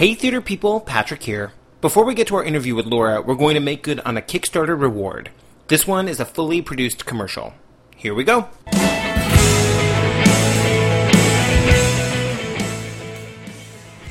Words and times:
Hey, 0.00 0.14
theater 0.14 0.40
people, 0.40 0.80
Patrick 0.80 1.22
here. 1.24 1.52
Before 1.82 2.06
we 2.06 2.14
get 2.14 2.28
to 2.28 2.36
our 2.36 2.42
interview 2.42 2.74
with 2.74 2.86
Laura, 2.86 3.20
we're 3.20 3.34
going 3.34 3.52
to 3.52 3.60
make 3.60 3.82
good 3.82 4.00
on 4.00 4.16
a 4.16 4.22
Kickstarter 4.22 4.68
reward. 4.68 5.30
This 5.68 5.86
one 5.86 6.08
is 6.08 6.18
a 6.18 6.24
fully 6.24 6.62
produced 6.62 7.04
commercial. 7.04 7.52
Here 7.96 8.14
we 8.14 8.24
go. 8.24 8.48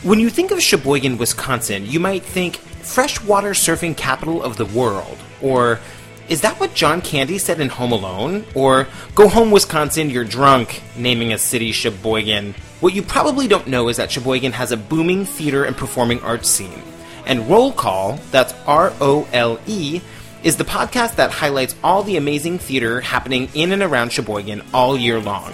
When 0.04 0.20
you 0.20 0.30
think 0.30 0.52
of 0.52 0.62
Sheboygan, 0.62 1.18
Wisconsin, 1.18 1.88
you 1.88 2.00
might 2.00 2.22
think 2.22 2.58
freshwater 2.58 3.54
surfing 3.54 3.98
capital 3.98 4.44
of 4.44 4.58
the 4.58 4.66
world, 4.66 5.18
or 5.42 5.80
is 6.28 6.42
that 6.42 6.60
what 6.60 6.76
John 6.76 7.02
Candy 7.02 7.40
said 7.40 7.60
in 7.60 7.70
Home 7.70 7.94
Alone? 7.94 8.46
Or 8.54 8.88
go 9.16 9.28
home, 9.28 9.50
Wisconsin, 9.50 10.12
you're 10.12 10.24
drunk, 10.24 10.84
naming 10.96 11.34
a 11.34 11.40
city 11.40 11.72
Sheboygan. 11.72 12.54
What 12.80 12.94
you 12.94 13.02
probably 13.02 13.50
don't 13.50 13.68
know 13.68 13.90
is 13.90 13.98
that 13.98 14.10
Sheboygan 14.10 14.54
has 14.54 14.72
a 14.72 14.78
booming 14.78 15.26
theater 15.26 15.66
and 15.66 15.76
performing 15.76 16.22
arts 16.22 16.50
scene. 16.50 16.82
And 17.26 17.50
Role 17.50 17.74
Call, 17.74 18.20
that's 18.32 18.54
R 18.66 18.94
O 19.02 19.28
L 19.34 19.60
E, 19.68 20.00
is 20.44 20.56
the 20.56 20.64
podcast 20.64 21.16
that 21.16 21.32
highlights 21.32 21.76
all 21.84 22.04
the 22.04 22.16
amazing 22.16 22.58
theater 22.58 23.02
happening 23.02 23.50
in 23.54 23.74
and 23.74 23.84
around 23.84 24.14
Sheboygan 24.14 24.64
all 24.74 24.98
year 24.98 25.20
long. 25.20 25.52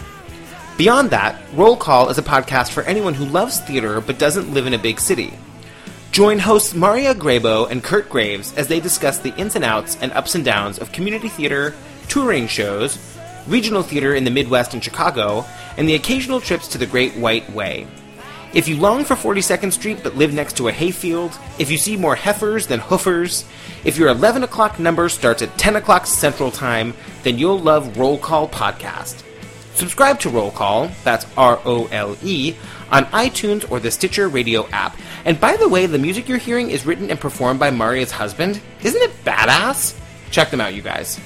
Beyond 0.77 1.09
that, 1.09 1.41
Role 1.55 1.75
Call 1.77 2.09
is 2.09 2.19
a 2.19 2.23
podcast 2.23 2.69
for 2.69 2.83
anyone 2.83 3.15
who 3.15 3.25
loves 3.25 3.59
theater 3.59 4.01
but 4.01 4.19
doesn't 4.19 4.53
live 4.53 4.67
in 4.67 4.75
a 4.75 4.79
big 4.79 4.99
city. 4.99 5.33
Join 6.11 6.37
hosts 6.37 6.75
Maria 6.75 7.15
Grabo 7.15 7.69
and 7.69 7.83
Kurt 7.83 8.07
Graves 8.07 8.53
as 8.55 8.67
they 8.67 8.79
discuss 8.79 9.17
the 9.17 9.35
ins 9.35 9.55
and 9.55 9.65
outs 9.65 9.97
and 9.99 10.11
ups 10.11 10.35
and 10.35 10.45
downs 10.45 10.77
of 10.77 10.91
community 10.91 11.29
theater, 11.29 11.73
touring 12.07 12.47
shows, 12.47 13.14
regional 13.47 13.83
theater 13.83 14.15
in 14.15 14.23
the 14.23 14.31
Midwest 14.31 14.73
and 14.73 14.83
Chicago, 14.83 15.45
and 15.77 15.87
the 15.87 15.95
occasional 15.95 16.41
trips 16.41 16.67
to 16.69 16.77
the 16.77 16.85
Great 16.85 17.13
White 17.15 17.49
Way. 17.51 17.87
If 18.53 18.69
you 18.69 18.77
long 18.77 19.03
for 19.03 19.15
42nd 19.15 19.73
Street 19.73 19.99
but 20.01 20.15
live 20.15 20.33
next 20.33 20.55
to 20.57 20.69
a 20.69 20.71
hayfield, 20.71 21.37
if 21.59 21.69
you 21.69 21.77
see 21.77 21.97
more 21.97 22.15
heifers 22.15 22.67
than 22.67 22.79
hoofers, 22.79 23.43
if 23.83 23.97
your 23.97 24.07
11 24.07 24.43
o'clock 24.43 24.79
number 24.79 25.09
starts 25.09 25.41
at 25.41 25.57
10 25.57 25.75
o'clock 25.75 26.05
Central 26.05 26.51
Time, 26.51 26.93
then 27.23 27.37
you'll 27.37 27.59
love 27.59 27.97
Role 27.97 28.17
Call 28.17 28.47
Podcast. 28.47 29.23
Subscribe 29.73 30.21
to 30.21 30.29
Role 30.29 30.51
Call, 30.51 30.89
that's 31.03 31.27
R 31.35 31.59
O 31.65 31.87
L 31.87 32.15
E, 32.23 32.55
on 32.91 33.03
iTunes 33.07 33.69
or 33.69 33.81
the 33.81 33.91
Stitcher 33.91 34.29
radio 34.29 34.65
app. 34.69 34.97
And 35.25 35.37
by 35.37 35.57
the 35.57 35.67
way, 35.67 35.85
the 35.85 35.99
music 35.99 36.29
you're 36.29 36.37
hearing 36.37 36.69
is 36.69 36.85
written 36.85 37.09
and 37.09 37.19
performed 37.19 37.59
by 37.59 37.71
Maria's 37.71 38.11
husband. 38.11 38.61
Isn't 38.83 39.01
it 39.01 39.11
badass? 39.25 39.99
Check 40.31 40.49
them 40.49 40.61
out, 40.61 40.73
you 40.73 40.81
guys. 40.81 41.19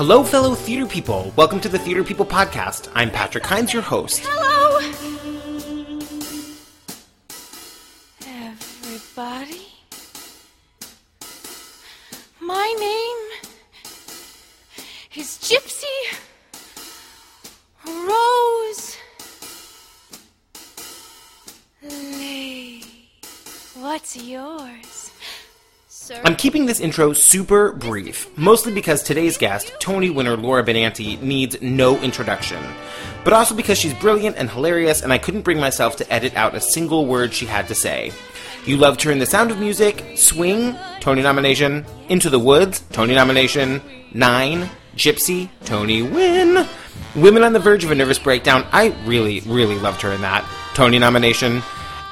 Hello, 0.00 0.24
fellow 0.24 0.54
theater 0.54 0.86
people. 0.86 1.30
Welcome 1.36 1.60
to 1.60 1.68
the 1.68 1.78
Theater 1.78 2.02
People 2.02 2.24
Podcast. 2.24 2.90
I'm 2.94 3.10
Patrick 3.10 3.44
Hinds, 3.44 3.74
your 3.74 3.82
host. 3.82 4.22
Hello! 4.24 4.78
Everybody? 8.26 9.66
My 12.40 12.74
name 12.80 13.18
is 15.16 15.36
Gypsy 15.36 15.84
Rose 17.84 18.96
Lee. 21.82 22.86
What's 23.74 24.16
yours? 24.16 24.99
Sir? 26.10 26.20
I'm 26.24 26.34
keeping 26.34 26.66
this 26.66 26.80
intro 26.80 27.12
super 27.12 27.70
brief, 27.70 28.36
mostly 28.36 28.74
because 28.74 29.00
today's 29.00 29.38
guest, 29.38 29.72
Tony 29.78 30.10
winner 30.10 30.36
Laura 30.36 30.64
Benanti, 30.64 31.22
needs 31.22 31.62
no 31.62 32.00
introduction. 32.00 32.60
But 33.22 33.32
also 33.32 33.54
because 33.54 33.78
she's 33.78 33.94
brilliant 33.94 34.36
and 34.36 34.50
hilarious, 34.50 35.02
and 35.02 35.12
I 35.12 35.18
couldn't 35.18 35.42
bring 35.42 35.60
myself 35.60 35.94
to 35.96 36.12
edit 36.12 36.34
out 36.34 36.56
a 36.56 36.60
single 36.60 37.06
word 37.06 37.32
she 37.32 37.46
had 37.46 37.68
to 37.68 37.76
say. 37.76 38.10
You 38.66 38.76
loved 38.76 39.02
her 39.02 39.12
in 39.12 39.20
The 39.20 39.26
Sound 39.26 39.52
of 39.52 39.60
Music, 39.60 40.04
Swing, 40.16 40.74
Tony 40.98 41.22
nomination, 41.22 41.86
Into 42.08 42.28
the 42.28 42.40
Woods, 42.40 42.80
Tony 42.90 43.14
nomination, 43.14 43.80
Nine, 44.12 44.68
Gypsy, 44.96 45.48
Tony 45.64 46.02
win, 46.02 46.66
Women 47.14 47.44
on 47.44 47.52
the 47.52 47.60
Verge 47.60 47.84
of 47.84 47.92
a 47.92 47.94
Nervous 47.94 48.18
Breakdown, 48.18 48.66
I 48.72 48.96
really, 49.06 49.42
really 49.42 49.78
loved 49.78 50.02
her 50.02 50.10
in 50.10 50.22
that, 50.22 50.44
Tony 50.74 50.98
nomination, 50.98 51.62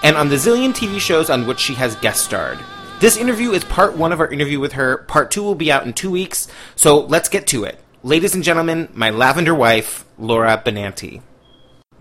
and 0.04 0.16
on 0.16 0.28
the 0.28 0.36
zillion 0.36 0.72
TV 0.72 1.00
shows 1.00 1.30
on 1.30 1.48
which 1.48 1.58
she 1.58 1.74
has 1.74 1.96
guest 1.96 2.24
starred. 2.24 2.60
This 3.00 3.16
interview 3.16 3.52
is 3.52 3.62
part 3.62 3.96
one 3.96 4.10
of 4.10 4.18
our 4.18 4.26
interview 4.26 4.58
with 4.58 4.72
her. 4.72 4.98
Part 4.98 5.30
two 5.30 5.44
will 5.44 5.54
be 5.54 5.70
out 5.70 5.86
in 5.86 5.92
two 5.92 6.10
weeks, 6.10 6.48
so 6.74 6.98
let's 6.98 7.28
get 7.28 7.46
to 7.48 7.62
it. 7.62 7.78
Ladies 8.02 8.34
and 8.34 8.42
gentlemen, 8.42 8.88
my 8.92 9.10
lavender 9.10 9.54
wife, 9.54 10.04
Laura 10.18 10.60
Benanti. 10.64 11.22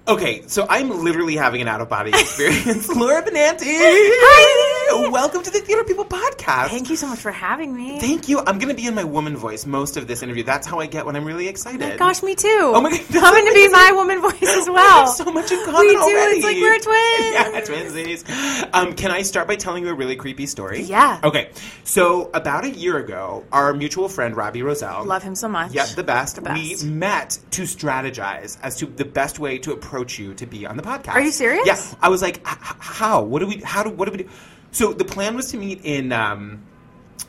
Okay, 0.08 0.42
so 0.48 0.66
I'm 0.68 0.90
literally 0.90 1.36
having 1.36 1.62
an 1.62 1.68
out 1.68 1.82
of 1.82 1.90
body 1.90 2.10
experience. 2.16 2.90
Laura 2.90 3.22
Benanti! 3.22 3.66
Hi! 3.68 4.77
Welcome 4.90 5.44
to 5.44 5.52
the 5.52 5.60
Theater 5.60 5.84
People 5.84 6.06
podcast. 6.06 6.70
Thank 6.70 6.90
you 6.90 6.96
so 6.96 7.08
much 7.08 7.20
for 7.20 7.32
having 7.32 7.76
me. 7.76 8.00
Thank 8.00 8.30
you. 8.30 8.40
I'm 8.40 8.58
going 8.58 8.70
to 8.70 8.74
be 8.74 8.88
in 8.88 8.96
my 8.96 9.04
woman 9.04 9.36
voice 9.36 9.66
most 9.66 9.98
of 9.98 10.08
this 10.08 10.24
interview. 10.24 10.44
That's 10.44 10.66
how 10.66 10.80
I 10.80 10.86
get 10.86 11.06
when 11.06 11.16
I'm 11.16 11.26
really 11.26 11.48
excited. 11.48 11.82
Oh 11.94 11.98
gosh, 11.98 12.24
me 12.24 12.36
too. 12.36 12.48
Oh 12.74 12.80
my 12.82 12.90
God, 12.92 13.08
Coming 13.22 13.46
to 13.46 13.54
be 13.54 13.68
my 13.70 13.92
woman 13.94 14.22
voice 14.22 14.42
as 14.44 14.66
We 14.68 14.74
well. 14.74 15.06
have 15.06 15.10
so 15.10 15.26
much 15.26 15.52
in 15.52 15.64
common 15.66 15.82
We 15.82 15.92
do. 15.94 16.00
already. 16.00 16.38
It's 16.38 16.46
like 16.46 16.56
we're 16.58 16.80
twins. 16.80 17.34
yeah, 17.34 18.24
twinsies. 18.24 18.70
Um, 18.74 18.94
can 18.94 19.12
I 19.12 19.24
start 19.24 19.48
by 19.48 19.56
telling 19.58 19.84
you 19.84 19.90
a 19.90 19.94
really 19.94 20.16
creepy 20.16 20.46
story? 20.46 20.82
Yeah. 20.84 21.20
Okay. 21.24 21.50
So 21.84 22.30
about 22.34 22.64
a 22.64 22.70
year 22.70 22.98
ago, 22.98 23.44
our 23.52 23.74
mutual 23.74 24.08
friend 24.10 24.36
Robbie 24.38 24.62
Rozelle. 24.64 25.04
Love 25.06 25.24
him 25.24 25.36
so 25.36 25.48
much. 25.50 25.74
Yep, 25.74 25.88
the 25.90 26.04
best. 26.04 26.36
The 26.36 26.42
best. 26.42 26.84
We 26.84 26.90
met 26.90 27.38
to 27.52 27.64
strategize 27.64 28.58
as 28.64 28.78
to 28.78 28.86
the 28.86 29.06
best 29.06 29.38
way 29.40 29.58
to 29.60 29.74
approach 29.74 30.18
you 30.18 30.34
to 30.36 30.46
be 30.46 30.66
on 30.66 30.78
the 30.78 30.84
podcast. 30.84 31.10
Are 31.14 31.22
you 31.22 31.32
serious? 31.32 31.66
Yeah. 31.68 31.82
I 32.02 32.10
was 32.10 32.22
like, 32.22 32.38
"H- 32.38 32.58
h- 32.62 32.76
how? 32.80 33.22
What 33.24 33.40
do 33.40 33.48
we? 33.48 33.58
How 33.58 33.84
do? 33.84 33.90
What 33.90 34.06
do 34.06 34.12
we 34.12 34.18
do? 34.24 34.30
So 34.72 34.94
the 34.94 35.06
plan 35.06 35.36
was 35.36 35.52
to 35.52 35.58
meet 35.58 35.82
in. 35.84 36.12
Um, 36.12 36.64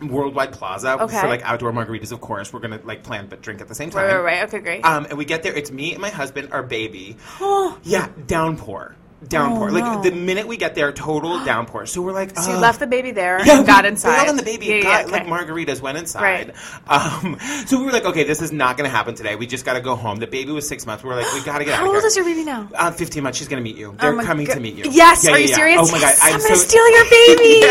Worldwide 0.02 0.52
Plaza 0.52 1.00
Okay. 1.02 1.20
for 1.20 1.26
like 1.26 1.42
outdoor 1.42 1.72
margaritas. 1.72 2.12
Of 2.12 2.20
course, 2.20 2.52
we're 2.52 2.60
gonna 2.60 2.78
like 2.84 3.02
plan 3.02 3.26
but 3.28 3.42
drink 3.42 3.60
at 3.60 3.66
the 3.66 3.74
same 3.74 3.90
time. 3.90 4.04
Right, 4.06 4.14
right, 4.14 4.22
right. 4.40 4.42
Okay, 4.48 4.60
great. 4.60 4.84
Um, 4.84 5.06
and 5.06 5.18
we 5.18 5.24
get 5.24 5.42
there. 5.42 5.52
It's 5.52 5.72
me 5.72 5.92
and 5.92 6.00
my 6.00 6.10
husband, 6.10 6.50
our 6.52 6.62
baby. 6.62 7.16
Oh. 7.40 7.76
yeah, 7.82 8.08
downpour, 8.28 8.94
downpour. 9.26 9.70
Oh, 9.70 9.72
like 9.72 9.84
no. 9.84 10.02
the 10.02 10.12
minute 10.12 10.46
we 10.46 10.56
get 10.56 10.74
there, 10.74 10.92
total 10.92 11.38
downpour. 11.44 11.86
So 11.86 12.00
we're 12.02 12.12
like, 12.12 12.36
so 12.38 12.52
you 12.52 12.58
left 12.58 12.78
the 12.80 12.86
baby 12.86 13.10
there 13.10 13.44
Yeah, 13.44 13.58
and 13.58 13.66
got 13.66 13.84
inside. 13.84 14.16
bailed 14.16 14.28
on 14.28 14.36
the 14.36 14.42
baby. 14.44 14.66
Yeah, 14.66 14.82
got, 14.82 15.06
yeah, 15.06 15.12
like 15.12 15.26
margaritas 15.26 15.80
went 15.80 15.98
inside. 15.98 16.22
Right. 16.22 16.54
Um, 16.86 17.36
so 17.66 17.78
we 17.78 17.84
were 17.84 17.90
like, 17.92 18.04
okay, 18.04 18.22
this 18.24 18.40
is 18.42 18.52
not 18.52 18.76
going 18.76 18.88
to 18.88 18.94
happen 18.96 19.14
today. 19.16 19.34
We 19.36 19.46
just 19.46 19.64
got 19.64 19.72
to 19.74 19.80
go 19.80 19.96
home. 19.96 20.18
The 20.18 20.26
baby 20.28 20.52
was 20.52 20.68
six 20.68 20.86
months. 20.86 21.02
We 21.02 21.08
were 21.10 21.16
like, 21.16 21.32
we 21.34 21.42
got 21.42 21.58
to 21.58 21.64
get 21.64 21.74
out 21.74 21.80
How 21.80 21.92
old 21.94 22.04
is 22.04 22.14
your 22.14 22.24
baby 22.24 22.44
now? 22.44 22.68
Uh, 22.74 22.90
15 22.92 23.22
months. 23.22 23.38
She's 23.38 23.48
going 23.48 23.62
to 23.62 23.64
meet 23.64 23.76
you. 23.76 23.94
They're 23.98 24.18
Oh 24.18 24.22
coming 24.24 24.46
God. 24.46 24.54
to 24.54 24.60
meet 24.60 24.76
you. 24.76 24.84
Yes, 24.90 25.26
are 25.26 25.38
you 25.38 25.48
serious? 25.48 25.80
Oh 25.82 25.90
my 25.90 26.00
god, 26.00 26.14
I'm, 26.22 26.34
I'm 26.34 26.40
gonna 26.40 26.56
steal 26.56 26.88
your 26.90 27.04
baby. 27.10 27.62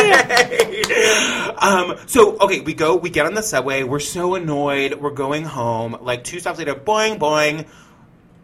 um, 1.58 1.96
so 2.08 2.38
okay, 2.40 2.62
we 2.62 2.74
go, 2.74 2.96
we 2.96 3.10
get 3.10 3.26
on 3.26 3.34
the 3.34 3.42
subway. 3.44 3.84
We're 3.84 4.00
so 4.00 4.36
annoyed. 4.36 4.96
We're 4.96 5.12
going 5.12 5.44
home. 5.44 5.98
Like 6.02 6.24
two 6.24 6.40
stops 6.40 6.60
later, 6.60 6.76
boing 6.76 7.18
boing, 7.20 7.68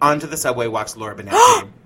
onto 0.02 0.28
the 0.28 0.38
subway 0.38 0.68
walks 0.68 0.98
Laura 0.98 1.16
Benanti. 1.16 1.70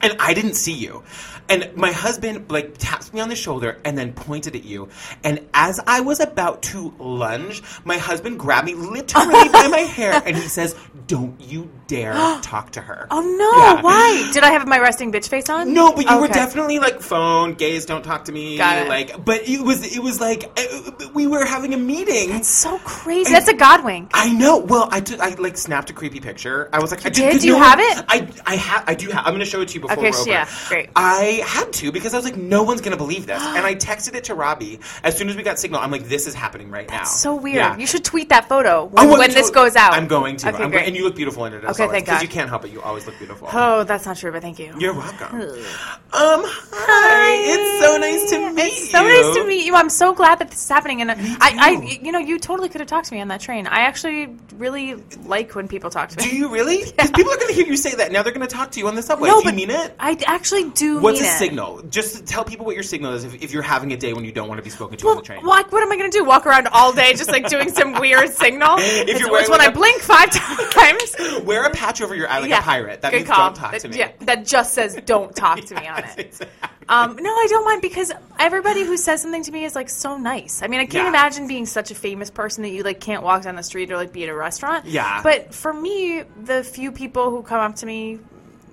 And 0.00 0.16
I 0.20 0.34
didn't 0.34 0.54
see 0.54 0.74
you. 0.74 1.02
And 1.50 1.70
my 1.74 1.92
husband 1.92 2.50
like 2.50 2.76
taps 2.76 3.12
me 3.12 3.20
on 3.20 3.30
the 3.30 3.34
shoulder 3.34 3.78
and 3.84 3.96
then 3.96 4.12
pointed 4.12 4.54
at 4.54 4.64
you. 4.64 4.90
And 5.24 5.40
as 5.54 5.80
I 5.86 6.00
was 6.02 6.20
about 6.20 6.60
to 6.64 6.92
lunge, 6.98 7.62
my 7.84 7.96
husband 7.96 8.38
grabbed 8.38 8.66
me 8.66 8.74
literally 8.74 9.48
by 9.48 9.66
my 9.68 9.78
hair 9.96 10.22
and 10.26 10.36
he 10.36 10.42
says, 10.42 10.76
"Don't 11.06 11.40
you 11.40 11.70
dare 11.86 12.12
talk 12.42 12.72
to 12.72 12.82
her." 12.82 13.06
Oh 13.10 13.20
no! 13.22 13.64
Yeah. 13.64 13.80
Why? 13.82 14.30
Did 14.34 14.42
I 14.44 14.50
have 14.50 14.68
my 14.68 14.78
resting 14.78 15.10
bitch 15.10 15.28
face 15.28 15.48
on? 15.48 15.72
No, 15.72 15.92
but 15.94 16.04
you 16.04 16.20
were 16.20 16.28
definitely 16.28 16.80
like 16.80 17.00
phone 17.00 17.54
gays. 17.54 17.86
Don't 17.86 18.02
talk 18.04 18.26
to 18.26 18.32
me. 18.32 18.58
Got 18.58 18.82
it. 18.82 18.88
Like, 18.90 19.24
but 19.24 19.48
it 19.48 19.62
was 19.62 19.96
it 19.96 20.02
was 20.02 20.20
like 20.20 20.44
uh, 20.60 21.08
we 21.14 21.26
were 21.26 21.46
having 21.46 21.72
a 21.72 21.78
meeting. 21.78 22.30
It's 22.36 22.46
so 22.48 22.76
crazy. 22.80 23.32
That's 23.32 23.48
a 23.48 23.54
god 23.54 23.84
wink. 23.86 24.10
I 24.12 24.30
know. 24.34 24.58
Well, 24.58 24.86
I 24.92 25.00
took 25.00 25.18
I 25.20 25.30
like 25.36 25.56
snapped 25.56 25.88
a 25.88 25.94
creepy 25.94 26.20
picture. 26.20 26.68
I 26.74 26.80
was 26.80 26.90
like, 26.90 27.06
I 27.06 27.08
did? 27.08 27.32
'cause 27.32 27.40
Do 27.40 27.46
you 27.48 27.54
no 27.54 27.62
have 27.62 27.78
one- 27.78 27.88
it? 27.88 28.04
I 28.06 28.28
I 28.52 28.56
have. 28.56 28.84
I 28.86 28.94
do 28.94 29.08
have. 29.08 29.20
I'm 29.24 29.32
going 29.32 29.38
to 29.40 29.46
show 29.46 29.62
it 29.62 29.68
to 29.68 29.74
you 29.76 29.87
before 29.88 30.04
Okay, 30.04 30.10
we're 30.12 30.20
over. 30.20 30.30
yeah, 30.30 30.48
great. 30.68 30.90
I 30.96 31.42
had 31.46 31.72
to 31.74 31.92
because 31.92 32.14
I 32.14 32.18
was 32.18 32.24
like, 32.24 32.36
no 32.36 32.62
one's 32.62 32.80
going 32.80 32.92
to 32.92 32.96
believe 32.98 33.26
this, 33.26 33.42
and 33.42 33.64
I 33.66 33.74
texted 33.74 34.14
it 34.14 34.24
to 34.24 34.34
Robbie 34.34 34.80
as 35.02 35.16
soon 35.16 35.28
as 35.28 35.36
we 35.36 35.42
got 35.42 35.58
signal. 35.58 35.80
I'm 35.80 35.90
like, 35.90 36.04
this 36.08 36.26
is 36.26 36.34
happening 36.34 36.70
right 36.70 36.88
now. 36.88 37.04
So 37.04 37.34
weird. 37.34 37.56
Yeah. 37.56 37.76
You 37.76 37.86
should 37.86 38.04
tweet 38.04 38.28
that 38.30 38.48
photo 38.48 38.84
when, 38.84 39.08
want 39.08 39.18
when 39.20 39.32
this 39.32 39.50
goes 39.50 39.76
out. 39.76 39.92
I'm 39.94 40.06
going 40.06 40.36
to. 40.38 40.48
Okay, 40.48 40.62
I'm 40.62 40.70
great. 40.70 40.80
Go- 40.82 40.86
and 40.86 40.96
you 40.96 41.04
look 41.04 41.16
beautiful 41.16 41.44
in 41.46 41.52
it. 41.54 41.58
Okay, 41.64 41.66
always, 41.66 41.76
thank 41.90 42.04
Because 42.06 42.22
you 42.22 42.28
can't 42.28 42.48
help 42.48 42.64
it. 42.64 42.70
You 42.70 42.82
always 42.82 43.06
look 43.06 43.18
beautiful. 43.18 43.48
Oh, 43.52 43.84
that's 43.84 44.06
not 44.06 44.16
true, 44.16 44.32
but 44.32 44.42
thank 44.42 44.58
you. 44.58 44.74
You're 44.78 44.94
welcome. 44.94 45.40
Um, 45.40 46.42
hi. 46.44 47.34
It's 47.40 47.84
so 47.84 47.96
nice 47.98 48.30
to 48.30 48.52
meet 48.54 48.64
It's 48.64 48.90
so 48.90 49.00
you. 49.02 49.08
nice 49.08 49.36
to 49.36 49.44
meet 49.46 49.66
you. 49.66 49.74
I'm 49.74 49.90
so 49.90 50.12
glad 50.14 50.38
that 50.40 50.50
this 50.50 50.62
is 50.62 50.68
happening, 50.68 51.00
and 51.02 51.10
I, 51.10 51.16
I, 51.40 51.70
you 52.02 52.12
know, 52.12 52.18
you 52.18 52.38
totally 52.38 52.68
could 52.68 52.80
have 52.80 52.88
talked 52.88 53.08
to 53.08 53.14
me 53.14 53.20
on 53.20 53.28
that 53.28 53.40
train. 53.40 53.66
I 53.66 53.80
actually 53.80 54.34
really 54.56 54.94
like 55.26 55.54
when 55.54 55.68
people 55.68 55.90
talk 55.90 56.08
to 56.10 56.16
me. 56.16 56.30
Do 56.30 56.36
you 56.36 56.48
really? 56.48 56.78
Because 56.98 57.10
people 57.12 57.32
are 57.32 57.36
going 57.36 57.48
to 57.48 57.54
hear 57.54 57.66
you 57.66 57.76
say 57.76 57.94
that. 57.94 58.10
Now 58.10 58.22
they're 58.22 58.32
going 58.32 58.46
to 58.46 58.52
talk 58.52 58.72
to 58.72 58.80
you 58.80 58.88
on 58.88 58.94
the 58.96 59.02
subway. 59.02 59.28
no, 59.28 59.34
Do 59.34 59.38
you 59.40 59.44
but 59.44 59.54
mean 59.54 59.70
it? 59.70 59.77
I 60.00 60.16
actually 60.26 60.70
do 60.70 61.00
What's 61.00 61.20
a 61.20 61.24
it. 61.24 61.38
signal? 61.38 61.82
Just 61.90 62.26
tell 62.26 62.44
people 62.44 62.66
what 62.66 62.74
your 62.74 62.82
signal 62.82 63.12
is 63.14 63.24
if, 63.24 63.42
if 63.42 63.52
you're 63.52 63.62
having 63.62 63.92
a 63.92 63.96
day 63.96 64.12
when 64.12 64.24
you 64.24 64.32
don't 64.32 64.48
want 64.48 64.58
to 64.58 64.62
be 64.62 64.70
spoken 64.70 64.96
to 64.98 65.08
on 65.08 65.16
the 65.16 65.22
train. 65.22 65.44
like, 65.44 65.70
what 65.72 65.82
am 65.82 65.90
I 65.92 65.96
going 65.96 66.10
to 66.10 66.16
do? 66.18 66.24
Walk 66.24 66.46
around 66.46 66.68
all 66.68 66.92
day 66.92 67.12
just 67.14 67.30
like 67.30 67.48
doing 67.48 67.70
some 67.70 67.94
weird 68.00 68.30
signal? 68.30 68.76
If 68.78 69.08
it's, 69.08 69.20
you're 69.20 69.30
wearing, 69.30 69.42
it's 69.42 69.50
when 69.50 69.60
I 69.60 69.70
blink 69.70 70.00
five 70.02 70.30
times. 70.30 71.44
Wear 71.44 71.64
a 71.64 71.70
patch 71.70 72.00
over 72.00 72.14
your 72.14 72.28
eye 72.28 72.40
like 72.40 72.50
yeah. 72.50 72.58
a 72.58 72.62
pirate. 72.62 73.00
That 73.02 73.10
Good 73.12 73.18
means 73.18 73.28
call. 73.28 73.46
don't 73.46 73.54
talk 73.56 73.72
that, 73.72 73.80
to 73.82 73.88
me. 73.88 73.98
Yeah, 73.98 74.12
that 74.20 74.44
just 74.46 74.74
says 74.74 74.98
don't 75.06 75.34
talk 75.34 75.60
to 75.60 75.74
me 75.74 75.86
on 75.86 75.98
it. 76.04 76.18
exactly. 76.18 76.48
Um, 76.88 77.16
no, 77.16 77.30
I 77.30 77.46
don't 77.50 77.64
mind 77.66 77.82
because 77.82 78.12
everybody 78.38 78.82
who 78.82 78.96
says 78.96 79.20
something 79.22 79.42
to 79.44 79.52
me 79.52 79.64
is 79.64 79.74
like 79.74 79.90
so 79.90 80.16
nice. 80.16 80.62
I 80.62 80.68
mean, 80.68 80.80
I 80.80 80.84
can't 80.86 81.04
Yeah. 81.04 81.08
imagine 81.08 81.46
being 81.46 81.66
such 81.66 81.90
a 81.90 81.94
famous 81.94 82.30
person 82.30 82.62
that 82.62 82.70
you 82.70 82.82
like 82.82 82.98
can't 83.00 83.22
walk 83.22 83.42
down 83.42 83.56
the 83.56 83.62
street 83.62 83.90
or 83.90 83.96
like 83.96 84.12
be 84.12 84.22
at 84.24 84.30
a 84.30 84.34
restaurant. 84.34 84.86
Yeah. 84.86 85.20
But 85.22 85.54
for 85.54 85.72
me, 85.72 86.22
the 86.44 86.64
few 86.64 86.90
people 86.92 87.30
who 87.30 87.42
come 87.42 87.60
up 87.60 87.76
to 87.76 87.86
me, 87.86 88.18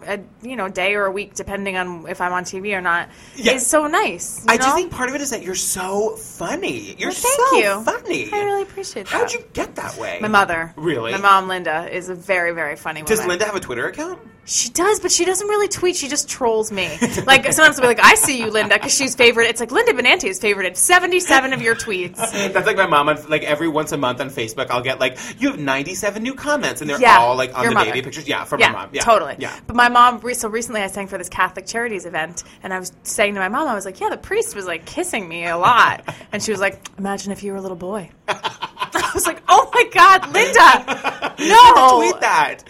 a 0.07 0.19
you 0.41 0.55
know 0.55 0.67
day 0.69 0.95
or 0.95 1.05
a 1.05 1.11
week, 1.11 1.33
depending 1.35 1.77
on 1.77 2.07
if 2.07 2.21
I'm 2.21 2.31
on 2.33 2.43
TV 2.43 2.73
or 2.75 2.81
not, 2.81 3.09
Yeah. 3.35 3.53
is 3.53 3.65
so 3.65 3.87
nice. 3.87 4.39
you 4.39 4.45
I 4.49 4.57
just 4.57 4.69
know? 4.69 4.75
think 4.75 4.91
part 4.91 5.09
of 5.09 5.15
it 5.15 5.21
is 5.21 5.29
that 5.31 5.43
you're 5.43 5.55
so 5.55 6.15
funny. 6.15 6.95
You're 6.97 7.09
Well, 7.09 7.15
thank 7.15 7.49
so 7.49 7.55
you. 7.57 7.83
funny. 7.83 8.29
I 8.31 8.43
really 8.43 8.61
appreciate 8.63 9.03
that. 9.07 9.11
How'd 9.11 9.33
you 9.33 9.43
get 9.53 9.75
that 9.75 9.97
way? 9.97 10.19
My 10.21 10.27
mother. 10.27 10.73
Really? 10.75 11.11
My 11.11 11.17
mom, 11.17 11.47
Linda, 11.47 11.87
is 11.95 12.09
a 12.09 12.15
very, 12.15 12.51
very 12.53 12.75
funny 12.75 13.01
woman. 13.01 13.15
Does 13.17 13.25
Linda 13.25 13.45
have 13.45 13.55
a 13.55 13.59
Twitter 13.59 13.87
account? 13.87 14.19
She 14.47 14.69
does, 14.69 14.99
but 14.99 15.11
she 15.11 15.25
doesn't 15.25 15.47
really 15.47 15.67
tweet. 15.67 15.95
She 15.95 16.07
just 16.07 16.29
trolls 16.29 16.71
me. 16.71 16.87
Like 17.25 17.51
sometimes 17.51 17.77
I'll 17.77 17.81
be 17.81 17.87
like, 17.87 17.99
"I 18.03 18.13
see 18.13 18.39
you, 18.39 18.51
Linda," 18.51 18.75
because 18.75 18.95
she's 18.95 19.15
favorite. 19.15 19.47
It's 19.49 19.59
like 19.59 19.71
Linda 19.71 19.91
Benanti 19.93 20.25
is 20.25 20.39
favorited 20.39 20.77
seventy-seven 20.77 21.51
of 21.51 21.61
your 21.63 21.75
tweets. 21.75 22.17
That's 22.53 22.67
like 22.67 22.77
my 22.77 22.85
mom. 22.85 23.09
On, 23.09 23.17
like 23.29 23.41
every 23.43 23.67
once 23.67 23.91
a 23.91 23.97
month 23.97 24.21
on 24.21 24.29
Facebook, 24.29 24.69
I'll 24.69 24.83
get 24.83 24.99
like 24.99 25.17
you 25.39 25.49
have 25.49 25.59
97 25.59 26.21
new 26.21 26.35
comments, 26.35 26.81
and 26.81 26.89
they're 26.89 26.99
Yeah, 27.01 27.17
all 27.17 27.35
like 27.35 27.57
on 27.57 27.65
the 27.65 27.71
mother. 27.71 27.89
baby 27.89 28.03
pictures. 28.03 28.27
Yeah, 28.27 28.43
from 28.43 28.59
Yeah, 28.59 28.71
my 28.71 28.85
mom. 28.85 28.89
Yeah, 28.93 29.01
totally. 29.01 29.35
Yeah. 29.39 29.59
But 29.65 29.75
my 29.75 29.89
mom. 29.89 30.21
So 30.33 30.47
recently, 30.47 30.81
I 30.81 30.87
sang 30.87 31.07
for 31.07 31.17
this 31.17 31.27
Catholic 31.29 31.65
Charities 31.65 32.05
event, 32.05 32.43
and 32.61 32.71
I 32.71 32.77
was 32.79 32.91
saying 33.03 33.33
to 33.33 33.39
my 33.39 33.49
mom, 33.49 33.67
I 33.67 33.73
was 33.73 33.85
like, 33.85 33.99
"Yeah, 33.99 34.09
the 34.09 34.17
priest 34.17 34.55
was 34.55 34.67
like 34.67 34.85
kissing 34.85 35.27
me 35.27 35.47
a 35.47 35.57
lot," 35.57 36.03
and 36.31 36.43
she 36.43 36.51
was 36.51 36.59
like, 36.61 36.79
"Imagine 36.99 37.31
if 37.31 37.41
you 37.41 37.51
were 37.51 37.57
a 37.57 37.61
little 37.61 37.77
boy." 37.77 38.11
I 39.03 39.11
was 39.13 39.25
like, 39.27 39.41
"Oh 39.47 39.69
my 39.73 39.83
God, 39.93 40.33
Linda! 40.33 41.35
No, 41.39 41.97
Tweet 41.99 42.19
that. 42.21 42.63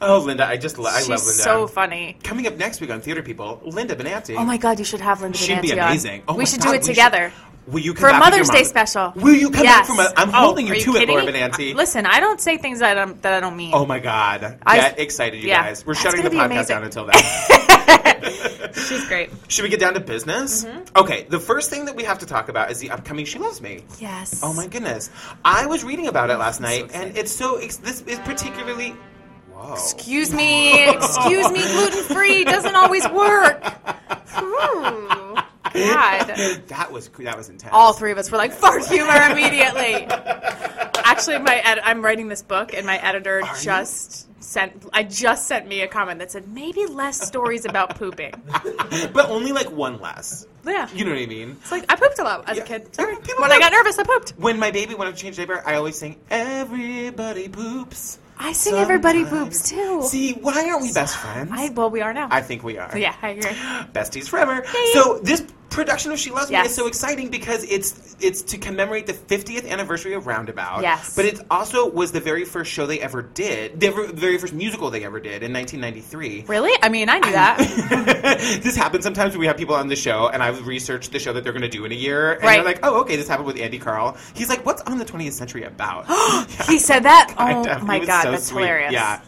Oh, 0.00 0.18
Linda, 0.24 0.46
I 0.46 0.56
just 0.56 0.78
lo- 0.78 0.90
I 0.90 1.00
She's 1.00 1.08
love 1.08 1.18
Linda. 1.20 1.32
so 1.42 1.66
funny. 1.66 2.16
Coming 2.22 2.46
up 2.46 2.56
next 2.56 2.80
week 2.80 2.90
on 2.90 3.00
Theater 3.00 3.22
People, 3.22 3.60
Linda 3.64 3.94
Benanti. 3.96 4.36
Oh 4.36 4.44
my 4.44 4.56
God, 4.56 4.78
you 4.78 4.84
should 4.84 5.00
have 5.00 5.20
Linda 5.22 5.36
She'd 5.38 5.60
be 5.60 5.68
Benanti 5.68 5.72
on. 5.82 5.88
amazing. 5.88 6.22
Oh 6.28 6.34
we 6.36 6.46
should 6.46 6.60
God, 6.60 6.68
do 6.70 6.74
it 6.74 6.78
we 6.78 6.82
should- 6.86 6.88
together. 6.92 7.32
Will 7.68 7.78
you 7.78 7.94
come 7.94 8.00
For 8.00 8.08
a 8.08 8.10
back 8.10 8.22
with 8.24 8.30
Mother's 8.32 8.48
Day 8.50 8.58
mom? 8.62 8.64
special. 8.64 9.12
Will 9.14 9.34
you 9.34 9.48
come 9.48 9.62
yes. 9.62 9.78
back 9.80 9.86
from 9.86 10.00
a? 10.00 10.12
I'm 10.16 10.30
Oh, 10.30 10.46
holding 10.46 10.66
you 10.66 10.72
are 10.72 10.76
to 10.76 10.90
it, 10.96 10.98
kidding 10.98 11.16
Laura 11.16 11.30
me? 11.30 11.38
Benanti. 11.38 11.74
Listen, 11.76 12.06
I 12.06 12.18
don't 12.18 12.40
say 12.40 12.58
things 12.58 12.80
that, 12.80 12.98
I'm, 12.98 13.20
that 13.20 13.34
I 13.34 13.38
don't 13.40 13.56
mean. 13.56 13.70
Oh 13.72 13.86
my 13.86 14.00
God! 14.00 14.58
I- 14.66 14.76
Get 14.78 14.98
excited, 14.98 15.40
you 15.40 15.48
yeah. 15.48 15.62
guys. 15.62 15.86
We're 15.86 15.94
That's 15.94 16.02
shutting 16.04 16.24
the 16.24 16.30
gonna 16.30 16.42
podcast 16.48 16.70
amazing. 16.70 16.74
down 16.76 16.84
until 16.84 17.04
then. 17.06 17.22
She's 18.74 19.06
great. 19.08 19.30
Should 19.48 19.62
we 19.62 19.68
get 19.68 19.80
down 19.80 19.94
to 19.94 20.00
business? 20.00 20.64
Mm-hmm. 20.64 20.96
Okay, 20.96 21.26
the 21.28 21.40
first 21.40 21.70
thing 21.70 21.84
that 21.86 21.96
we 21.96 22.04
have 22.04 22.18
to 22.20 22.26
talk 22.26 22.48
about 22.48 22.70
is 22.70 22.78
the 22.78 22.90
upcoming 22.90 23.24
She 23.24 23.38
Loves 23.38 23.60
Me. 23.60 23.84
Yes. 23.98 24.40
Oh 24.42 24.52
my 24.52 24.66
goodness. 24.66 25.10
I 25.44 25.66
was 25.66 25.84
reading 25.84 26.06
about 26.08 26.30
it 26.30 26.36
last 26.38 26.60
night, 26.60 26.84
excited. 26.84 27.08
and 27.08 27.16
it's 27.16 27.32
so, 27.32 27.58
this 27.58 28.02
is 28.02 28.18
particularly. 28.20 28.94
Whoa. 29.62 29.74
Excuse 29.74 30.32
me, 30.32 30.88
excuse 30.88 31.50
me, 31.52 31.60
gluten 31.62 32.02
free 32.04 32.44
doesn't 32.44 32.74
always 32.74 33.08
work. 33.10 33.62
Ooh, 34.40 35.36
God. 35.72 36.26
That 36.68 36.88
was, 36.90 37.08
that 37.08 37.36
was 37.36 37.48
intense. 37.48 37.72
All 37.72 37.92
three 37.92 38.10
of 38.12 38.18
us 38.18 38.30
were 38.30 38.38
like, 38.38 38.52
fart 38.52 38.84
humor 38.86 39.12
immediately. 39.30 40.06
Actually, 41.04 41.38
my 41.38 41.56
ed- 41.64 41.80
I'm 41.84 42.02
writing 42.04 42.28
this 42.28 42.42
book, 42.42 42.74
and 42.74 42.84
my 42.86 42.98
editor 42.98 43.40
you? 43.40 43.46
just 43.60 44.28
sent. 44.42 44.84
I 44.92 45.04
just 45.04 45.46
sent 45.46 45.68
me 45.68 45.82
a 45.82 45.88
comment 45.88 46.18
that 46.18 46.30
said 46.32 46.48
maybe 46.48 46.86
less 46.86 47.20
stories 47.24 47.64
about 47.64 47.96
pooping. 47.96 48.32
but 49.12 49.28
only 49.30 49.52
like 49.52 49.70
one 49.70 50.00
less. 50.00 50.46
Yeah, 50.64 50.88
You 50.94 51.04
know 51.04 51.10
what 51.12 51.20
I 51.20 51.26
mean? 51.26 51.56
it's 51.60 51.70
like 51.72 51.84
I 51.88 51.96
pooped 51.96 52.18
a 52.18 52.24
lot 52.24 52.48
as 52.48 52.56
Yeah. 52.56 52.62
a 52.62 52.66
kid. 52.66 52.88
Yeah, 52.98 53.14
people 53.22 53.42
When 53.42 53.52
I 53.52 53.58
got 53.58 53.72
nervous, 53.72 53.98
I 53.98 54.04
pooped. 54.04 54.30
When 54.38 54.58
my 54.58 54.70
baby 54.70 54.94
wanted 54.94 55.16
to 55.16 55.20
change 55.22 55.36
diaper, 55.36 55.62
I 55.66 55.74
always 55.74 55.96
sing, 55.98 56.18
Everybody 56.30 57.48
poops. 57.48 58.18
I 58.44 58.52
sing 58.52 58.74
everybody 58.74 59.24
poops 59.24 59.70
too. 59.70 60.02
See, 60.02 60.32
why 60.34 60.68
aren't 60.68 60.82
we 60.82 60.92
best 60.92 61.16
friends? 61.16 61.50
I 61.52 61.68
well, 61.70 61.90
we 61.90 62.00
are 62.00 62.12
now. 62.12 62.26
I 62.30 62.40
think 62.42 62.64
we 62.64 62.76
are. 62.76 62.90
yeah, 62.98 63.14
I 63.22 63.28
agree. 63.30 63.50
besties 63.94 64.28
forever. 64.28 64.64
So 64.92 65.20
this 65.22 65.44
production 65.72 66.12
of 66.12 66.18
She 66.18 66.30
Loves 66.30 66.50
Me 66.50 66.56
is 66.58 66.74
so 66.74 66.86
exciting 66.86 67.28
because 67.30 67.64
it's 67.64 68.14
it's 68.20 68.42
to 68.42 68.58
commemorate 68.58 69.06
the 69.06 69.14
50th 69.14 69.68
anniversary 69.68 70.12
of 70.14 70.26
Roundabout. 70.26 70.82
Yes. 70.82 71.16
But 71.16 71.24
it 71.24 71.40
also 71.50 71.88
was 71.90 72.12
the 72.12 72.20
very 72.20 72.44
first 72.44 72.70
show 72.70 72.86
they 72.86 73.00
ever 73.00 73.22
did, 73.22 73.80
the 73.80 73.90
very 74.14 74.38
first 74.38 74.52
musical 74.52 74.90
they 74.90 75.04
ever 75.04 75.18
did 75.18 75.42
in 75.42 75.52
1993. 75.52 76.44
Really? 76.46 76.72
I 76.82 76.88
mean, 76.88 77.08
I 77.08 77.18
knew 77.18 77.32
that. 77.32 77.58
this 78.62 78.76
happens 78.76 79.02
sometimes 79.04 79.32
when 79.32 79.40
we 79.40 79.46
have 79.46 79.56
people 79.56 79.74
on 79.74 79.88
the 79.88 79.96
show, 79.96 80.28
and 80.28 80.42
I've 80.42 80.66
researched 80.66 81.10
the 81.12 81.18
show 81.18 81.32
that 81.32 81.42
they're 81.42 81.52
going 81.52 81.62
to 81.62 81.68
do 81.68 81.84
in 81.84 81.90
a 81.92 81.96
year, 81.96 82.32
and 82.34 82.42
Right. 82.44 82.56
they're 82.56 82.64
like, 82.64 82.80
"Oh, 82.84 83.00
okay, 83.00 83.16
this 83.16 83.26
happened 83.28 83.46
with 83.46 83.58
Andy 83.58 83.78
Karl." 83.78 84.16
He's 84.34 84.48
like, 84.48 84.64
"What's 84.64 84.82
on 84.82 84.98
the 84.98 85.04
20th 85.04 85.32
century 85.32 85.64
about?" 85.64 86.06
he 86.68 86.78
said 86.90 87.00
that. 87.04 87.34
Kind 87.36 87.66
Oh 87.66 87.72
of. 87.72 87.82
My 87.84 87.98
god, 87.98 88.22
so 88.24 88.30
that's 88.32 88.46
sweet. 88.46 88.60
hilarious. 88.62 88.92
Yeah. 88.92 89.20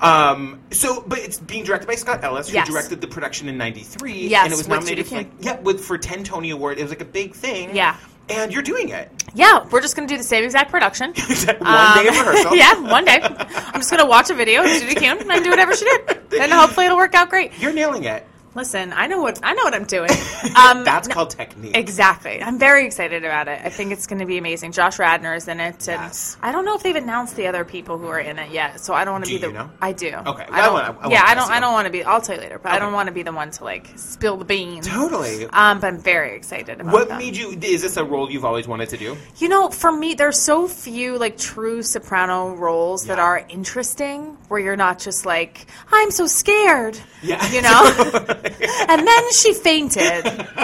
Um, 0.00 0.60
so, 0.70 1.02
but 1.06 1.18
it's 1.20 1.38
being 1.38 1.64
directed 1.64 1.86
by 1.86 1.94
Scott 1.94 2.22
Ellis, 2.22 2.48
who 2.48 2.54
Yes. 2.54 2.68
directed 2.68 3.00
the 3.00 3.06
production 3.06 3.48
in 3.48 3.56
'93. 3.56 4.28
Yes, 4.28 4.44
and 4.44 4.52
it 4.52 4.56
was 4.56 4.68
nominated 4.68 5.06
for 5.06 5.16
like 5.16 5.30
yeah, 5.40 5.58
with 5.60 5.75
for 5.76 5.98
ten 5.98 6.24
Tony 6.24 6.50
Award. 6.50 6.78
It 6.78 6.82
was 6.82 6.90
like 6.90 7.00
a 7.00 7.04
big 7.06 7.34
thing. 7.34 7.74
Yeah. 7.74 7.96
And 8.28 8.52
you're 8.52 8.62
doing 8.62 8.88
it. 8.88 9.08
Yeah, 9.34 9.64
we're 9.70 9.80
just 9.80 9.94
gonna 9.94 10.08
do 10.08 10.16
the 10.16 10.24
same 10.24 10.42
exact 10.42 10.70
production. 10.70 11.10
one 11.14 11.16
day 11.16 11.52
of 11.52 11.60
Um, 11.62 12.26
rehearsal. 12.26 12.56
yeah, 12.56 12.74
one 12.90 13.04
day. 13.04 13.20
I'm 13.22 13.80
just 13.80 13.90
gonna 13.90 14.06
watch 14.06 14.30
a 14.30 14.34
video 14.34 14.62
of 14.64 14.68
Judy 14.68 14.94
Kuhn 14.96 15.30
and 15.30 15.44
do 15.44 15.50
whatever 15.50 15.76
she 15.76 15.84
did, 15.84 16.18
and 16.40 16.52
hopefully 16.52 16.86
it'll 16.86 16.98
work 16.98 17.14
out 17.14 17.28
great. 17.30 17.52
You're 17.60 17.72
nailing 17.72 18.02
it. 18.04 18.26
Listen, 18.56 18.92
I 18.94 19.06
know 19.06 19.20
what 19.20 19.38
I 19.42 19.52
know 19.52 19.62
what 19.64 19.74
I'm 19.74 19.84
doing. 19.84 20.10
Um, 20.56 20.84
That's 20.84 21.08
no- 21.08 21.14
called 21.14 21.30
technique. 21.30 21.76
Exactly. 21.76 22.40
I'm 22.42 22.58
very 22.58 22.86
excited 22.86 23.24
about 23.24 23.46
it. 23.48 23.60
I 23.62 23.68
think 23.68 23.92
it's 23.92 24.06
going 24.06 24.20
to 24.20 24.26
be 24.26 24.38
amazing. 24.38 24.72
Josh 24.72 24.98
Radnor 24.98 25.34
is 25.34 25.48
in 25.48 25.60
it, 25.60 25.86
and 25.88 26.00
Yes. 26.00 26.36
I 26.40 26.50
don't 26.52 26.64
know 26.64 26.74
if 26.76 26.82
they've 26.82 26.94
announced 26.96 27.36
the 27.36 27.46
other 27.48 27.64
people 27.64 27.98
who 27.98 28.06
are 28.06 28.18
in 28.20 28.38
it 28.38 28.50
yet. 28.52 28.80
So 28.80 28.94
I 28.94 29.04
don't 29.04 29.12
want 29.14 29.24
to 29.26 29.30
Do 29.30 29.36
be 29.36 29.40
the. 29.42 29.46
you 29.48 29.52
know? 29.52 29.70
I 29.82 29.92
do. 29.92 30.06
Okay. 30.08 30.24
Well, 30.24 30.36
I 30.50 30.62
don't, 30.62 30.72
wanna- 30.72 30.98
I 31.00 31.10
yeah, 31.10 31.22
I 31.26 31.34
don't. 31.34 31.50
I 31.50 31.60
don't 31.60 31.72
want 31.74 31.86
to 31.86 31.92
be. 31.92 32.02
I'll 32.04 32.20
tell 32.22 32.36
you 32.36 32.40
later, 32.42 32.58
but 32.58 32.72
I 32.72 32.78
don't 32.78 32.92
want 32.94 33.08
to 33.08 33.12
be 33.12 33.22
the 33.22 33.32
one 33.32 33.50
to 33.52 33.64
like 33.64 33.90
spill 33.96 34.36
the 34.38 34.44
beans. 34.46 34.86
Totally. 34.86 35.44
Um, 35.46 35.80
but 35.80 35.88
I'm 35.88 35.98
very 35.98 36.34
excited 36.36 36.80
about 36.80 36.90
it. 36.90 36.92
What 36.94 37.08
them. 37.08 37.18
made 37.18 37.36
you? 37.36 37.50
Is 37.60 37.82
this 37.82 37.96
a 37.98 38.04
role 38.04 38.30
you've 38.30 38.44
always 38.46 38.66
wanted 38.68 38.88
to 38.90 38.96
do? 38.96 39.16
You 39.38 39.48
know, 39.48 39.68
for 39.68 39.92
me, 39.92 40.14
there's 40.14 40.40
so 40.40 40.68
few 40.68 41.18
like 41.18 41.36
true 41.36 41.82
soprano 41.82 42.54
roles 42.54 43.06
that 43.06 43.18
are 43.18 43.44
interesting, 43.48 44.38
where 44.48 44.60
you're 44.60 44.76
not 44.76 44.98
just 45.00 45.26
like, 45.26 45.66
I'm 45.92 46.10
so 46.10 46.26
scared. 46.26 46.98
Yeah. 47.22 47.44
You 47.50 47.62
know? 47.62 48.36
and 48.88 49.06
then 49.06 49.32
she 49.32 49.52
fainted. 49.54 50.26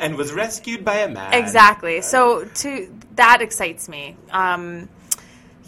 and 0.00 0.16
was 0.16 0.32
rescued 0.32 0.84
by 0.84 0.96
a 0.96 1.08
man. 1.08 1.34
Exactly. 1.34 2.00
So 2.00 2.44
to 2.44 2.92
that 3.16 3.42
excites 3.42 3.88
me. 3.88 4.16
Um, 4.30 4.88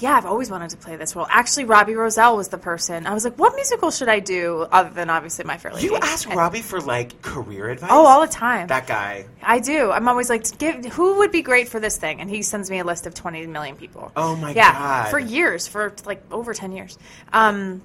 yeah, 0.00 0.12
I've 0.12 0.26
always 0.26 0.48
wanted 0.48 0.70
to 0.70 0.76
play 0.76 0.94
this 0.94 1.16
role. 1.16 1.26
Actually, 1.28 1.64
Robbie 1.64 1.94
Rozelle 1.96 2.36
was 2.36 2.48
the 2.48 2.58
person. 2.58 3.04
I 3.04 3.14
was 3.14 3.24
like, 3.24 3.36
what 3.36 3.56
musical 3.56 3.90
should 3.90 4.08
I 4.08 4.20
do 4.20 4.60
other 4.70 4.90
than 4.90 5.10
obviously 5.10 5.44
My 5.44 5.56
Fair 5.56 5.72
Lady? 5.72 5.86
You 5.86 5.96
ask 5.96 6.28
And- 6.28 6.36
Robbie 6.36 6.62
for 6.62 6.80
like 6.80 7.20
career 7.20 7.68
advice. 7.70 7.90
Oh, 7.92 8.06
all 8.06 8.20
the 8.20 8.32
time. 8.32 8.68
that 8.68 8.86
guy. 8.86 9.26
I 9.42 9.58
do. 9.58 9.90
I'm 9.90 10.06
always 10.08 10.30
like, 10.30 10.56
give 10.58 10.84
who 10.86 11.18
would 11.18 11.32
be 11.32 11.42
great 11.42 11.68
for 11.68 11.80
this 11.80 11.96
thing, 11.96 12.20
and 12.20 12.30
he 12.30 12.42
sends 12.42 12.70
me 12.70 12.78
a 12.78 12.84
list 12.84 13.06
of 13.08 13.14
20 13.14 13.46
million 13.48 13.74
people. 13.74 14.12
Oh 14.16 14.36
my 14.36 14.52
yeah, 14.52 14.72
God. 14.72 15.10
for 15.10 15.18
years, 15.18 15.66
for 15.66 15.92
like 16.04 16.22
over 16.30 16.54
10 16.54 16.70
years, 16.72 16.96
um, 17.32 17.82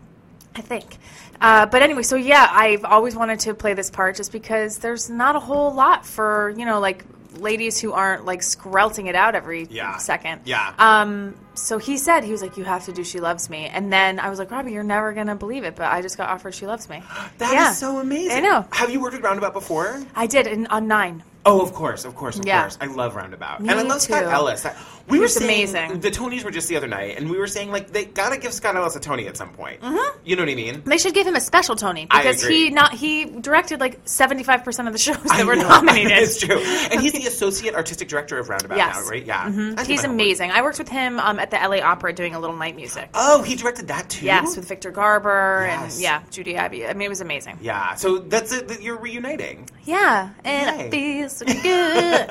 I 0.55 0.61
think. 0.61 0.97
Uh, 1.41 1.65
but 1.65 1.81
anyway, 1.81 2.03
so 2.03 2.15
yeah, 2.15 2.47
I've 2.51 2.85
always 2.85 3.15
wanted 3.15 3.39
to 3.41 3.53
play 3.53 3.73
this 3.73 3.89
part 3.89 4.15
just 4.15 4.31
because 4.31 4.77
there's 4.79 5.09
not 5.09 5.35
a 5.35 5.39
whole 5.39 5.73
lot 5.73 6.05
for 6.05 6.53
you 6.57 6.65
know 6.65 6.79
like 6.79 7.03
ladies 7.39 7.81
who 7.81 7.91
aren't 7.93 8.25
like 8.25 8.41
skrelting 8.41 9.07
it 9.07 9.15
out 9.15 9.33
every 9.33 9.65
Yeah. 9.69 9.97
second. 9.97 10.41
Yeah. 10.45 10.71
Um, 10.77 11.33
so 11.55 11.79
he 11.79 11.97
said 11.97 12.23
he 12.23 12.31
was 12.31 12.43
like, 12.43 12.57
"You 12.57 12.63
have 12.63 12.85
to 12.85 12.91
do 12.93 13.03
She 13.03 13.19
Loves 13.19 13.49
Me," 13.49 13.65
and 13.65 13.91
then 13.91 14.19
I 14.19 14.29
was 14.29 14.37
like, 14.37 14.51
"Robbie, 14.51 14.71
you're 14.73 14.83
never 14.83 15.11
gonna 15.13 15.35
believe 15.35 15.63
it," 15.63 15.75
but 15.75 15.91
I 15.91 16.01
just 16.03 16.15
got 16.17 16.29
offered 16.29 16.53
She 16.53 16.67
Loves 16.67 16.87
Me. 16.89 17.01
That 17.39 17.47
is 17.47 17.53
yeah. 17.53 17.71
so 17.73 17.97
amazing. 17.97 18.37
I 18.37 18.39
know. 18.41 18.65
Have 18.71 18.91
you 18.91 19.01
worked 19.01 19.15
with 19.15 19.23
Roundabout 19.23 19.53
before? 19.53 19.99
I 20.15 20.27
did 20.27 20.45
in, 20.45 20.67
on 20.67 20.87
Nine. 20.87 21.23
Oh, 21.45 21.59
of 21.61 21.73
course, 21.73 22.05
of 22.05 22.15
course, 22.15 22.37
of 22.39 22.45
Yeah. 22.45 22.61
course. 22.61 22.77
I 22.79 22.85
love 22.85 23.15
Roundabout, 23.15 23.59
Me 23.59 23.67
and 23.69 23.79
I 23.79 23.83
love 23.83 24.01
Scott 24.01 24.23
too. 24.23 24.29
Ellis. 24.29 24.61
That- 24.61 24.77
we 25.09 25.19
were 25.19 25.27
saying 25.27 25.49
amazing. 25.69 25.99
the 25.99 26.09
Tonys 26.11 26.43
were 26.43 26.51
just 26.51 26.67
the 26.69 26.77
other 26.77 26.87
night, 26.87 27.17
and 27.17 27.29
we 27.29 27.37
were 27.37 27.47
saying 27.47 27.71
like 27.71 27.91
they 27.91 28.05
gotta 28.05 28.37
give 28.37 28.53
Scott 28.53 28.75
Ellis 28.75 28.95
a 28.95 28.99
Tony 28.99 29.27
at 29.27 29.35
some 29.37 29.49
point. 29.49 29.81
Mm-hmm. 29.81 30.19
You 30.25 30.35
know 30.37 30.43
what 30.43 30.49
I 30.51 30.55
mean? 30.55 30.81
They 30.85 30.97
should 30.97 31.13
give 31.13 31.27
him 31.27 31.35
a 31.35 31.41
special 31.41 31.75
Tony 31.75 32.07
I 32.09 32.21
because 32.23 32.41
he 32.45 32.69
not 32.69 32.93
he 32.93 33.25
directed 33.25 33.79
like 33.81 33.99
seventy 34.05 34.43
five 34.43 34.63
percent 34.63 34.87
of 34.87 34.93
the 34.93 34.99
shows 35.07 35.17
I 35.29 35.37
that 35.37 35.45
were 35.45 35.55
know. 35.55 35.67
nominated. 35.67 36.11
it's 36.13 36.39
true, 36.39 36.57
and 36.59 37.01
he's 37.01 37.13
the 37.13 37.25
associate 37.27 37.75
artistic 37.75 38.07
director 38.07 38.37
of 38.39 38.47
Roundabout 38.49 38.77
Yes. 38.77 38.95
now, 39.03 39.09
right? 39.09 39.25
Yeah, 39.25 39.49
Mhm. 39.49 39.85
He's 39.85 40.03
amazing. 40.03 40.51
I 40.51 40.61
worked 40.61 40.79
with 40.79 40.89
him 40.89 41.19
um, 41.19 41.39
at 41.39 41.51
the 41.51 41.57
LA 41.57 41.79
Opera 41.81 42.13
doing 42.13 42.33
a 42.35 42.39
little 42.39 42.55
night 42.55 42.75
music. 42.75 43.09
Oh, 43.13 43.41
he 43.43 43.55
directed 43.55 43.89
that 43.89 44.09
too. 44.09 44.25
Yes, 44.25 44.55
with 44.55 44.67
Victor 44.67 44.91
Garber 44.91 45.65
Yes. 45.67 45.93
and 45.95 46.01
yeah, 46.01 46.23
Judy 46.31 46.57
Ivey. 46.57 46.87
I 46.87 46.93
mean, 46.93 47.05
it 47.07 47.09
was 47.09 47.21
amazing. 47.21 47.57
yeah. 47.61 47.95
So 47.95 48.19
that's 48.19 48.51
it. 48.53 48.67
that 48.69 48.81
You're 48.81 48.97
reuniting. 48.97 49.69
Yeah, 49.83 50.29
and 50.45 50.79
Yay. 50.79 50.85
it 50.87 50.91
feels 50.91 51.37
so 51.37 51.45
good. 51.45 52.29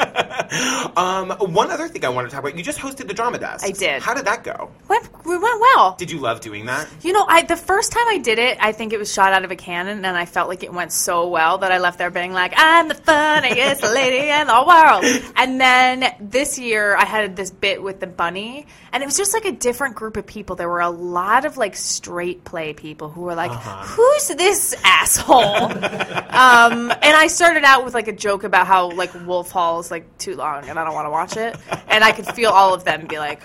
Um, 0.96 1.30
one 1.52 1.70
other 1.70 1.88
thing 1.88 2.04
I 2.04 2.08
want 2.08 2.28
to 2.28 2.34
talk 2.34 2.44
about. 2.44 2.56
You 2.62 2.64
just 2.64 2.78
hosted 2.78 3.08
the 3.08 3.14
drama 3.14 3.40
desk. 3.40 3.66
I 3.66 3.72
did. 3.72 4.02
How 4.02 4.14
did 4.14 4.24
that 4.26 4.44
go? 4.44 4.70
Went, 4.88 5.08
we 5.26 5.36
went 5.36 5.60
well. 5.60 5.96
Did 5.98 6.12
you 6.12 6.18
love 6.18 6.40
doing 6.40 6.66
that? 6.66 6.88
You 7.02 7.12
know, 7.12 7.24
I 7.28 7.42
the 7.42 7.56
first 7.56 7.90
time 7.90 8.06
I 8.06 8.18
did 8.18 8.38
it, 8.38 8.56
I 8.60 8.70
think 8.70 8.92
it 8.92 9.00
was 9.00 9.12
shot 9.12 9.32
out 9.32 9.44
of 9.44 9.50
a 9.50 9.56
cannon, 9.56 10.04
and 10.04 10.16
I 10.16 10.26
felt 10.26 10.48
like 10.48 10.62
it 10.62 10.72
went 10.72 10.92
so 10.92 11.26
well 11.26 11.58
that 11.58 11.72
I 11.72 11.78
left 11.78 11.98
there 11.98 12.10
being 12.10 12.32
like, 12.32 12.52
"I'm 12.56 12.86
the 12.86 12.94
funniest 12.94 13.82
lady 13.82 14.28
in 14.28 14.46
the 14.46 14.64
world." 14.64 15.32
And 15.34 15.60
then 15.60 16.14
this 16.20 16.56
year, 16.56 16.94
I 16.94 17.04
had 17.04 17.34
this 17.34 17.50
bit 17.50 17.82
with 17.82 17.98
the 17.98 18.06
bunny, 18.06 18.66
and 18.92 19.02
it 19.02 19.06
was 19.06 19.16
just 19.16 19.34
like 19.34 19.44
a 19.44 19.52
different 19.52 19.96
group 19.96 20.16
of 20.16 20.24
people. 20.24 20.54
There 20.54 20.68
were 20.68 20.80
a 20.80 20.90
lot 20.90 21.44
of 21.44 21.56
like 21.56 21.74
straight 21.74 22.44
play 22.44 22.74
people 22.74 23.08
who 23.08 23.22
were 23.22 23.34
like, 23.34 23.50
"Who's 23.50 24.28
this 24.28 24.76
asshole?" 24.84 25.64
um, 25.64 26.92
and 26.92 27.16
I 27.16 27.26
started 27.26 27.64
out 27.64 27.84
with 27.84 27.94
like 27.94 28.06
a 28.06 28.12
joke 28.12 28.44
about 28.44 28.68
how 28.68 28.92
like 28.92 29.12
Wolf 29.26 29.50
Hall 29.50 29.80
is 29.80 29.90
like 29.90 30.16
too 30.18 30.36
long, 30.36 30.68
and 30.68 30.78
I 30.78 30.84
don't 30.84 30.94
want 30.94 31.06
to 31.06 31.10
watch 31.10 31.36
it, 31.36 31.56
and 31.88 32.04
I 32.04 32.12
could 32.12 32.26
feel 32.26 32.51
all 32.52 32.74
of 32.74 32.84
them 32.84 33.06
be 33.06 33.18
like. 33.18 33.42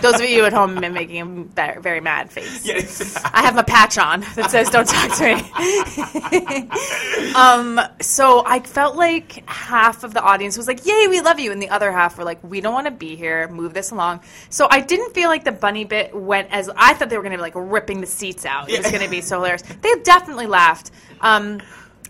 Those 0.00 0.14
of 0.20 0.28
you 0.28 0.44
at 0.46 0.52
home 0.52 0.72
have 0.72 0.80
been 0.80 0.94
making 0.94 1.20
a 1.20 1.26
very, 1.26 1.80
very 1.82 2.00
mad 2.00 2.30
face. 2.30 2.64
Yes. 2.64 3.22
I 3.24 3.42
have 3.42 3.58
a 3.58 3.62
patch 3.62 3.98
on 3.98 4.20
that 4.36 4.50
says 4.50 4.70
"Don't 4.70 4.88
talk 4.88 5.16
to 5.18 5.34
me." 5.34 7.32
um, 7.34 7.80
so 8.00 8.42
I 8.46 8.60
felt 8.60 8.96
like 8.96 9.46
half 9.48 10.02
of 10.02 10.14
the 10.14 10.22
audience 10.22 10.56
was 10.56 10.66
like, 10.66 10.86
"Yay, 10.86 11.08
we 11.08 11.20
love 11.20 11.38
you," 11.38 11.52
and 11.52 11.60
the 11.60 11.68
other 11.68 11.92
half 11.92 12.16
were 12.16 12.24
like, 12.24 12.42
"We 12.42 12.60
don't 12.60 12.72
want 12.72 12.86
to 12.86 12.92
be 12.92 13.16
here. 13.16 13.48
Move 13.48 13.74
this 13.74 13.90
along." 13.90 14.20
So 14.50 14.66
I 14.70 14.80
didn't 14.80 15.12
feel 15.14 15.28
like 15.28 15.44
the 15.44 15.52
bunny 15.52 15.84
bit 15.84 16.14
went 16.14 16.50
as 16.50 16.70
I 16.74 16.94
thought 16.94 17.10
they 17.10 17.16
were 17.16 17.22
going 17.22 17.32
to 17.32 17.38
be 17.38 17.42
like 17.42 17.54
ripping 17.56 18.00
the 18.00 18.06
seats 18.06 18.46
out. 18.46 18.70
It 18.70 18.78
was 18.78 18.90
going 18.90 19.04
to 19.04 19.10
be 19.10 19.20
so 19.20 19.36
hilarious. 19.36 19.62
They 19.62 19.94
definitely 20.02 20.46
laughed. 20.46 20.90
Um, 21.20 21.60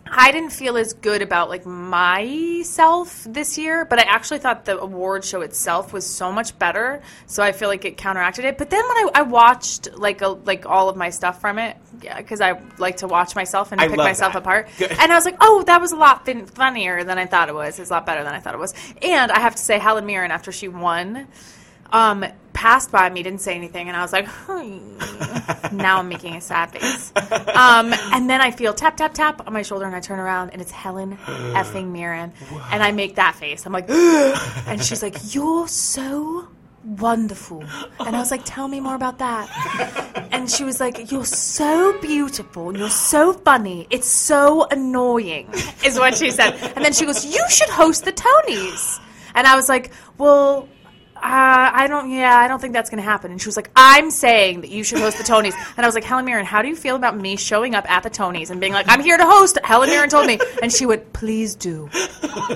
I 0.06 0.32
didn't 0.32 0.50
feel 0.50 0.76
as 0.76 0.92
good 0.92 1.22
about 1.22 1.48
like 1.48 1.64
myself 1.66 3.24
this 3.28 3.56
year, 3.58 3.84
but 3.84 3.98
I 3.98 4.02
actually 4.02 4.38
thought 4.38 4.64
the 4.64 4.78
award 4.78 5.24
show 5.24 5.40
itself 5.40 5.92
was 5.92 6.06
so 6.06 6.30
much 6.30 6.58
better. 6.58 7.02
So 7.26 7.42
I 7.42 7.52
feel 7.52 7.68
like 7.68 7.84
it 7.84 7.96
counteracted 7.96 8.44
it. 8.44 8.58
But 8.58 8.70
then 8.70 8.82
when 8.86 8.96
I, 8.96 9.10
I 9.14 9.22
watched 9.22 9.92
like 9.96 10.22
a, 10.22 10.28
like 10.28 10.66
all 10.66 10.88
of 10.88 10.96
my 10.96 11.10
stuff 11.10 11.40
from 11.40 11.58
it, 11.58 11.76
because 12.00 12.40
I 12.40 12.60
like 12.78 12.98
to 12.98 13.06
watch 13.06 13.34
myself 13.34 13.72
and 13.72 13.80
I 13.80 13.88
pick 13.88 13.96
myself 13.96 14.34
that. 14.34 14.40
apart, 14.40 14.68
Good. 14.78 14.92
and 14.92 15.10
I 15.10 15.14
was 15.14 15.24
like, 15.24 15.36
oh, 15.40 15.62
that 15.66 15.80
was 15.80 15.92
a 15.92 15.96
lot 15.96 16.24
fin- 16.26 16.46
funnier 16.46 17.02
than 17.04 17.18
I 17.18 17.26
thought 17.26 17.48
it 17.48 17.54
was. 17.54 17.78
It's 17.78 17.90
a 17.90 17.94
lot 17.94 18.06
better 18.06 18.22
than 18.22 18.34
I 18.34 18.40
thought 18.40 18.54
it 18.54 18.60
was. 18.60 18.74
And 19.02 19.32
I 19.32 19.40
have 19.40 19.54
to 19.56 19.62
say, 19.62 19.78
Helen 19.78 20.06
Mirren 20.06 20.30
after 20.30 20.52
she 20.52 20.68
won. 20.68 21.26
Um, 21.92 22.24
passed 22.54 22.90
by 22.90 23.10
me, 23.10 23.22
didn't 23.22 23.40
say 23.40 23.54
anything, 23.54 23.88
and 23.88 23.96
I 23.96 24.00
was 24.00 24.12
like, 24.12 24.26
now 25.72 25.98
I'm 25.98 26.08
making 26.08 26.34
a 26.34 26.40
sad 26.40 26.70
face. 26.70 27.12
Um, 27.16 27.92
and 28.12 28.30
then 28.30 28.40
I 28.40 28.50
feel 28.52 28.72
tap, 28.72 28.96
tap, 28.96 29.12
tap 29.12 29.46
on 29.46 29.52
my 29.52 29.62
shoulder, 29.62 29.84
and 29.84 29.94
I 29.94 30.00
turn 30.00 30.18
around, 30.18 30.50
and 30.50 30.62
it's 30.62 30.70
Helen 30.70 31.16
effing 31.26 31.88
Mirren. 31.88 32.32
And 32.70 32.82
I 32.82 32.92
make 32.92 33.16
that 33.16 33.34
face. 33.34 33.66
I'm 33.66 33.72
like, 33.72 33.90
and 33.90 34.82
she's 34.82 35.02
like, 35.02 35.34
you're 35.34 35.68
so 35.68 36.48
wonderful. 36.84 37.64
And 38.00 38.14
I 38.14 38.20
was 38.20 38.30
like, 38.30 38.42
tell 38.44 38.68
me 38.68 38.80
more 38.80 38.94
about 38.94 39.18
that. 39.18 40.28
And 40.30 40.50
she 40.50 40.64
was 40.64 40.80
like, 40.80 41.10
you're 41.10 41.24
so 41.24 41.98
beautiful, 42.00 42.70
and 42.70 42.78
you're 42.78 42.88
so 42.88 43.32
funny. 43.32 43.86
It's 43.90 44.08
so 44.08 44.66
annoying, 44.70 45.50
is 45.84 45.98
what 45.98 46.16
she 46.16 46.30
said. 46.30 46.54
And 46.76 46.84
then 46.84 46.92
she 46.92 47.04
goes, 47.04 47.26
you 47.26 47.44
should 47.50 47.68
host 47.68 48.04
the 48.04 48.12
Tonys. 48.12 49.00
And 49.34 49.46
I 49.46 49.56
was 49.56 49.68
like, 49.68 49.90
well, 50.16 50.68
uh, 51.16 51.20
I 51.22 51.86
don't. 51.88 52.10
Yeah, 52.10 52.36
I 52.36 52.48
don't 52.48 52.60
think 52.60 52.72
that's 52.72 52.90
going 52.90 53.02
to 53.02 53.08
happen. 53.08 53.30
And 53.30 53.40
she 53.40 53.46
was 53.48 53.56
like, 53.56 53.70
"I'm 53.76 54.10
saying 54.10 54.62
that 54.62 54.70
you 54.70 54.84
should 54.84 54.98
host 54.98 55.16
the 55.18 55.24
Tonys." 55.24 55.54
And 55.76 55.84
I 55.84 55.88
was 55.88 55.94
like, 55.94 56.04
"Helen 56.04 56.24
Mirren, 56.24 56.44
how 56.44 56.62
do 56.62 56.68
you 56.68 56.76
feel 56.76 56.96
about 56.96 57.16
me 57.16 57.36
showing 57.36 57.74
up 57.74 57.90
at 57.90 58.02
the 58.02 58.10
Tonys 58.10 58.50
and 58.50 58.60
being 58.60 58.72
like, 58.72 58.86
I'm 58.88 59.00
here 59.02 59.16
to 59.16 59.24
host?" 59.26 59.58
Helen 59.64 59.88
Mirren 59.88 60.08
told 60.08 60.26
me, 60.26 60.38
and 60.62 60.72
she 60.72 60.86
went, 60.86 61.12
"Please 61.12 61.54
do." 61.54 61.88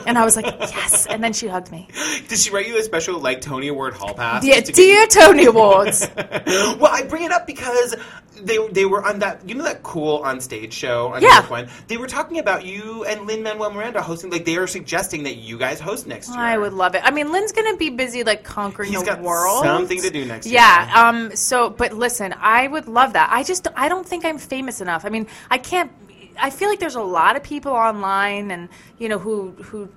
And 0.06 0.18
I 0.18 0.24
was 0.24 0.36
like, 0.36 0.46
"Yes." 0.46 1.06
And 1.06 1.22
then 1.22 1.32
she 1.32 1.46
hugged 1.46 1.70
me. 1.72 1.88
Did 2.28 2.38
she 2.38 2.50
write 2.50 2.66
you 2.68 2.78
a 2.78 2.82
special 2.82 3.18
like 3.20 3.40
Tony 3.40 3.68
Award 3.68 3.94
hall 3.94 4.14
pass? 4.14 4.44
Just 4.44 4.66
to 4.66 4.72
get- 4.72 4.76
dear 4.76 5.06
Tony 5.06 5.44
Awards. 5.46 6.08
well, 6.16 6.86
I 6.86 7.02
bring 7.08 7.22
it 7.24 7.32
up 7.32 7.46
because 7.46 7.94
they 8.40 8.58
they 8.68 8.84
were 8.84 9.04
on 9.04 9.18
that 9.20 9.48
you 9.48 9.54
know 9.54 9.64
that 9.64 9.82
cool 9.82 10.18
on 10.18 10.40
stage 10.40 10.72
show 10.72 11.08
on 11.14 11.22
Yeah. 11.22 11.46
one. 11.48 11.68
They 11.88 11.96
were 11.96 12.06
talking 12.06 12.38
about 12.38 12.64
you 12.64 13.04
and 13.04 13.26
Lin 13.26 13.42
Manuel 13.42 13.70
Miranda 13.72 14.00
hosting. 14.02 14.30
Like 14.30 14.44
they 14.44 14.56
are 14.56 14.66
suggesting 14.66 15.24
that 15.24 15.36
you 15.36 15.58
guys 15.58 15.80
host 15.80 16.06
next 16.06 16.28
year. 16.28 16.38
I 16.38 16.56
would 16.58 16.72
love 16.72 16.94
it. 16.94 17.02
I 17.04 17.10
mean, 17.10 17.32
Lin's 17.32 17.52
going 17.52 17.70
to 17.72 17.76
be 17.76 17.90
busy 17.90 18.22
like 18.24 18.44
conquering 18.48 18.90
He's 18.90 19.00
the 19.00 19.06
got 19.06 19.20
world. 19.20 19.62
something 19.64 20.00
to 20.02 20.10
do 20.10 20.24
next 20.24 20.46
year. 20.46 20.54
Yeah. 20.56 20.90
Um. 21.08 21.36
So, 21.36 21.70
but 21.70 21.92
listen, 21.92 22.34
I 22.38 22.66
would 22.66 22.88
love 22.88 23.12
that. 23.12 23.28
I 23.30 23.42
just, 23.44 23.68
I 23.76 23.88
don't 23.88 24.06
think 24.06 24.24
I'm 24.24 24.38
famous 24.38 24.80
enough. 24.80 25.04
I 25.04 25.10
mean, 25.10 25.26
I 25.50 25.58
can't. 25.58 25.92
I 26.40 26.50
feel 26.50 26.68
like 26.68 26.78
there's 26.78 26.94
a 26.94 27.02
lot 27.02 27.36
of 27.36 27.42
people 27.42 27.72
online, 27.72 28.50
and 28.50 28.68
you 28.98 29.08
know, 29.08 29.18
who 29.18 29.50
who 29.52 29.88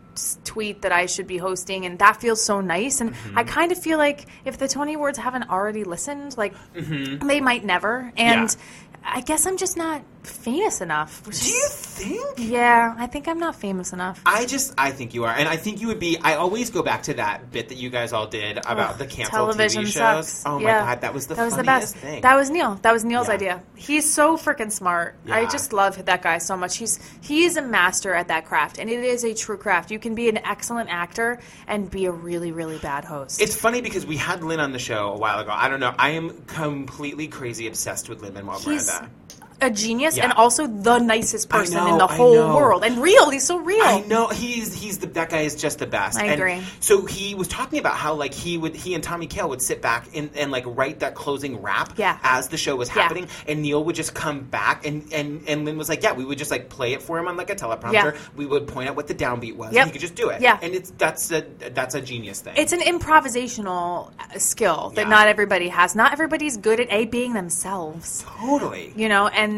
tweet 0.43 0.81
that 0.81 0.91
I 0.91 1.05
should 1.05 1.27
be 1.27 1.37
hosting, 1.37 1.85
and 1.85 1.97
that 1.99 2.19
feels 2.19 2.43
so 2.43 2.59
nice. 2.61 2.99
And 3.01 3.11
Mm-hmm. 3.13 3.37
I 3.39 3.43
kind 3.45 3.71
of 3.71 3.77
feel 3.81 3.97
like 3.97 4.25
if 4.45 4.57
the 4.57 4.67
Tony 4.67 4.93
Awards 4.95 5.17
haven't 5.17 5.49
already 5.49 5.83
listened, 5.83 6.35
like 6.37 6.53
they 6.75 7.39
might 7.41 7.63
never. 7.63 8.11
And 8.17 8.49
Mm-hmm. 8.49 8.59
Yeah. 8.59 9.11
I 9.17 9.21
guess 9.21 9.47
I'm 9.47 9.57
just 9.57 9.77
not 9.77 10.03
famous 10.23 10.81
enough. 10.81 11.23
Do 11.23 11.29
you 11.31 11.67
think? 11.69 12.35
Yeah, 12.37 12.95
I 12.97 13.07
think 13.07 13.27
I'm 13.27 13.39
not 13.39 13.55
famous 13.55 13.93
enough. 13.93 14.21
I 14.25 14.45
just, 14.45 14.73
I 14.77 14.91
think 14.91 15.13
you 15.13 15.23
are, 15.25 15.33
and 15.33 15.47
I 15.47 15.55
think 15.57 15.81
you 15.81 15.87
would 15.87 15.99
be. 15.99 16.17
I 16.21 16.35
always 16.35 16.69
go 16.69 16.81
back 16.83 17.03
to 17.03 17.13
that 17.15 17.51
bit 17.51 17.69
that 17.69 17.77
you 17.77 17.89
guys 17.89 18.13
all 18.13 18.27
did 18.27 18.57
about 18.57 18.91
Ugh, 18.91 18.97
the 18.99 19.05
canceled 19.07 19.31
television 19.33 19.83
TV 19.83 19.91
shows. 19.93 20.27
sucks. 20.27 20.43
Oh 20.45 20.59
my 20.59 20.69
Yeah. 20.69 20.79
god, 20.85 21.01
that 21.01 21.13
was 21.13 21.27
the 21.27 21.35
that 21.35 21.45
was 21.45 21.55
the 21.57 21.63
best. 21.63 21.95
thing. 21.95 22.21
That 22.21 22.35
was 22.35 22.49
Neil. 22.49 22.75
That 22.81 22.93
was 22.93 23.03
Neil's 23.05 23.27
Yeah. 23.27 23.33
idea. 23.33 23.63
He's 23.75 24.11
so 24.11 24.37
freaking 24.37 24.71
smart. 24.71 25.15
I 25.29 25.45
just 25.45 25.73
love 25.73 26.03
that 26.05 26.21
guy 26.21 26.37
so 26.39 26.55
much. 26.57 26.77
He's 26.77 26.99
he 27.21 27.45
is 27.45 27.57
a 27.57 27.61
master 27.61 28.13
at 28.13 28.27
that 28.29 28.45
craft, 28.45 28.79
and 28.79 28.89
it 28.89 29.03
is 29.03 29.23
a 29.23 29.33
true 29.33 29.57
craft. 29.57 29.91
You 29.91 29.99
can 29.99 30.15
be 30.15 30.29
an 30.29 30.37
excellent 30.37 30.89
actor 30.89 31.39
and 31.67 31.89
be 31.89 32.05
a 32.05 32.11
really 32.11 32.51
really 32.51 32.77
bad 32.79 33.05
host. 33.05 33.41
It's 33.41 33.55
funny 33.55 33.81
because 33.81 34.05
we 34.05 34.17
had 34.17 34.43
Lin 34.43 34.59
on 34.59 34.71
the 34.71 34.79
show 34.79 35.13
a 35.13 35.17
while 35.17 35.39
ago. 35.39 35.51
I 35.53 35.67
don't 35.69 35.79
know. 35.79 35.93
I 35.97 36.11
am 36.11 36.31
completely 36.47 37.27
crazy 37.27 37.67
obsessed 37.67 38.09
with 38.09 38.21
Lin 38.21 38.33
Manuel 38.33 38.59
Miranda. 38.65 39.09
A 39.61 39.69
genius 39.69 40.17
Yeah. 40.17 40.23
and 40.25 40.33
also 40.33 40.65
the 40.67 40.97
nicest 40.97 41.49
person 41.49 41.75
know, 41.75 41.87
in 41.91 41.97
the 41.99 42.07
whole 42.07 42.55
world 42.55 42.83
and 42.83 42.97
real. 43.01 43.29
He's 43.29 43.45
so 43.45 43.57
real. 43.59 43.81
I 43.83 44.01
know 44.01 44.27
he's 44.27 44.73
he's 44.73 44.97
the 44.99 45.07
that 45.07 45.29
guy 45.29 45.41
is 45.41 45.55
just 45.55 45.77
the 45.79 45.85
best. 45.87 46.17
I 46.17 46.23
And 46.25 46.33
agree. 46.41 46.61
So 46.79 47.05
he 47.05 47.35
was 47.35 47.47
talking 47.47 47.77
about 47.79 47.95
how 47.95 48.13
like 48.15 48.33
he 48.33 48.57
would 48.57 48.75
he 48.75 48.95
and 48.95 49.03
Tommy 49.03 49.27
Kail 49.27 49.49
would 49.49 49.61
sit 49.61 49.81
back 49.81 50.07
and, 50.15 50.29
and 50.35 50.51
like 50.51 50.63
write 50.67 50.99
that 51.01 51.13
closing 51.15 51.61
rap 51.61 51.93
Yeah. 51.97 52.17
as 52.23 52.47
the 52.49 52.57
show 52.57 52.75
was 52.75 52.89
Yeah. 52.89 53.03
happening, 53.03 53.27
and 53.47 53.61
Neil 53.61 53.83
would 53.83 53.95
just 53.95 54.13
come 54.15 54.41
back 54.41 54.85
and 54.85 55.11
and 55.13 55.43
and 55.47 55.65
Lin 55.65 55.77
was 55.77 55.89
like, 55.89 56.01
yeah, 56.03 56.13
we 56.13 56.25
would 56.25 56.37
just 56.39 56.49
like 56.51 56.69
play 56.69 56.93
it 56.93 57.01
for 57.03 57.19
him 57.19 57.27
on 57.27 57.37
like 57.37 57.49
a 57.51 57.55
teleprompter. 57.55 57.93
Yeah. 57.93 58.11
We 58.35 58.45
would 58.47 58.67
point 58.67 58.89
out 58.89 58.95
what 58.95 59.07
the 59.07 59.15
downbeat 59.15 59.55
was, 59.55 59.73
Yep. 59.73 59.81
and 59.83 59.87
he 59.89 59.91
could 59.91 60.01
just 60.01 60.15
do 60.15 60.29
it. 60.29 60.41
Yeah. 60.41 60.57
and 60.61 60.73
it's 60.73 60.91
that's 60.97 61.31
a 61.31 61.45
that's 61.73 61.93
a 61.93 62.01
genius 62.01 62.41
thing. 62.41 62.53
It's 62.57 62.71
an 62.73 62.81
improvisational 62.81 64.11
uh, 64.19 64.39
skill 64.39 64.91
that 64.95 65.03
Yeah. 65.03 65.09
not 65.09 65.27
everybody 65.27 65.67
has. 65.69 65.95
Not 65.95 66.13
everybody's 66.13 66.57
good 66.57 66.79
at 66.79 66.91
a 66.91 67.05
being 67.05 67.33
themselves. 67.33 68.23
totally. 68.39 68.93
You 68.95 69.07
know, 69.09 69.27
and 69.27 69.50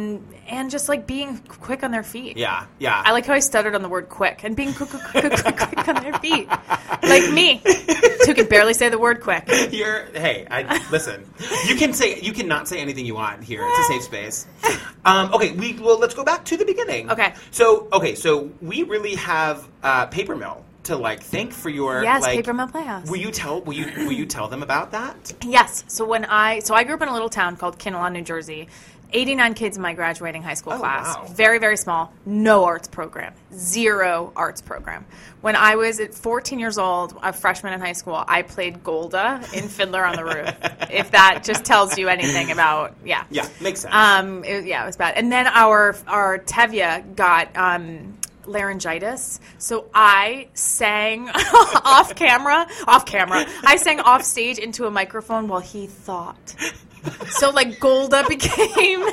and 0.47 0.69
just 0.69 0.89
like 0.89 1.07
being 1.07 1.37
quick 1.39 1.83
on 1.83 1.91
their 1.91 2.03
feet. 2.03 2.37
Yeah, 2.37 2.65
yeah. 2.79 3.01
I 3.05 3.11
like 3.11 3.25
how 3.25 3.33
I 3.33 3.39
stuttered 3.39 3.75
on 3.75 3.81
the 3.81 3.89
word 3.89 4.09
quick 4.09 4.43
and 4.43 4.55
being 4.55 4.73
quick, 4.73 4.89
quick, 4.89 5.01
quick, 5.03 5.33
quick, 5.33 5.57
quick 5.57 5.87
on 5.87 6.03
their 6.03 6.13
feet. 6.19 6.47
Like 6.47 7.31
me, 7.31 7.61
who 8.25 8.33
can 8.33 8.47
barely 8.47 8.73
say 8.73 8.89
the 8.89 8.99
word 8.99 9.21
quick. 9.21 9.47
You're 9.71 10.05
hey, 10.13 10.47
I 10.49 10.85
listen. 10.89 11.25
You 11.67 11.75
can 11.75 11.93
say 11.93 12.19
you 12.19 12.33
cannot 12.33 12.67
say 12.67 12.79
anything 12.79 13.05
you 13.05 13.15
want 13.15 13.43
here. 13.43 13.61
It's 13.63 13.79
a 13.79 13.93
safe 13.93 14.03
space. 14.03 14.47
Um, 15.05 15.33
okay, 15.33 15.51
we 15.51 15.73
well 15.73 15.99
let's 15.99 16.13
go 16.13 16.23
back 16.23 16.45
to 16.45 16.57
the 16.57 16.65
beginning. 16.65 17.11
Okay. 17.11 17.33
So 17.51 17.87
okay, 17.91 18.15
so 18.15 18.51
we 18.61 18.83
really 18.83 19.15
have 19.15 19.67
uh, 19.83 20.05
Paper 20.07 20.35
Mill 20.35 20.63
to 20.83 20.97
like 20.97 21.21
thank 21.23 21.53
for 21.53 21.69
your 21.69 22.03
Yes, 22.03 22.21
like, 22.21 22.35
Paper 22.35 22.53
Mill 22.53 22.67
Playhouse. 22.67 23.09
Will 23.09 23.17
you 23.17 23.31
tell 23.31 23.61
will 23.61 23.73
you 23.73 23.85
will 24.05 24.11
you 24.11 24.25
tell 24.25 24.47
them 24.47 24.63
about 24.63 24.91
that? 24.91 25.33
Yes. 25.41 25.83
So 25.87 26.05
when 26.05 26.25
I 26.25 26.59
so 26.59 26.75
I 26.75 26.83
grew 26.83 26.95
up 26.95 27.01
in 27.01 27.07
a 27.07 27.13
little 27.13 27.29
town 27.29 27.55
called 27.57 27.79
Kinnelon, 27.79 28.13
New 28.13 28.21
Jersey. 28.21 28.67
89 29.13 29.53
kids 29.53 29.77
in 29.77 29.83
my 29.83 29.93
graduating 29.93 30.41
high 30.43 30.55
school 30.55 30.73
Oh, 30.73 30.79
class. 30.79 31.15
wow. 31.15 31.25
Very, 31.33 31.59
very 31.59 31.77
small. 31.77 32.11
No 32.25 32.65
arts 32.65 32.87
program. 32.87 33.33
Zero 33.53 34.33
arts 34.35 34.61
program. 34.61 35.05
When 35.41 35.55
I 35.55 35.75
was 35.75 35.99
at 35.99 36.13
14 36.13 36.57
years 36.59 36.77
old, 36.77 37.17
a 37.21 37.31
freshman 37.33 37.73
in 37.73 37.79
high 37.81 37.93
school, 37.93 38.23
I 38.27 38.41
played 38.41 38.83
Golde 38.83 39.13
in 39.53 39.67
Fiddler 39.67 40.05
on 40.05 40.15
the 40.15 40.23
Roof. 40.25 40.55
if 40.91 41.11
that 41.11 41.43
just 41.43 41.65
tells 41.65 41.97
you 41.97 42.07
anything 42.07 42.51
about, 42.51 42.95
yeah. 43.05 43.25
Yeah, 43.29 43.47
makes 43.61 43.81
sense. 43.81 43.93
Um, 43.93 44.43
it, 44.43 44.65
yeah, 44.65 44.83
it 44.83 44.85
was 44.87 44.97
bad. 44.97 45.15
And 45.15 45.31
then 45.31 45.47
our 45.47 45.95
our 46.07 46.39
Tevye 46.39 47.15
got 47.15 47.55
um, 47.57 48.17
laryngitis, 48.45 49.39
so 49.57 49.85
I 49.93 50.47
sang 50.53 51.29
off 51.83 52.15
camera, 52.15 52.67
off 52.87 53.05
camera. 53.05 53.45
I 53.63 53.75
sang 53.77 53.99
off 53.99 54.23
stage 54.23 54.57
into 54.59 54.85
a 54.85 54.91
microphone 54.91 55.47
while 55.47 55.59
he 55.61 55.87
thought. 55.87 56.55
So 57.29 57.49
like 57.49 57.79
Golde 57.79 58.15
became 58.27 59.05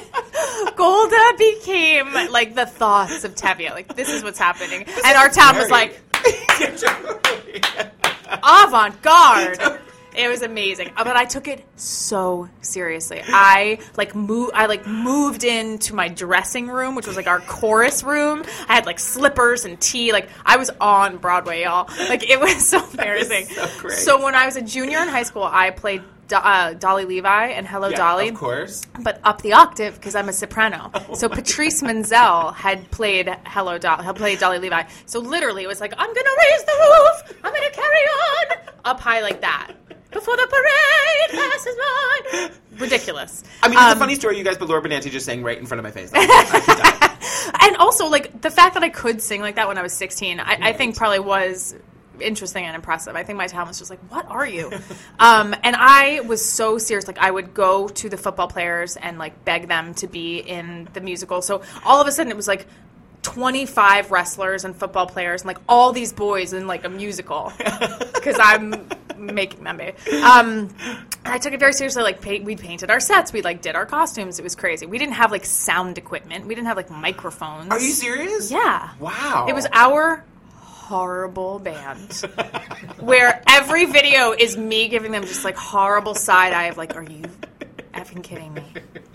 Golde 0.77 1.39
became 1.39 2.13
like 2.31 2.55
the 2.55 2.67
thoughts 2.67 3.25
of 3.25 3.35
Tevye. 3.35 3.71
Like 3.71 3.95
this 3.97 4.09
is 4.09 4.23
what's 4.23 4.39
happening, 4.39 4.85
and 5.05 5.17
our 5.17 5.29
town 5.29 5.57
was 5.57 5.71
like 5.71 6.01
avant 8.43 9.01
garde. 9.03 9.79
It 10.17 10.29
was 10.29 10.43
amazing, 10.43 10.91
but 10.97 11.17
I 11.17 11.25
took 11.25 11.47
it 11.47 11.65
so 11.77 12.49
seriously. 12.63 13.23
I 13.25 13.79
like 13.97 14.15
moved. 14.15 14.53
I 14.55 14.67
like 14.67 14.85
moved 14.87 15.45
into 15.45 15.95
my 15.95 16.09
dressing 16.09 16.67
room, 16.67 16.97
which 16.97 17.07
was 17.07 17.17
like 17.17 17.29
our 17.29 17.41
chorus 17.41 18.03
room. 18.03 18.43
I 18.69 18.75
had 18.75 18.87
like 18.87 18.99
slippers 18.99 19.65
and 19.65 19.81
tea. 19.81 20.13
Like 20.13 20.29
I 20.45 20.57
was 20.57 20.69
on 20.81 21.19
Broadway, 21.19 21.63
y'all. 21.63 21.89
Like 22.09 22.29
it 22.29 22.41
was 22.41 22.69
so 22.69 22.85
embarrassing. 22.91 23.47
so. 23.47 23.89
So 23.89 24.25
when 24.25 24.35
I 24.35 24.47
was 24.47 24.57
a 24.57 24.63
junior 24.63 24.99
in 24.99 25.09
high 25.09 25.23
school, 25.23 25.45
I 25.45 25.71
played 25.71 26.03
Do- 26.31 26.37
uh, 26.37 26.75
Dolly 26.75 27.05
Levi 27.05 27.47
and 27.49 27.67
Hello 27.67 27.89
Yeah, 27.89 27.97
Dolly 27.97 28.29
Of 28.29 28.37
course. 28.37 28.83
but 29.01 29.21
up 29.25 29.43
the 29.43 29.53
octave 29.53 29.95
because 29.97 30.15
I'm 30.15 30.29
a 30.29 30.33
soprano. 30.33 30.91
So 31.15 31.29
Patrice 31.29 31.83
Munsel 31.83 32.53
had 32.55 32.89
played 32.93 33.29
Hello 33.47 33.77
Dolly, 33.79 34.05
had 34.05 34.15
played 34.17 34.39
Dolly 34.39 34.59
Levi. 34.61 34.85
So 35.07 35.19
literally, 35.19 35.65
it 35.65 35.67
was 35.67 35.81
like, 35.81 35.93
I'm 35.99 36.07
gonna 36.15 36.31
raise 36.39 36.63
the 36.65 36.73
roof, 36.81 37.39
I'm 37.45 37.53
gonna 37.53 37.71
carry 37.71 38.05
on 38.23 38.57
up 38.85 39.01
high 39.01 39.21
like 39.23 39.41
that 39.41 39.73
before 40.13 40.37
the 40.37 40.47
parade 40.49 41.41
passes 41.43 41.77
by. 41.77 42.51
Ridiculous. 42.79 43.43
I 43.63 43.69
mean, 43.69 43.77
it's 43.79 43.87
Um, 43.87 43.97
a 43.97 44.01
funny 44.01 44.15
story, 44.15 44.39
you 44.39 44.45
guys, 44.45 44.57
but 44.57 44.69
Laura 44.69 44.81
Benanti 44.83 45.11
just 45.11 45.27
sang 45.27 45.43
right 45.43 45.59
in 45.59 45.67
front 45.67 45.79
of 45.81 45.85
my 45.85 45.91
face. 45.91 46.11
I 46.15 46.61
could 46.61 46.79
die. 46.79 47.67
and 47.67 47.77
also 47.77 48.07
like 48.07 48.41
the 48.41 48.51
fact 48.51 48.75
that 48.75 48.83
I 48.85 48.89
could 48.89 49.21
sing 49.21 49.41
like 49.41 49.57
that 49.57 49.67
when 49.69 49.79
I 49.79 49.83
was 49.83 49.93
16, 49.93 50.39
I, 50.41 50.59
I 50.63 50.73
think 50.73 50.97
probably 50.97 51.19
was 51.21 51.75
interesting 52.23 52.65
and 52.65 52.75
impressive. 52.75 53.17
I 53.17 53.23
think 53.23 53.37
my 53.37 53.47
talent 53.47 53.69
was 53.69 53.79
just 53.79 53.91
like, 53.91 54.01
what 54.11 54.27
are 54.29 54.47
you? 54.47 54.71
um, 55.19 55.55
and 55.63 55.77
I 55.77 56.21
was 56.21 56.45
so 56.45 56.79
serious. 56.79 57.07
Like 57.07 57.19
I 57.19 57.31
would 57.31 57.55
go 57.55 57.89
to 57.89 58.09
the 58.09 58.17
football 58.17 58.49
players 58.49 58.97
and 58.97 59.19
like 59.19 59.45
beg 59.45 59.69
them 59.69 59.95
to 59.95 60.07
be 60.07 60.39
in 60.39 60.89
the 60.93 61.01
musical. 61.01 61.43
So 61.43 61.63
all 61.85 62.01
of 62.01 62.07
a 62.07 62.13
sudden 62.13 62.31
it 62.31 62.37
was 62.37 62.49
like. 62.49 62.67
25 63.23 64.11
wrestlers 64.11 64.65
and 64.65 64.75
football 64.75 65.07
players 65.07 65.43
and 65.43 65.47
like 65.47 65.59
all 65.69 65.93
these 65.93 66.11
boys 66.11 66.55
in 66.55 66.67
like 66.67 66.87
a 66.87 66.89
musical 66.89 67.53
because 68.15 68.39
I'm 68.41 68.89
making 69.21 69.65
them 69.65 69.77
be. 69.77 69.93
Um, 70.23 70.75
I 71.25 71.39
took 71.39 71.53
it 71.53 71.61
very 71.61 71.73
seriously. 71.73 72.03
Like 72.03 72.21
pa- 72.21 72.43
we 72.43 72.57
painted 72.57 72.91
our 72.91 73.01
sets, 73.01 73.33
we 73.33 73.43
like 73.43 73.63
did 73.63 73.77
our 73.77 73.87
costumes. 73.87 74.39
It 74.39 74.43
was 74.43 74.55
crazy. 74.55 74.87
We 74.87 74.99
didn't 74.99 75.15
have 75.15 75.31
like 75.31 75.45
sound 75.45 75.99
equipment. 75.99 76.47
We 76.47 76.55
didn't 76.55 76.69
have 76.69 76.77
like 76.77 76.91
microphones. 76.91 77.71
Are 77.71 77.79
you 77.79 77.93
serious? 77.93 78.51
Yeah. 78.51 78.91
Wow. 78.99 79.47
It 79.49 79.55
was 79.55 79.67
our 79.73 80.25
horrible 80.91 81.61
band. 81.61 82.13
Where 82.99 83.41
every 83.47 83.85
video 83.85 84.33
is 84.33 84.57
me 84.57 84.89
giving 84.89 85.13
them 85.13 85.23
just 85.23 85.45
like 85.45 85.55
horrible 85.55 86.17
side 86.17 86.53
eye 86.53 86.65
of 86.65 86.77
like, 86.77 86.97
are 86.97 87.05
you 87.05 87.23
effing 87.95 88.23
kidding 88.23 88.55
me? 88.55 88.65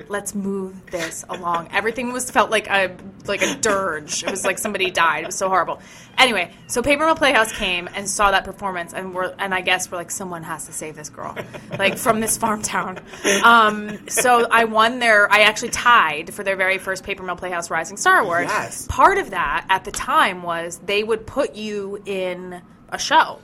Let's 0.07 0.35
move 0.35 0.85
this 0.91 1.25
along. 1.29 1.69
Everything 1.71 2.11
was 2.13 2.29
felt 2.29 2.51
like 2.51 2.67
a 2.69 2.95
like 3.25 3.41
a 3.41 3.55
dirge. 3.55 4.23
It 4.23 4.31
was 4.31 4.45
like 4.45 4.57
somebody 4.57 4.91
died. 4.91 5.23
It 5.23 5.27
was 5.27 5.35
so 5.35 5.49
horrible. 5.49 5.81
Anyway, 6.17 6.53
so 6.67 6.81
Paper 6.81 7.05
Mill 7.05 7.15
Playhouse 7.15 7.51
came 7.51 7.89
and 7.95 8.09
saw 8.09 8.31
that 8.31 8.45
performance, 8.45 8.93
and 8.93 9.13
we're 9.13 9.33
and 9.39 9.53
I 9.53 9.61
guess 9.61 9.91
we're 9.91 9.97
like, 9.97 10.11
someone 10.11 10.43
has 10.43 10.65
to 10.67 10.73
save 10.73 10.95
this 10.95 11.09
girl, 11.09 11.35
like 11.77 11.97
from 11.97 12.19
this 12.19 12.37
farm 12.37 12.61
town. 12.61 12.99
Um, 13.43 14.07
so 14.07 14.47
I 14.49 14.65
won 14.65 14.99
their. 14.99 15.31
I 15.31 15.41
actually 15.41 15.69
tied 15.69 16.33
for 16.33 16.43
their 16.43 16.55
very 16.55 16.77
first 16.77 17.03
Paper 17.03 17.23
Mill 17.23 17.35
Playhouse 17.35 17.69
Rising 17.69 17.97
Star 17.97 18.19
Award. 18.19 18.45
Yes. 18.45 18.87
Part 18.87 19.17
of 19.17 19.31
that 19.31 19.65
at 19.69 19.83
the 19.85 19.91
time 19.91 20.43
was 20.43 20.79
they 20.85 21.03
would 21.03 21.25
put 21.25 21.55
you 21.55 22.01
in 22.05 22.61
a 22.89 22.99
show. 22.99 23.39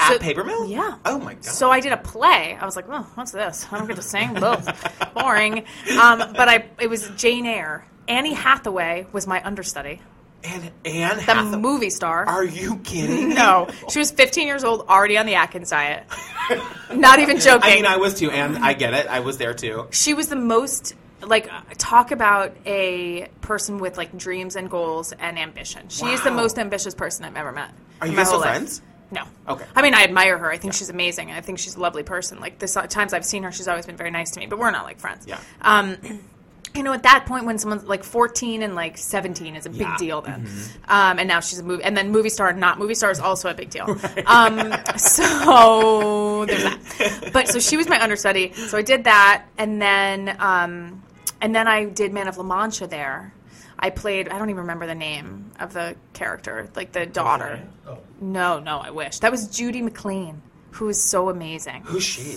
At 0.00 0.12
So- 0.12 0.18
Paper 0.18 0.44
Mill? 0.44 0.66
Yeah. 0.66 0.96
Oh 1.04 1.18
my 1.18 1.34
god. 1.34 1.44
So 1.44 1.70
I 1.70 1.80
did 1.80 1.92
a 1.92 1.96
play. 1.96 2.56
I 2.60 2.64
was 2.64 2.76
like, 2.76 2.86
"Oh, 2.88 3.06
what's 3.14 3.32
this? 3.32 3.66
I 3.70 3.78
don't 3.78 3.86
get 3.86 3.96
to 3.96 4.02
sing. 4.02 4.42
Ugh, 4.42 4.76
boring." 5.14 5.64
Um, 6.00 6.18
but 6.36 6.48
I, 6.48 6.64
it 6.80 6.88
was 6.88 7.08
Jane 7.16 7.46
Eyre. 7.46 7.86
Annie 8.08 8.32
Hathaway 8.34 9.06
was 9.12 9.26
my 9.26 9.42
understudy. 9.44 10.00
and 10.42 10.70
Anne 10.84 11.16
The 11.16 11.22
Hathaway. 11.22 11.58
movie 11.58 11.90
star. 11.90 12.24
Are 12.26 12.44
you 12.44 12.78
kidding? 12.78 13.34
no, 13.34 13.68
she 13.90 13.98
was 13.98 14.10
15 14.10 14.46
years 14.48 14.64
old, 14.64 14.86
already 14.88 15.16
on 15.18 15.26
the 15.26 15.34
Atkins 15.34 15.70
diet. 15.70 16.04
Not 16.92 17.18
even 17.20 17.38
joking. 17.38 17.70
I 17.70 17.74
mean, 17.76 17.86
I 17.86 17.98
was 17.98 18.14
too, 18.14 18.30
and 18.30 18.58
I 18.58 18.72
get 18.72 18.94
it. 18.94 19.06
I 19.06 19.20
was 19.20 19.38
there 19.38 19.54
too. 19.54 19.86
she 19.90 20.14
was 20.14 20.28
the 20.28 20.36
most 20.36 20.94
like 21.22 21.50
talk 21.76 22.10
about 22.12 22.56
a 22.64 23.28
person 23.42 23.76
with 23.78 23.98
like 23.98 24.16
dreams 24.16 24.56
and 24.56 24.70
goals 24.70 25.12
and 25.12 25.38
ambition. 25.38 25.88
She 25.90 26.06
is 26.06 26.22
the 26.22 26.30
most 26.30 26.58
ambitious 26.58 26.94
person 26.94 27.26
I've 27.26 27.36
ever 27.36 27.52
met. 27.52 27.70
Are 28.00 28.06
you 28.06 28.16
guys 28.16 28.28
still 28.28 28.40
friends? 28.40 28.80
No. 29.10 29.22
Okay. 29.48 29.64
I 29.74 29.82
mean, 29.82 29.94
I 29.94 30.04
admire 30.04 30.38
her. 30.38 30.50
I 30.50 30.56
think 30.58 30.74
she's 30.74 30.90
amazing. 30.90 31.28
and 31.30 31.36
I 31.36 31.40
think 31.40 31.58
she's 31.58 31.74
a 31.76 31.80
lovely 31.80 32.02
person. 32.02 32.38
Like 32.40 32.58
the 32.58 32.66
times 32.88 33.12
I've 33.12 33.24
seen 33.24 33.42
her, 33.42 33.52
she's 33.52 33.66
always 33.68 33.86
been 33.86 33.96
very 33.96 34.10
nice 34.10 34.30
to 34.32 34.40
me. 34.40 34.46
But 34.46 34.58
we're 34.58 34.70
not 34.70 34.84
like 34.84 34.98
friends. 35.00 35.26
Yeah. 35.26 35.40
Um, 35.62 35.96
you 36.74 36.84
know, 36.84 36.92
at 36.92 37.02
that 37.02 37.26
point 37.26 37.46
when 37.46 37.58
someone's 37.58 37.82
like 37.84 38.04
14 38.04 38.62
and 38.62 38.76
like 38.76 38.96
17 38.96 39.56
is 39.56 39.66
a 39.66 39.70
big 39.70 39.80
Yeah. 39.80 39.96
deal 39.96 40.20
then. 40.20 40.46
Um, 40.86 41.18
and 41.18 41.26
now 41.26 41.40
she's 41.40 41.58
a 41.58 41.64
movie, 41.64 41.82
and 41.82 41.96
then 41.96 42.12
movie 42.12 42.28
star, 42.28 42.52
not 42.52 42.78
movie 42.78 42.94
star 42.94 43.10
is 43.10 43.18
also 43.18 43.50
a 43.50 43.54
big 43.54 43.70
deal. 43.70 43.86
Um, 44.26 44.72
so 44.96 46.44
there's 46.46 46.62
that. 46.62 47.30
But 47.32 47.48
so 47.48 47.58
she 47.58 47.76
was 47.76 47.88
my 47.88 48.00
understudy. 48.00 48.52
So 48.52 48.78
I 48.78 48.82
did 48.82 49.04
that, 49.04 49.46
and 49.58 49.82
then 49.82 50.36
um, 50.38 51.02
and 51.40 51.54
then 51.54 51.66
I 51.66 51.86
did 51.86 52.12
Man 52.12 52.28
of 52.28 52.36
La 52.38 52.44
Mancha 52.44 52.86
there. 52.86 53.32
I 53.80 53.90
played. 53.90 54.28
I 54.28 54.38
don't 54.38 54.50
even 54.50 54.60
remember 54.60 54.86
the 54.86 54.94
name 54.94 55.50
of 55.58 55.72
the 55.72 55.96
character, 56.12 56.68
like 56.76 56.92
the 56.92 57.06
daughter. 57.06 57.66
Oh. 57.88 57.98
No, 58.20 58.60
no, 58.60 58.78
I 58.78 58.90
wish 58.90 59.18
that 59.20 59.30
was 59.32 59.48
Judy 59.48 59.80
McLane, 59.82 60.40
who 60.72 60.88
is 60.88 61.02
so 61.02 61.30
amazing. 61.30 61.82
Who's 61.86 62.04
she? 62.04 62.36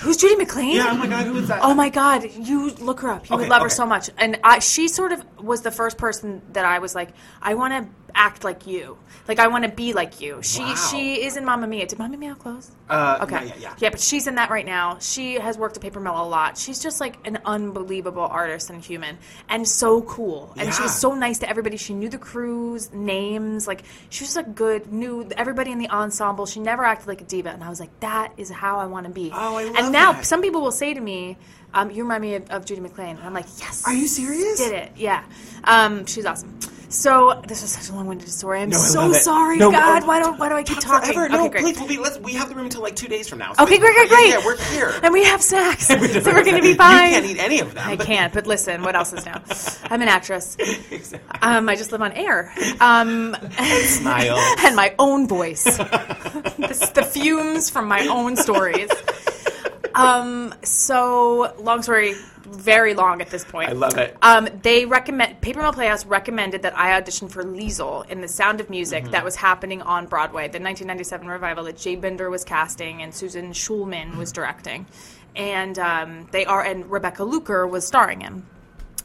Who's 0.00 0.16
Judy 0.16 0.42
McLane? 0.42 0.74
Yeah. 0.76 0.88
Oh 0.92 0.96
my 0.96 1.06
god. 1.06 1.26
Who 1.26 1.36
is 1.36 1.48
that? 1.48 1.60
Oh 1.62 1.74
my 1.74 1.90
God! 1.90 2.24
You 2.34 2.70
look 2.70 3.00
her 3.00 3.10
up. 3.10 3.28
You 3.28 3.34
Okay, 3.36 3.42
would 3.42 3.50
love 3.50 3.60
her 3.60 3.66
okay. 3.66 3.74
so 3.74 3.84
much. 3.84 4.08
And 4.16 4.40
I, 4.42 4.58
she 4.60 4.88
sort 4.88 5.12
of 5.12 5.22
was 5.38 5.60
the 5.60 5.70
first 5.70 5.98
person 5.98 6.40
that 6.54 6.64
I 6.64 6.78
was 6.78 6.94
like, 6.94 7.10
I 7.42 7.52
want 7.54 7.74
to 7.74 7.90
act 8.20 8.44
like 8.44 8.66
you. 8.66 8.98
Like 9.28 9.38
I 9.38 9.46
want 9.46 9.64
to 9.64 9.70
be 9.70 9.92
like 9.94 10.20
you. 10.20 10.42
She 10.42 10.60
Wow. 10.62 10.74
she 10.90 11.22
is 11.24 11.36
in 11.38 11.44
Mamma 11.44 11.66
Mia. 11.66 11.86
Did 11.86 11.98
Mamma 11.98 12.16
Mia 12.16 12.34
close? 12.34 12.70
Uh, 12.88 13.18
Okay. 13.22 13.46
yet, 13.46 13.60
yeah. 13.60 13.74
Yeah, 13.78 13.90
but 13.90 14.00
she's 14.00 14.26
in 14.26 14.34
that 14.34 14.50
right 14.50 14.66
now. 14.66 14.98
She 15.00 15.34
has 15.34 15.56
worked 15.56 15.76
at 15.76 15.82
Paper 15.82 16.00
Mill 16.00 16.20
a 16.20 16.26
lot. 16.28 16.58
She's 16.58 16.80
just 16.82 17.00
like 17.00 17.16
an 17.26 17.38
unbelievable 17.46 18.22
artist 18.24 18.68
and 18.70 18.82
human, 18.84 19.16
and 19.48 19.66
so 19.66 20.02
cool. 20.02 20.52
And 20.58 20.72
she 20.74 20.82
was 20.82 20.94
so 20.98 21.14
nice 21.14 21.38
to 21.38 21.48
everybody. 21.48 21.76
She 21.76 21.94
knew 21.94 22.08
the 22.10 22.18
crew's 22.18 22.92
names. 22.92 23.66
Like 23.66 23.84
she 24.10 24.24
was 24.24 24.36
a 24.36 24.42
good 24.42 24.92
knew 24.92 25.28
everybody 25.36 25.70
in 25.70 25.78
the 25.78 25.88
ensemble. 25.90 26.44
She 26.46 26.60
never 26.60 26.84
acted 26.84 27.06
like 27.08 27.20
a 27.22 27.24
diva, 27.24 27.50
and 27.50 27.62
I 27.64 27.68
was 27.70 27.80
like, 27.80 27.94
that 28.00 28.32
is 28.36 28.50
how 28.50 28.78
I 28.80 28.86
want 28.86 29.06
to 29.06 29.12
be. 29.12 29.30
Oh, 29.32 29.56
I 29.56 29.64
love 29.64 29.76
and 29.76 29.92
now 29.92 30.12
that. 30.12 30.26
some 30.26 30.42
people 30.42 30.60
will 30.60 30.72
say 30.72 30.92
to 30.92 31.00
me, 31.00 31.38
um, 31.72 31.90
"You 31.90 32.02
remind 32.02 32.22
me 32.22 32.34
of, 32.34 32.50
of 32.50 32.64
Judy 32.66 32.80
McLane," 32.82 33.16
and 33.16 33.20
I'm 33.20 33.32
like, 33.34 33.46
"Yes." 33.60 33.84
Are 33.86 33.94
you 33.94 34.08
serious? 34.08 34.58
Did 34.58 34.72
it? 34.72 34.92
Yeah. 34.96 35.22
Um, 35.64 36.04
she's 36.06 36.26
awesome. 36.26 36.58
So 36.90 37.40
this 37.46 37.62
is 37.62 37.70
such 37.70 37.88
a 37.88 37.94
long-winded 37.94 38.28
story. 38.28 38.60
I'm 38.62 38.68
No, 38.70 38.76
so 38.78 39.12
sorry, 39.12 39.58
No, 39.58 39.70
God. 39.70 40.02
oh, 40.02 40.06
why 40.06 40.18
don't 40.18 40.38
Why 40.40 40.48
do 40.48 40.56
I 40.56 40.64
keep 40.64 40.80
Talk 40.80 41.02
talking? 41.02 41.14
Forever. 41.14 41.32
No, 41.32 41.46
okay, 41.46 41.60
please. 41.60 41.78
We'll 41.78 41.86
be, 41.88 41.98
let's, 41.98 42.18
we 42.18 42.32
have 42.34 42.48
the 42.48 42.56
room 42.56 42.64
until 42.64 42.82
like 42.82 42.96
two 42.96 43.06
days 43.06 43.28
from 43.28 43.38
now. 43.38 43.52
so 43.52 43.62
Okay, 43.62 43.74
we- 43.74 43.78
great, 43.78 43.94
great, 43.94 44.10
yeah, 44.10 44.16
great. 44.16 44.28
Yeah, 44.30 44.44
we're 44.44 44.56
here. 44.72 44.92
And 45.04 45.12
we 45.12 45.22
have 45.24 45.40
snacks, 45.40 45.86
so 45.86 45.96
we're 45.96 46.42
going 46.44 46.56
to 46.56 46.62
be 46.62 46.74
fine. 46.74 47.10
You 47.10 47.14
can't 47.20 47.26
eat 47.26 47.38
any 47.38 47.60
of 47.60 47.74
them. 47.74 47.88
I 47.88 47.96
can't, 47.96 48.32
but 48.34 48.48
listen, 48.48 48.82
what 48.82 48.96
else 48.96 49.12
is 49.12 49.24
now? 49.24 49.40
I'm 49.84 50.02
an 50.02 50.08
actress. 50.08 50.56
exactly. 50.58 51.20
Um, 51.40 51.68
I 51.68 51.76
just 51.76 51.92
live 51.92 52.02
on 52.02 52.10
air. 52.12 52.52
Um, 52.80 53.36
Smile. 53.84 54.36
and 54.64 54.74
my 54.74 54.92
own 54.98 55.28
voice. 55.28 55.62
the, 55.62 56.90
the 56.94 57.02
fumes 57.04 57.70
from 57.70 57.86
my 57.86 58.04
own 58.08 58.36
stories. 58.36 58.90
Um, 60.00 60.54
so, 60.62 61.54
long 61.58 61.82
story, 61.82 62.14
very 62.42 62.94
long 62.94 63.20
at 63.20 63.28
this 63.30 63.44
point. 63.44 63.70
I 63.70 63.72
love 63.72 63.96
it. 63.98 64.16
Um, 64.22 64.48
they 64.62 64.84
recommend 64.86 65.40
Paper 65.40 65.60
Mill 65.62 65.72
Playhouse 65.72 66.04
recommended 66.06 66.62
that 66.62 66.76
I 66.76 66.94
audition 66.96 67.28
for 67.28 67.44
Liesel 67.44 68.08
in 68.10 68.20
The 68.20 68.28
Sound 68.28 68.60
of 68.60 68.70
Music 68.70 69.02
Mm-hmm. 69.04 69.12
that 69.12 69.24
was 69.24 69.36
happening 69.36 69.82
on 69.82 70.06
Broadway, 70.06 70.44
the 70.44 70.58
1997 70.60 71.28
revival 71.28 71.64
that 71.64 71.76
Jay 71.76 71.96
Binder 71.96 72.28
was 72.30 72.44
casting 72.44 73.02
and 73.02 73.14
Susan 73.14 73.52
Schulman 73.52 74.16
was 74.16 74.32
directing, 74.32 74.86
and 75.36 75.78
um, 75.78 76.28
they 76.32 76.44
are 76.44 76.62
and 76.64 76.90
Rebecca 76.90 77.22
Luker 77.24 77.66
was 77.66 77.86
starring 77.86 78.22
in. 78.22 78.44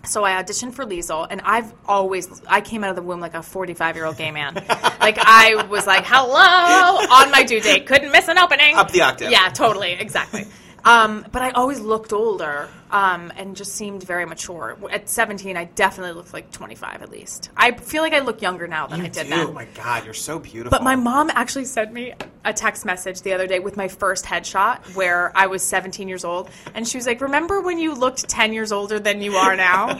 So 0.06 0.24
I 0.24 0.34
auditioned 0.42 0.74
for 0.74 0.86
Liesel, 0.86 1.26
and 1.30 1.42
I've 1.42 1.74
always 1.88 2.42
I 2.48 2.62
came 2.62 2.84
out 2.84 2.92
of 2.92 2.96
the 2.96 3.02
womb 3.02 3.20
like 3.20 3.34
a 3.34 3.42
45 3.42 3.96
year 3.96 4.06
old 4.06 4.18
gay 4.18 4.30
man. 4.32 4.54
like 5.00 5.18
I 5.20 5.66
was 5.70 5.88
like, 5.88 6.06
"Hello!" 6.06 7.08
on 7.16 7.32
my 7.32 7.44
due 7.44 7.60
date, 7.60 7.88
couldn't 7.88 8.12
miss 8.12 8.28
an 8.28 8.38
opening. 8.38 8.76
Up 8.76 8.92
the 8.92 9.02
octave. 9.02 9.32
Yeah, 9.32 9.50
totally, 9.50 9.94
exactly. 9.94 10.46
Um, 10.86 11.26
but 11.32 11.42
I 11.42 11.50
always 11.50 11.80
looked 11.80 12.14
older 12.14 12.70
um, 12.92 13.34
and 13.36 13.56
just 13.56 13.74
seemed 13.74 14.04
very 14.04 14.26
mature. 14.28 14.78
At 14.92 15.10
17, 15.10 15.58
I 15.58 15.64
definitely 15.66 16.14
looked 16.14 16.32
like 16.32 16.52
25 16.52 17.02
at 17.02 17.10
least. 17.10 17.50
I 17.58 17.72
feel 17.72 18.04
like 18.04 18.14
I 18.14 18.20
look 18.20 18.42
younger 18.44 18.68
now 18.68 18.86
than 18.86 19.00
You 19.00 19.06
I 19.06 19.10
did 19.10 19.24
do. 19.24 19.30
then. 19.32 19.48
Oh 19.48 19.52
my 19.52 19.66
god, 19.74 20.06
you're 20.06 20.14
so 20.14 20.38
beautiful. 20.38 20.70
But 20.70 20.84
my 20.84 20.96
mom 20.96 21.32
actually 21.34 21.66
sent 21.66 21.92
me 21.92 22.14
a 22.46 22.54
text 22.54 22.86
message 22.86 23.24
the 23.24 23.34
other 23.34 23.48
day 23.48 23.58
with 23.60 23.76
my 23.78 23.88
first 23.88 24.26
headshot 24.26 24.96
where 24.96 25.32
I 25.36 25.48
was 25.48 25.64
17 25.64 26.08
years 26.08 26.24
old. 26.24 26.52
And 26.76 26.88
she 26.88 26.98
was 27.00 27.08
like, 27.08 27.20
Remember 27.20 27.62
when 27.62 27.80
you 27.80 27.96
looked 27.96 28.30
10 28.30 28.54
years 28.54 28.72
older 28.72 29.00
than 29.00 29.22
you 29.22 29.34
are 29.36 29.56
now? 29.56 30.00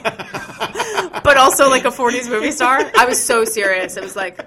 but 1.24 1.36
also 1.36 1.68
like 1.68 1.84
a 1.84 1.90
40s 1.90 2.30
movie 2.30 2.52
star? 2.52 2.78
I 2.96 3.06
was 3.06 3.20
so 3.20 3.44
serious. 3.44 3.96
It 3.96 4.04
was 4.04 4.14
like, 4.14 4.40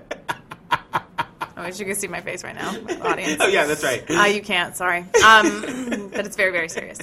Wish 1.70 1.80
you 1.80 1.86
could 1.86 1.98
see 1.98 2.08
my 2.08 2.22
face 2.22 2.44
right 2.44 2.56
now, 2.56 2.70
audience. 3.02 3.38
Oh 3.40 3.48
yeah, 3.48 3.66
that's 3.66 3.84
right. 3.84 4.04
Uh, 4.10 4.24
you 4.26 4.42
can't, 4.42 4.76
sorry. 4.76 5.00
Um, 5.26 6.10
but 6.14 6.26
it's 6.26 6.36
very, 6.36 6.52
very 6.52 6.70
serious. 6.70 6.98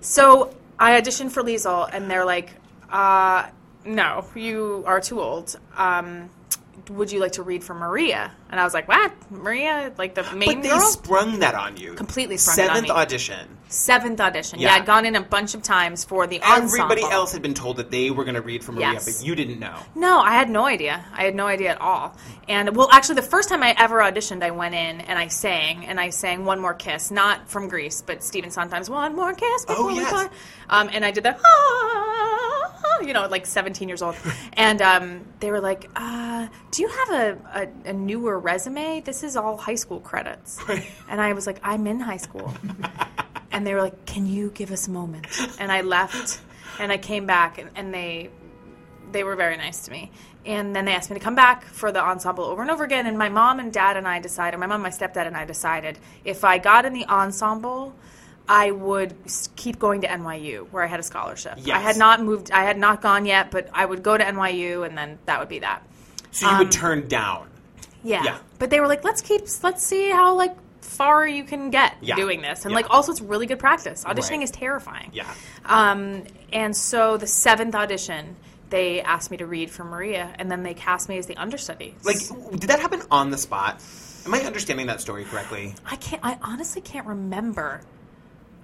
So 0.00 0.54
I 0.78 1.00
auditioned 1.00 1.30
for 1.32 1.42
Liesel, 1.42 1.88
and 1.92 2.10
they're 2.10 2.24
like, 2.26 2.50
uh, 2.90 3.48
no, 3.84 4.26
you 4.34 4.84
are 4.86 5.00
too 5.00 5.20
old. 5.20 5.58
Um, 5.76 6.28
would 6.90 7.12
you 7.12 7.20
like 7.20 7.32
to 7.32 7.42
read 7.42 7.62
for 7.64 7.74
Maria? 7.74 8.30
And 8.50 8.60
I 8.60 8.64
was 8.64 8.74
like, 8.74 8.88
what? 8.88 9.12
Maria, 9.30 9.92
like 9.96 10.14
the 10.14 10.22
main 10.34 10.56
But 10.56 10.62
they 10.62 10.68
girl? 10.70 10.80
sprung 10.80 11.38
that 11.38 11.54
on 11.54 11.76
you. 11.76 11.94
Completely 11.94 12.36
sprung 12.36 12.56
Seventh 12.56 12.90
audition. 12.90 13.46
Seventh 13.70 14.20
audition. 14.20 14.58
Yeah. 14.58 14.68
Yeah. 14.68 14.74
I'd 14.82 14.86
gone 14.86 15.06
in 15.06 15.14
a 15.16 15.20
bunch 15.22 15.54
of 15.54 15.62
times 15.62 16.04
for 16.04 16.26
the 16.26 16.40
Everybody 16.42 17.02
ensemble. 17.02 17.06
else 17.12 17.32
had 17.32 17.40
been 17.40 17.54
told 17.54 17.76
that 17.78 17.90
they 17.90 18.10
were 18.10 18.24
going 18.24 18.34
to 18.34 18.42
read 18.42 18.64
for 18.64 18.72
Maria, 18.72 18.94
Yes. 18.94 19.04
but 19.20 19.24
you 19.26 19.34
didn't 19.36 19.60
know. 19.60 19.76
No, 19.94 20.18
I 20.18 20.32
had 20.34 20.50
no 20.50 20.66
idea. 20.66 21.04
I 21.12 21.22
had 21.24 21.34
no 21.36 21.46
idea 21.46 21.70
at 21.70 21.80
all. 21.80 22.16
And 22.48 22.74
well, 22.76 22.88
actually, 22.92 23.14
the 23.14 23.22
first 23.22 23.48
time 23.48 23.62
I 23.62 23.74
ever 23.78 24.00
auditioned, 24.00 24.42
I 24.42 24.50
went 24.50 24.74
in 24.74 25.00
and 25.02 25.18
I 25.18 25.28
sang, 25.28 25.86
and 25.86 26.00
I 26.00 26.10
sang 26.10 26.44
"One 26.44 26.58
More 26.60 26.74
Kiss," 26.74 27.10
not 27.12 27.48
from 27.48 27.68
Grease, 27.68 28.02
but 28.02 28.24
Stephen 28.24 28.50
Sondheim's 28.50 28.90
"One 28.90 29.14
More 29.14 29.32
Kiss." 29.34 29.64
Oh, 29.68 29.74
Before 29.74 29.86
we 29.86 29.94
yes. 29.94 30.10
part." 30.12 30.32
Um, 30.68 30.90
and 30.92 31.04
I 31.04 31.12
did 31.12 31.22
the, 31.24 31.36
ah, 31.44 33.00
you 33.02 33.12
know, 33.12 33.26
like 33.28 33.46
17 33.46 33.88
years 33.88 34.02
old, 34.02 34.16
and 34.54 34.82
um, 34.82 35.24
they 35.38 35.50
were 35.52 35.60
like, 35.60 35.88
uh, 35.94 36.48
"Do 36.72 36.82
you 36.82 36.88
have 36.88 37.10
a, 37.10 37.68
a, 37.86 37.90
a 37.90 37.92
newer 37.92 38.38
resume? 38.38 39.00
This 39.00 39.22
is 39.22 39.36
all 39.36 39.56
high 39.56 39.76
school 39.76 40.00
credits." 40.00 40.58
And 41.08 41.20
I 41.20 41.32
was 41.34 41.46
like, 41.46 41.60
"I'm 41.62 41.86
in 41.86 42.00
high 42.00 42.16
school." 42.16 42.52
and 43.52 43.66
they 43.66 43.74
were 43.74 43.82
like, 43.82 44.06
"Can 44.06 44.26
you 44.26 44.50
give 44.50 44.70
us 44.70 44.88
a 44.88 44.90
moment?" 44.90 45.26
And 45.58 45.70
I 45.70 45.82
left, 45.82 46.40
and 46.78 46.90
I 46.92 46.98
came 46.98 47.26
back, 47.26 47.58
and, 47.58 47.70
and 47.74 47.92
they 47.92 48.30
they 49.12 49.24
were 49.24 49.36
very 49.36 49.56
nice 49.56 49.84
to 49.84 49.90
me. 49.90 50.10
And 50.44 50.74
then 50.74 50.84
they 50.84 50.92
asked 50.92 51.10
me 51.10 51.18
to 51.18 51.22
come 51.22 51.34
back 51.34 51.64
for 51.64 51.92
the 51.92 52.02
ensemble 52.02 52.44
over 52.44 52.62
and 52.62 52.70
over 52.70 52.84
again. 52.84 53.06
And 53.06 53.18
my 53.18 53.28
mom 53.28 53.60
and 53.60 53.72
dad 53.72 53.96
and 53.96 54.08
I 54.08 54.20
decided, 54.20 54.58
my 54.58 54.66
mom, 54.66 54.82
my 54.82 54.90
stepdad, 54.90 55.26
and 55.26 55.36
I 55.36 55.44
decided 55.44 55.98
if 56.24 56.44
I 56.44 56.58
got 56.58 56.86
in 56.86 56.92
the 56.92 57.04
ensemble, 57.06 57.94
I 58.48 58.70
would 58.70 59.14
keep 59.56 59.78
going 59.78 60.00
to 60.00 60.08
NYU 60.08 60.66
where 60.70 60.82
I 60.82 60.86
had 60.86 60.98
a 60.98 61.02
scholarship. 61.02 61.54
Yes. 61.58 61.76
I 61.76 61.80
had 61.80 61.96
not 61.96 62.22
moved, 62.22 62.50
I 62.50 62.64
had 62.64 62.78
not 62.78 63.02
gone 63.02 63.26
yet, 63.26 63.50
but 63.50 63.68
I 63.72 63.84
would 63.84 64.02
go 64.02 64.16
to 64.16 64.24
NYU, 64.24 64.86
and 64.86 64.96
then 64.96 65.18
that 65.26 65.38
would 65.40 65.48
be 65.48 65.60
that. 65.60 65.82
So 66.30 66.50
you 66.50 66.58
would 66.58 66.66
um, 66.68 66.70
turn 66.70 67.08
down. 67.08 67.48
Yeah. 68.02 68.24
Yeah. 68.24 68.38
But 68.58 68.70
they 68.70 68.80
were 68.80 68.88
like, 68.88 69.04
let's 69.04 69.20
keep, 69.20 69.42
let's 69.62 69.84
see 69.84 70.10
how 70.10 70.34
like 70.34 70.56
far 70.90 71.26
you 71.26 71.44
can 71.44 71.70
get 71.70 71.94
Yeah. 72.00 72.16
doing 72.16 72.42
this, 72.42 72.64
and 72.64 72.72
Yeah. 72.72 72.76
like 72.76 72.90
also 72.90 73.12
it's 73.12 73.20
really 73.20 73.46
good 73.46 73.58
practice. 73.58 74.04
Auditioning 74.04 74.38
Right. 74.38 74.42
is 74.42 74.50
terrifying. 74.50 75.10
Yeah. 75.12 75.24
Um, 75.64 76.24
and 76.52 76.76
so 76.76 77.16
the 77.16 77.26
seventh 77.26 77.74
audition, 77.74 78.36
they 78.70 79.00
asked 79.00 79.30
me 79.30 79.36
to 79.38 79.46
read 79.46 79.70
for 79.70 79.84
Maria, 79.84 80.30
and 80.38 80.50
then 80.50 80.62
they 80.62 80.74
cast 80.74 81.08
me 81.08 81.18
as 81.18 81.26
the 81.26 81.36
understudy. 81.36 81.94
Like, 82.04 82.18
did 82.50 82.68
that 82.70 82.80
happen 82.80 83.02
on 83.10 83.30
the 83.30 83.38
spot? 83.38 83.80
Am 84.26 84.34
I 84.34 84.40
understanding 84.40 84.86
that 84.88 85.00
story 85.00 85.24
correctly? 85.24 85.74
I 85.86 85.96
can't. 85.96 86.22
I 86.24 86.38
honestly 86.42 86.82
can't 86.82 87.06
remember. 87.06 87.80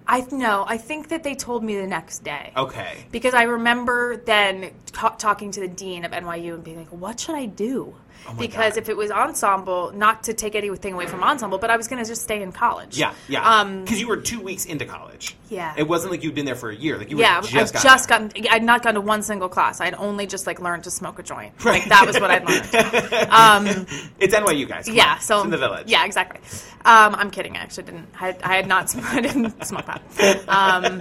I 0.08 0.24
no. 0.30 0.64
I 0.68 0.76
think 0.78 1.08
that 1.08 1.22
they 1.24 1.34
told 1.34 1.64
me 1.64 1.76
the 1.76 1.86
next 1.86 2.22
day. 2.22 2.52
Okay. 2.56 3.06
Because 3.10 3.34
I 3.34 3.44
remember 3.44 4.16
then 4.18 4.70
ta- 4.92 5.16
talking 5.18 5.50
to 5.52 5.60
the 5.60 5.66
dean 5.68 6.04
of 6.04 6.12
NYU 6.12 6.54
and 6.54 6.62
being 6.62 6.76
like, 6.78 6.90
"What 6.90 7.18
should 7.18 7.34
I 7.34 7.46
do?" 7.46 7.94
Oh 8.28 8.34
because 8.34 8.74
God. 8.74 8.82
if 8.82 8.88
it 8.88 8.96
was 8.96 9.10
ensemble, 9.10 9.92
not 9.92 10.24
to 10.24 10.34
take 10.34 10.54
anything 10.54 10.94
away 10.94 11.06
from 11.06 11.22
ensemble, 11.22 11.58
but 11.58 11.70
I 11.70 11.76
was 11.76 11.86
going 11.88 12.02
to 12.02 12.08
just 12.08 12.22
stay 12.22 12.42
in 12.42 12.52
college. 12.52 12.98
Yeah, 12.98 13.14
yeah. 13.28 13.60
Um, 13.60 13.82
Because 13.84 14.00
you 14.00 14.08
were 14.08 14.16
two 14.16 14.40
weeks 14.40 14.64
into 14.64 14.84
college. 14.84 15.36
Yeah. 15.48 15.74
It 15.76 15.86
wasn't 15.86 16.10
like 16.12 16.24
you'd 16.24 16.34
been 16.34 16.44
there 16.44 16.56
for 16.56 16.70
a 16.70 16.74
year. 16.74 16.98
Like 16.98 17.10
you 17.10 17.18
yeah, 17.18 17.40
were 17.40 17.46
just 17.46 17.76
I'd 17.76 17.82
just 17.82 18.08
gotten. 18.08 18.32
I'd 18.50 18.64
not 18.64 18.82
gone 18.82 18.94
to 18.94 19.00
one 19.00 19.22
single 19.22 19.48
class. 19.48 19.80
I'd 19.80 19.94
only 19.94 20.26
just 20.26 20.46
like 20.46 20.60
learned 20.60 20.84
to 20.84 20.90
smoke 20.90 21.18
a 21.18 21.22
joint. 21.22 21.52
Right. 21.64 21.80
Like 21.80 21.88
that 21.88 22.06
was 22.06 22.18
what 22.18 22.30
I'd 22.30 22.44
learned. 22.48 23.30
um, 23.30 23.86
It's 24.18 24.34
NYU 24.34 24.68
guys. 24.68 24.86
Come 24.86 24.96
yeah, 24.96 25.14
on. 25.14 25.20
so 25.20 25.36
it's 25.36 25.44
in 25.44 25.50
the 25.50 25.58
village. 25.58 25.88
Yeah, 25.88 26.04
exactly. 26.04 26.40
Um, 26.84 27.14
I'm 27.14 27.30
kidding. 27.30 27.56
I 27.56 27.60
actually 27.60 27.84
didn't. 27.84 28.08
I, 28.20 28.36
I 28.42 28.56
had 28.56 28.66
not. 28.66 28.94
I 29.04 29.20
didn't 29.20 29.64
smoke 29.64 29.86
pot. 29.86 30.02
Um, 30.48 31.00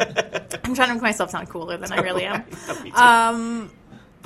I'm 0.63 0.75
trying 0.75 0.89
to 0.89 0.93
make 0.93 1.01
myself 1.01 1.32
sound 1.32 1.49
cooler 1.49 1.78
than 1.78 1.91
I 1.91 2.01
really 2.01 2.25
am. 2.25 3.71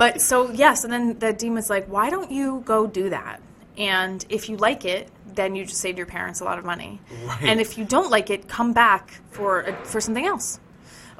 But 0.00 0.22
so 0.22 0.50
yes, 0.50 0.82
and 0.84 0.90
then 0.92 1.18
the 1.18 1.50
was 1.50 1.68
like, 1.68 1.84
"Why 1.86 2.08
don't 2.08 2.30
you 2.30 2.62
go 2.64 2.86
do 2.86 3.10
that? 3.10 3.40
And 3.76 4.24
if 4.30 4.48
you 4.48 4.56
like 4.56 4.86
it, 4.86 5.08
then 5.26 5.54
you 5.54 5.66
just 5.66 5.80
saved 5.80 5.98
your 5.98 6.06
parents 6.06 6.40
a 6.40 6.44
lot 6.44 6.58
of 6.58 6.64
money. 6.64 7.00
Right. 7.26 7.42
And 7.42 7.60
if 7.60 7.76
you 7.76 7.84
don't 7.84 8.10
like 8.10 8.30
it, 8.30 8.48
come 8.48 8.72
back 8.72 9.20
for 9.30 9.60
a, 9.60 9.76
for 9.84 10.00
something 10.00 10.24
else." 10.24 10.58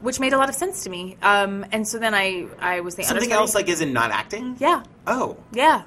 Which 0.01 0.19
made 0.19 0.33
a 0.33 0.39
lot 0.39 0.49
of 0.49 0.55
sense 0.55 0.85
to 0.85 0.91
me. 0.91 1.19
Um, 1.21 1.67
and 1.73 1.87
so 1.87 1.99
then 1.99 2.15
I, 2.15 2.47
I 2.59 2.81
was 2.81 2.95
the 2.95 3.03
Something 3.03 3.17
understudy. 3.25 3.39
else, 3.39 3.55
like, 3.55 3.69
is 3.69 3.83
in 3.83 3.93
not 3.93 4.11
acting? 4.11 4.57
yeah, 4.59 4.83
Oh. 5.07 5.37
yeah. 5.53 5.83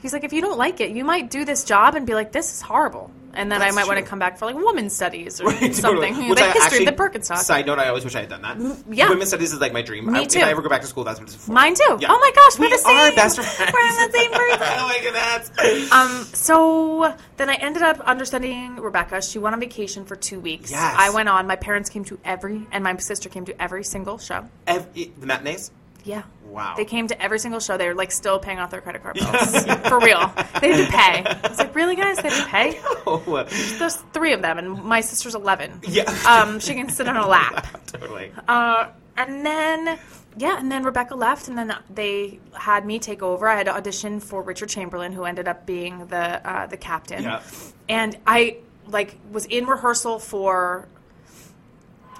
He's 0.00 0.12
like, 0.12 0.22
if 0.22 0.32
you 0.32 0.40
don't 0.40 0.56
like 0.58 0.80
it, 0.80 0.90
you 0.92 1.02
might 1.04 1.28
do 1.28 1.44
this 1.44 1.64
job 1.64 1.96
and 1.96 2.06
be 2.06 2.14
like, 2.14 2.30
this 2.30 2.54
is 2.54 2.60
horrible. 2.62 3.10
And 3.34 3.52
then 3.52 3.60
That's 3.60 3.72
I 3.72 3.78
might 3.80 3.86
want 3.86 3.98
to 3.98 4.04
come 4.04 4.18
back 4.18 4.38
for 4.38 4.46
like 4.46 4.56
women's 4.56 4.94
studies 4.94 5.40
or 5.40 5.44
Right, 5.48 5.74
something. 5.74 6.12
totally. 6.14 6.28
Which 6.30 6.38
the 6.38 6.44
I 6.44 6.50
history 6.52 6.62
actually- 6.62 6.86
of 6.86 6.96
the 6.96 7.02
Birkenstock. 7.02 7.36
Side 7.38 7.66
note, 7.66 7.78
I 7.78 7.88
always 7.88 8.04
wish 8.04 8.14
I 8.16 8.20
had 8.20 8.28
done 8.30 8.42
that. 8.42 8.58
yeah. 8.90 9.08
Women's 9.08 9.28
studies 9.28 9.52
is 9.52 9.60
like 9.60 9.72
my 9.72 9.82
dream. 9.82 10.10
Me 10.10 10.20
I, 10.20 10.24
too. 10.24 10.38
If 10.40 10.44
I 10.46 10.50
ever 10.50 10.62
go 10.62 10.68
back 10.68 10.80
to 10.80 10.86
school, 10.86 11.04
that's 11.04 11.20
what 11.20 11.28
it's 11.28 11.44
for. 11.46 11.52
Mine 11.52 11.74
too. 11.74 11.98
Yeah. 12.00 12.08
Oh 12.10 12.18
my 12.18 12.32
gosh, 12.34 12.58
we're 12.58 12.66
we 12.66 12.72
the 12.72 12.78
same. 12.78 12.96
are 12.96 13.14
best 13.14 13.36
friends. 13.40 13.72
We're 13.72 13.80
in 14.04 14.10
the 14.10 14.18
same 14.18 14.30
person. 14.32 14.58
oh 14.62 14.88
my 14.88 14.98
goodness. 15.02 15.92
Um, 15.92 16.24
so 16.34 17.14
then 17.36 17.50
I 17.50 17.54
ended 17.56 17.82
up 17.82 18.00
understudying 18.04 18.76
Rebecca. 18.76 19.20
She 19.22 19.38
went 19.38 19.54
on 19.54 19.60
vacation 19.60 20.04
for 20.04 20.16
two 20.16 20.40
weeks. 20.40 20.70
Yes. 20.70 20.94
I 20.98 21.10
went 21.10 21.28
on. 21.28 21.46
My 21.46 21.56
parents 21.56 21.90
came 21.90 22.04
to 22.06 22.18
every, 22.24 22.66
and 22.72 22.82
my 22.82 22.96
sister 22.96 23.28
came 23.28 23.44
to 23.44 23.62
every 23.62 23.84
single 23.84 24.18
show. 24.18 24.48
Ev- 24.66 24.92
the 24.94 25.10
matinees? 25.26 25.70
Yeah. 26.08 26.22
Wow. 26.46 26.72
They 26.74 26.86
came 26.86 27.06
to 27.08 27.22
every 27.22 27.38
single 27.38 27.60
show. 27.60 27.76
They 27.76 27.86
were 27.86 27.94
like 27.94 28.10
still 28.10 28.38
paying 28.38 28.58
off 28.58 28.70
their 28.70 28.80
credit 28.80 29.02
card 29.02 29.16
bills. 29.16 29.64
for 29.88 30.00
real. 30.00 30.32
They 30.58 30.68
didn't 30.72 30.90
pay. 30.90 31.22
I 31.44 31.48
was 31.48 31.58
like, 31.58 31.74
really, 31.74 31.96
guys? 31.96 32.16
They 32.16 32.30
didn't 32.30 32.48
pay? 32.48 32.80
Oh, 33.06 33.46
There's 33.78 33.96
three 34.14 34.32
of 34.32 34.40
them, 34.40 34.56
and 34.56 34.82
my 34.82 35.02
sister's 35.02 35.34
11. 35.34 35.82
yeah. 35.86 36.04
Um, 36.26 36.60
she 36.60 36.72
can 36.74 36.88
sit 36.88 37.06
on 37.08 37.16
a 37.18 37.26
lap. 37.28 37.66
totally. 37.86 38.32
Uh, 38.48 38.88
and 39.18 39.44
then, 39.44 39.98
yeah, 40.38 40.58
and 40.58 40.72
then 40.72 40.82
Rebecca 40.82 41.14
left, 41.14 41.48
and 41.48 41.58
then 41.58 41.74
they 41.90 42.40
had 42.54 42.86
me 42.86 42.98
take 42.98 43.22
over. 43.22 43.46
I 43.46 43.56
had 43.56 43.66
to 43.66 43.74
audition 43.76 44.18
for 44.18 44.40
Richard 44.42 44.70
Chamberlain, 44.70 45.12
who 45.12 45.24
ended 45.24 45.46
up 45.46 45.66
being 45.66 46.06
the 46.06 46.48
uh, 46.48 46.66
the 46.66 46.78
captain. 46.78 47.22
Yeah. 47.22 47.42
And 47.90 48.16
I 48.26 48.56
like 48.86 49.16
was 49.30 49.44
in 49.44 49.66
rehearsal 49.66 50.18
for 50.18 50.88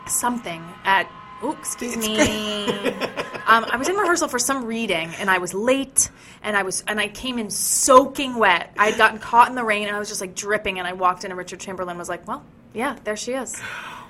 something 0.06 0.62
at. 0.84 1.10
Oh, 1.40 1.52
excuse 1.52 1.94
It's 1.96 2.04
me. 2.06 2.66
um, 3.48 3.64
I 3.64 3.78
was 3.78 3.88
in 3.88 3.96
rehearsal 3.96 4.28
for 4.28 4.38
some 4.38 4.66
reading, 4.66 5.10
and 5.18 5.30
I 5.30 5.38
was 5.38 5.54
late, 5.54 6.10
and 6.42 6.54
I 6.54 6.64
was, 6.64 6.84
and 6.86 7.00
I 7.00 7.08
came 7.08 7.38
in 7.38 7.48
soaking 7.48 8.36
wet. 8.36 8.74
I 8.78 8.90
had 8.90 8.98
gotten 8.98 9.18
caught 9.18 9.48
in 9.48 9.54
the 9.54 9.64
rain, 9.64 9.88
and 9.88 9.96
I 9.96 9.98
was 9.98 10.08
just 10.08 10.20
like 10.20 10.34
dripping. 10.34 10.78
And 10.78 10.86
I 10.86 10.92
walked 10.92 11.24
in, 11.24 11.30
and 11.30 11.38
Richard 11.38 11.58
Chamberlain 11.58 11.96
was 11.96 12.10
like, 12.10 12.28
"Well, 12.28 12.44
yeah, 12.74 12.98
there 13.04 13.16
she 13.16 13.32
is. 13.32 13.58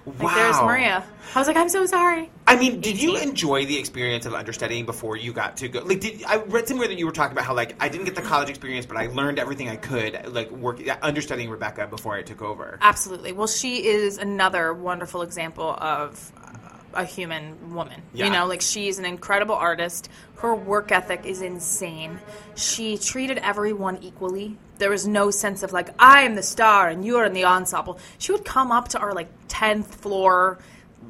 Like, 0.06 0.22
wow. 0.22 0.34
there's 0.34 0.60
Maria." 0.62 1.04
I 1.36 1.38
was 1.38 1.46
like, 1.46 1.56
"I'm 1.56 1.68
so 1.68 1.86
sorry." 1.86 2.30
I 2.48 2.56
mean, 2.56 2.80
did 2.80 3.00
you 3.00 3.16
enjoy 3.16 3.64
the 3.66 3.78
experience 3.78 4.26
of 4.26 4.34
understudying 4.34 4.86
before 4.86 5.16
you 5.16 5.32
got 5.32 5.56
to 5.58 5.68
go? 5.68 5.82
Like, 5.84 6.00
did 6.00 6.24
I 6.24 6.38
read 6.38 6.66
somewhere 6.66 6.88
that 6.88 6.98
you 6.98 7.06
were 7.06 7.12
talking 7.12 7.32
about 7.32 7.44
how 7.44 7.54
like 7.54 7.76
I 7.80 7.88
didn't 7.88 8.06
get 8.06 8.16
the 8.16 8.22
college 8.22 8.48
experience, 8.48 8.86
but 8.86 8.96
I 8.96 9.06
learned 9.06 9.38
everything 9.38 9.68
I 9.68 9.76
could, 9.76 10.34
like 10.34 10.50
work 10.50 10.80
understudying 11.00 11.48
Rebecca 11.48 11.86
before 11.86 12.16
I 12.16 12.22
took 12.22 12.42
over. 12.42 12.78
Absolutely. 12.80 13.30
Well, 13.30 13.46
she 13.46 13.86
is 13.86 14.18
another 14.18 14.74
wonderful 14.74 15.22
example 15.22 15.76
of 15.78 16.32
uh, 16.42 16.47
a 16.94 17.04
human 17.04 17.74
woman. 17.74 18.02
Yeah. 18.12 18.26
You 18.26 18.32
know, 18.32 18.46
like 18.46 18.60
she's 18.60 18.98
an 18.98 19.04
incredible 19.04 19.54
artist. 19.54 20.08
Her 20.36 20.54
work 20.54 20.92
ethic 20.92 21.24
is 21.24 21.42
insane. 21.42 22.18
She 22.54 22.98
treated 22.98 23.38
everyone 23.38 23.98
equally. 24.02 24.56
There 24.78 24.90
was 24.90 25.06
no 25.06 25.30
sense 25.30 25.62
of 25.62 25.72
like 25.72 25.90
I 25.98 26.22
am 26.22 26.34
the 26.34 26.42
star 26.42 26.88
and 26.88 27.04
you're 27.04 27.24
in 27.24 27.32
the 27.32 27.44
ensemble. 27.44 27.98
She 28.18 28.32
would 28.32 28.44
come 28.44 28.70
up 28.70 28.88
to 28.88 28.98
our 28.98 29.12
like 29.12 29.28
10th 29.48 29.86
floor 29.86 30.58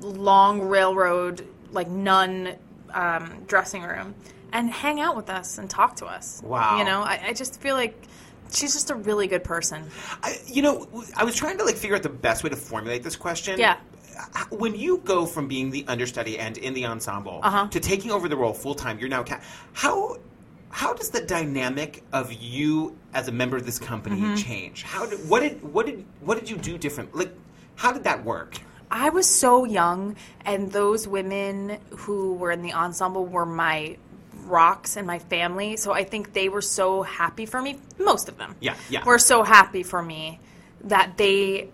long 0.01 0.63
railroad 0.63 1.47
like 1.73 1.89
nun 1.89 2.55
um, 2.95 3.45
dressing 3.47 3.83
room 3.83 4.15
and 4.53 4.71
hang 4.71 5.01
out 5.01 5.17
with 5.17 5.29
us 5.29 5.59
and 5.59 5.69
talk 5.69 5.97
to 5.97 6.07
us. 6.07 6.41
Wow. 6.43 6.79
You 6.79 6.85
know, 6.85 7.03
I, 7.03 7.21
I 7.27 7.33
just 7.33 7.61
feel 7.61 7.75
like 7.75 8.03
she's 8.51 8.73
just 8.73 8.91
a 8.91 8.95
really 8.95 9.27
good 9.27 9.45
person. 9.45 9.85
I, 10.23 10.39
you 10.47 10.63
know, 10.63 10.89
I 11.17 11.25
was 11.25 11.37
trying 11.37 11.59
to 11.59 11.65
like 11.65 11.77
figure 11.77 11.97
out 11.97 12.03
the 12.03 12.09
best 12.09 12.45
way 12.45 12.51
to 12.51 12.57
formulate 12.57 13.03
this 13.03 13.17
question. 13.17 13.59
Yeah. 13.59 13.77
When 14.51 14.75
you 14.75 14.99
go 15.05 15.27
from 15.27 15.49
being 15.49 15.71
the 15.71 15.85
understudy 15.89 16.39
and 16.39 16.57
in 16.59 16.75
the 16.75 16.87
ensemble 16.87 17.41
Uh-huh. 17.43 17.69
to 17.69 17.81
taking 17.81 18.11
over 18.11 18.29
the 18.29 18.37
role 18.37 18.53
full 18.55 18.75
time, 18.75 18.99
you're 18.99 19.09
now 19.09 19.23
ca- 19.23 19.41
how 19.73 20.17
how 20.71 20.93
does 20.93 21.11
the 21.11 21.21
dynamic 21.23 22.03
of 22.13 22.31
you 22.33 22.97
as 23.15 23.27
a 23.29 23.33
member 23.33 23.57
of 23.57 23.65
this 23.65 23.79
company 23.79 24.17
Mm-hmm. 24.21 24.35
change? 24.35 24.83
How 24.83 25.07
did 25.07 25.29
what 25.29 25.41
did 25.41 25.63
what 25.73 25.87
did 25.87 26.05
what 26.21 26.39
did 26.39 26.51
you 26.51 26.57
do 26.57 26.77
different? 26.79 27.15
Like, 27.15 27.33
how 27.77 27.93
did 27.93 28.05
that 28.05 28.25
work? 28.25 28.59
I 28.91 29.11
was 29.11 29.27
so 29.29 29.65
young, 29.65 30.17
and 30.47 30.73
those 30.73 31.07
women 31.07 31.79
who 31.91 32.35
were 32.35 32.51
in 32.51 32.63
the 32.63 32.73
ensemble 32.73 33.27
were 33.27 33.45
my 33.47 33.97
rocks 34.47 34.97
and 34.97 35.07
my 35.07 35.19
family. 35.19 35.77
So 35.77 35.93
I 35.93 36.05
think 36.05 36.33
they 36.33 36.49
were 36.49 36.63
so 36.63 37.03
happy 37.03 37.45
for 37.45 37.61
me. 37.61 37.79
Most 37.99 38.29
of 38.31 38.39
them, 38.39 38.57
Yeah, 38.61 38.77
yeah. 38.89 39.05
were 39.05 39.19
so 39.19 39.43
happy 39.43 39.83
for 39.83 40.03
me 40.03 40.41
that 40.85 41.19
they 41.19 41.69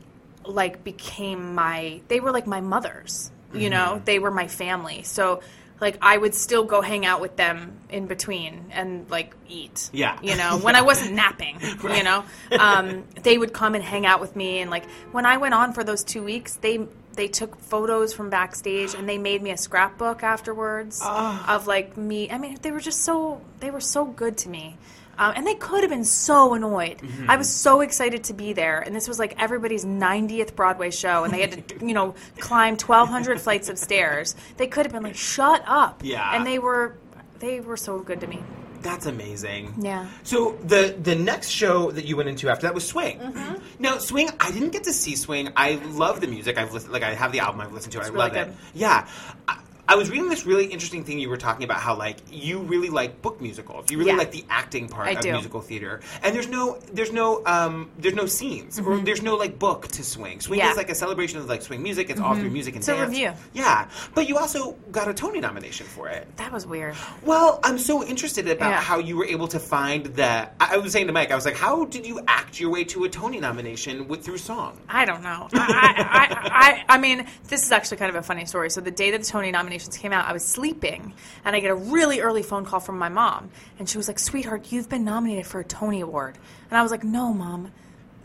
like 0.47 0.85
became 0.85 1.55
my. 1.55 2.01
They 2.09 2.21
were 2.21 2.31
like 2.33 2.47
my 2.47 2.61
mothers. 2.61 3.31
You 3.53 3.71
know, 3.71 3.95
Mm-hmm. 3.95 4.05
they 4.05 4.19
were 4.19 4.31
my 4.31 4.49
family. 4.49 5.03
So. 5.05 5.41
Like 5.81 5.99
I 6.01 6.17
would 6.17 6.37
still 6.37 6.65
go 6.65 6.81
hang 6.81 7.05
out 7.05 7.21
with 7.21 7.35
them 7.37 7.77
in 7.91 8.07
between 8.07 8.67
and 8.71 9.11
like 9.11 9.35
eat. 9.49 9.91
Yeah. 9.93 10.17
You 10.23 10.37
know, 10.37 10.57
when 10.59 10.77
I 10.77 10.83
wasn't 10.83 11.15
napping, 11.23 11.59
you 11.83 12.03
know, 12.05 12.25
um, 12.59 13.03
they 13.23 13.37
would 13.37 13.53
come 13.53 13.75
and 13.75 13.83
hang 13.83 14.07
out 14.07 14.21
with 14.21 14.37
me. 14.37 14.61
And 14.61 14.71
like 14.71 14.89
when 15.11 15.27
I 15.27 15.37
went 15.37 15.53
on 15.53 15.73
for 15.73 15.83
those 15.83 16.05
two 16.05 16.23
weeks, 16.23 16.55
they 16.55 16.87
they 17.15 17.27
took 17.27 17.59
photos 17.61 18.15
from 18.15 18.31
backstage 18.31 18.95
and 18.95 19.09
they 19.09 19.19
made 19.19 19.43
me 19.43 19.51
a 19.51 19.57
scrapbook 19.57 20.23
afterwards 20.23 21.01
Ah. 21.03 21.57
of 21.57 21.67
like 21.67 21.97
me. 21.97 22.31
I 22.31 22.39
mean, 22.39 22.57
they 22.63 22.71
were 22.71 22.81
just 22.81 23.01
so 23.03 23.41
they 23.59 23.73
were 23.73 23.81
so 23.81 24.05
good 24.05 24.39
to 24.39 24.49
me. 24.49 24.77
Um, 25.19 25.33
and 25.37 25.47
they 25.47 25.55
could 25.55 25.83
have 25.83 25.91
been 25.91 26.05
so 26.05 26.55
annoyed. 26.55 26.99
Mm-hmm. 26.99 27.31
I 27.31 27.37
was 27.37 27.49
so 27.49 27.81
excited 27.81 28.25
to 28.25 28.35
be 28.35 28.53
there, 28.53 28.81
and 28.81 28.95
this 28.95 29.09
was 29.09 29.19
like 29.19 29.35
everybody's 29.41 29.85
90th 29.85 30.55
Broadway 30.55 30.91
show, 30.91 31.25
and 31.25 31.33
they 31.33 31.41
had 31.41 31.69
to, 31.69 31.87
you 31.87 31.95
know, 31.95 32.15
climb 32.39 32.75
1,200 32.75 33.41
flights 33.41 33.69
of 33.69 33.79
stairs. 33.79 34.35
They 34.57 34.67
could 34.67 34.87
have 34.87 34.93
been 34.93 35.03
like, 35.03 35.17
"Shut 35.17 35.63
up!" 35.67 36.03
Yeah. 36.05 36.35
And 36.35 36.47
they 36.47 36.59
were, 36.59 36.97
they 37.39 37.61
were 37.61 37.77
so 37.77 38.01
good 38.01 38.21
to 38.21 38.27
me. 38.27 38.43
That's 38.85 39.07
amazing. 39.07 39.75
Yeah. 39.79 40.07
So 40.25 40.59
the 40.63 40.95
the 41.03 41.15
next 41.15 41.49
show 41.49 41.91
that 41.91 42.05
you 42.05 42.17
went 42.19 42.29
into 42.29 42.51
after 42.51 42.67
that 42.67 42.75
was 42.75 42.87
Swing. 42.87 43.19
Mm-hmm. 43.19 43.83
Now 43.83 43.97
Swing, 43.97 44.29
I 44.39 44.51
didn't 44.51 44.71
get 44.71 44.85
to 44.85 44.93
see 44.93 45.17
Swing. 45.17 45.49
I 45.57 45.77
love 45.87 46.21
the 46.21 46.27
music. 46.27 46.59
I've 46.59 46.73
listened, 46.75 46.93
like 46.93 47.03
I 47.03 47.15
have 47.15 47.33
the 47.33 47.41
album. 47.41 47.63
I've 47.63 47.73
listened 47.73 47.93
to 47.95 48.01
it. 48.01 48.05
I 48.05 48.07
really 48.09 48.19
love 48.19 48.33
good. 48.33 48.49
it. 48.49 48.55
Yeah. 48.75 49.09
I, 49.49 49.59
I 49.87 49.97
was 49.97 50.11
reading 50.11 50.29
this 50.29 50.47
really 50.47 50.67
interesting 50.67 51.05
thing 51.05 51.19
you 51.19 51.29
were 51.29 51.37
talking 51.37 51.65
about 51.65 51.79
how 51.79 51.95
like 51.97 52.17
you 52.31 52.61
really 52.61 52.89
like 52.89 53.21
book 53.23 53.41
musicals. 53.41 53.91
You 53.91 53.99
really 53.99 54.13
Yeah. 54.13 54.17
like 54.17 54.31
the 54.33 54.45
acting 54.49 54.89
part 54.89 55.09
I 55.09 55.13
of 55.13 55.21
do. 55.21 55.33
musical 55.33 55.61
theater. 55.61 56.01
And 56.23 56.35
there's 56.35 56.49
no 56.49 56.79
there's 56.93 57.13
no 57.13 57.43
um 57.47 57.91
there's 57.99 58.15
no 58.15 58.27
scenes 58.27 58.79
or 58.81 58.99
there's 58.99 59.23
no 59.23 59.37
like 59.37 59.59
book 59.59 59.89
to 59.89 60.03
Swing. 60.05 60.41
Swing 60.41 60.61
Mm-hmm. 60.61 60.67
Yeah. 60.67 60.71
is 60.73 60.77
like 60.77 60.91
a 60.91 60.95
celebration 60.95 61.39
of 61.39 61.47
like 61.49 61.63
swing 61.63 61.83
music. 61.83 62.09
It's 62.11 62.21
all 62.21 62.35
through 62.35 62.51
music 62.51 62.77
and 62.77 62.85
a 62.85 62.87
dance. 62.87 63.09
review. 63.11 63.33
Yeah. 63.53 63.89
But 64.15 64.29
you 64.29 64.39
also 64.39 64.73
got 64.93 65.09
a 65.09 65.15
Tony 65.15 65.41
nomination 65.41 65.87
for 65.87 66.09
it. 66.09 66.29
That 66.37 66.51
was 66.53 66.67
weird. 66.67 66.95
Well, 67.23 67.61
I'm 67.63 67.79
so 67.79 68.05
interested 68.05 68.49
about 68.49 68.71
Yeah. 68.71 68.81
how 68.81 68.99
you 68.99 69.17
were 69.17 69.27
able 69.27 69.49
to 69.49 69.59
find 69.61 70.07
that. 70.17 70.55
I 70.61 70.75
I 70.75 70.77
was 70.79 70.93
saying 70.93 71.07
to 71.07 71.13
Mike, 71.13 71.31
I 71.31 71.35
was 71.37 71.45
like, 71.45 71.57
how 71.57 71.85
did 71.85 72.05
you 72.07 72.21
act 72.27 72.59
your 72.59 72.71
way 72.71 72.85
to 72.85 73.05
a 73.05 73.09
Tony 73.09 73.39
nomination 73.39 74.09
with 74.09 74.25
through 74.25 74.39
song? 74.39 74.79
I 74.89 75.05
don't 75.05 75.23
know. 75.23 75.49
I, 75.53 75.55
I, 75.55 76.05
I, 76.19 76.85
I, 76.89 76.95
I 76.95 76.99
mean, 76.99 77.27
this 77.49 77.63
is 77.65 77.71
actually 77.71 77.99
kind 77.99 78.09
of 78.11 78.17
a 78.17 78.23
funny 78.23 78.45
story. 78.47 78.71
So 78.71 78.81
the 78.81 78.91
day 78.91 79.11
that 79.13 79.21
the 79.23 79.27
Tony 79.27 79.53
came 79.79 80.13
out, 80.13 80.27
I 80.27 80.33
was 80.33 80.45
sleeping, 80.45 81.15
and 81.45 81.55
I 81.55 81.61
get 81.61 81.71
a 81.71 81.75
really 81.75 82.21
early 82.21 82.43
phone 82.43 82.65
call 82.65 82.81
from 82.81 82.99
my 82.99 83.09
mom, 83.09 83.51
and 83.79 83.89
she 83.89 83.97
was 83.97 84.09
like, 84.09 84.19
"Sweetheart, 84.19 84.73
you've 84.73 84.89
been 84.89 85.05
nominated 85.05 85.47
for 85.47 85.61
a 85.61 85.65
Tony 85.65 86.01
Award," 86.01 86.39
and 86.71 86.79
I 86.79 86.83
was 86.83 86.91
like, 86.91 87.05
"No, 87.05 87.33
mom." 87.33 87.71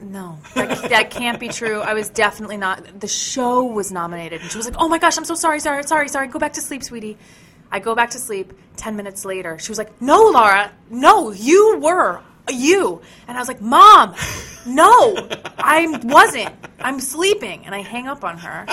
No, 0.02 0.40
that, 0.56 0.90
that 0.90 1.10
can't 1.10 1.42
be 1.42 1.50
true. 1.50 1.82
I 1.82 1.94
was 1.94 2.10
definitely 2.10 2.56
not. 2.56 3.02
The 3.02 3.08
show 3.08 3.64
was 3.66 3.92
nominated, 3.92 4.42
and 4.42 4.50
she 4.50 4.58
was 4.58 4.66
like, 4.66 4.78
"Oh 4.80 4.88
my 4.88 4.98
gosh, 4.98 5.18
I'm 5.18 5.26
so 5.26 5.36
sorry, 5.36 5.60
sorry, 5.60 5.84
sorry, 5.84 6.08
sorry. 6.08 6.28
Go 6.28 6.40
back 6.40 6.54
to 6.54 6.62
sleep, 6.62 6.84
sweetie." 6.84 7.18
I 7.72 7.80
go 7.80 7.94
back 7.96 8.12
to 8.12 8.18
sleep. 8.20 8.54
Ten 8.78 8.96
minutes 8.96 9.26
later, 9.26 9.60
she 9.60 9.70
was 9.70 9.78
like, 9.78 10.02
"No, 10.02 10.30
Laura, 10.34 10.72
no, 10.90 11.32
you 11.32 11.80
were 11.80 12.22
you." 12.50 13.02
And 13.28 13.38
I 13.38 13.42
was 13.42 13.48
like, 13.48 13.62
"Mom, 13.62 14.16
no, 14.66 15.16
I 15.58 16.00
wasn't. 16.04 16.54
I'm 16.80 17.00
sleeping." 17.00 17.66
And 17.66 17.76
I 17.76 17.82
hang 17.82 18.08
up 18.08 18.24
on 18.24 18.38
her. 18.38 18.66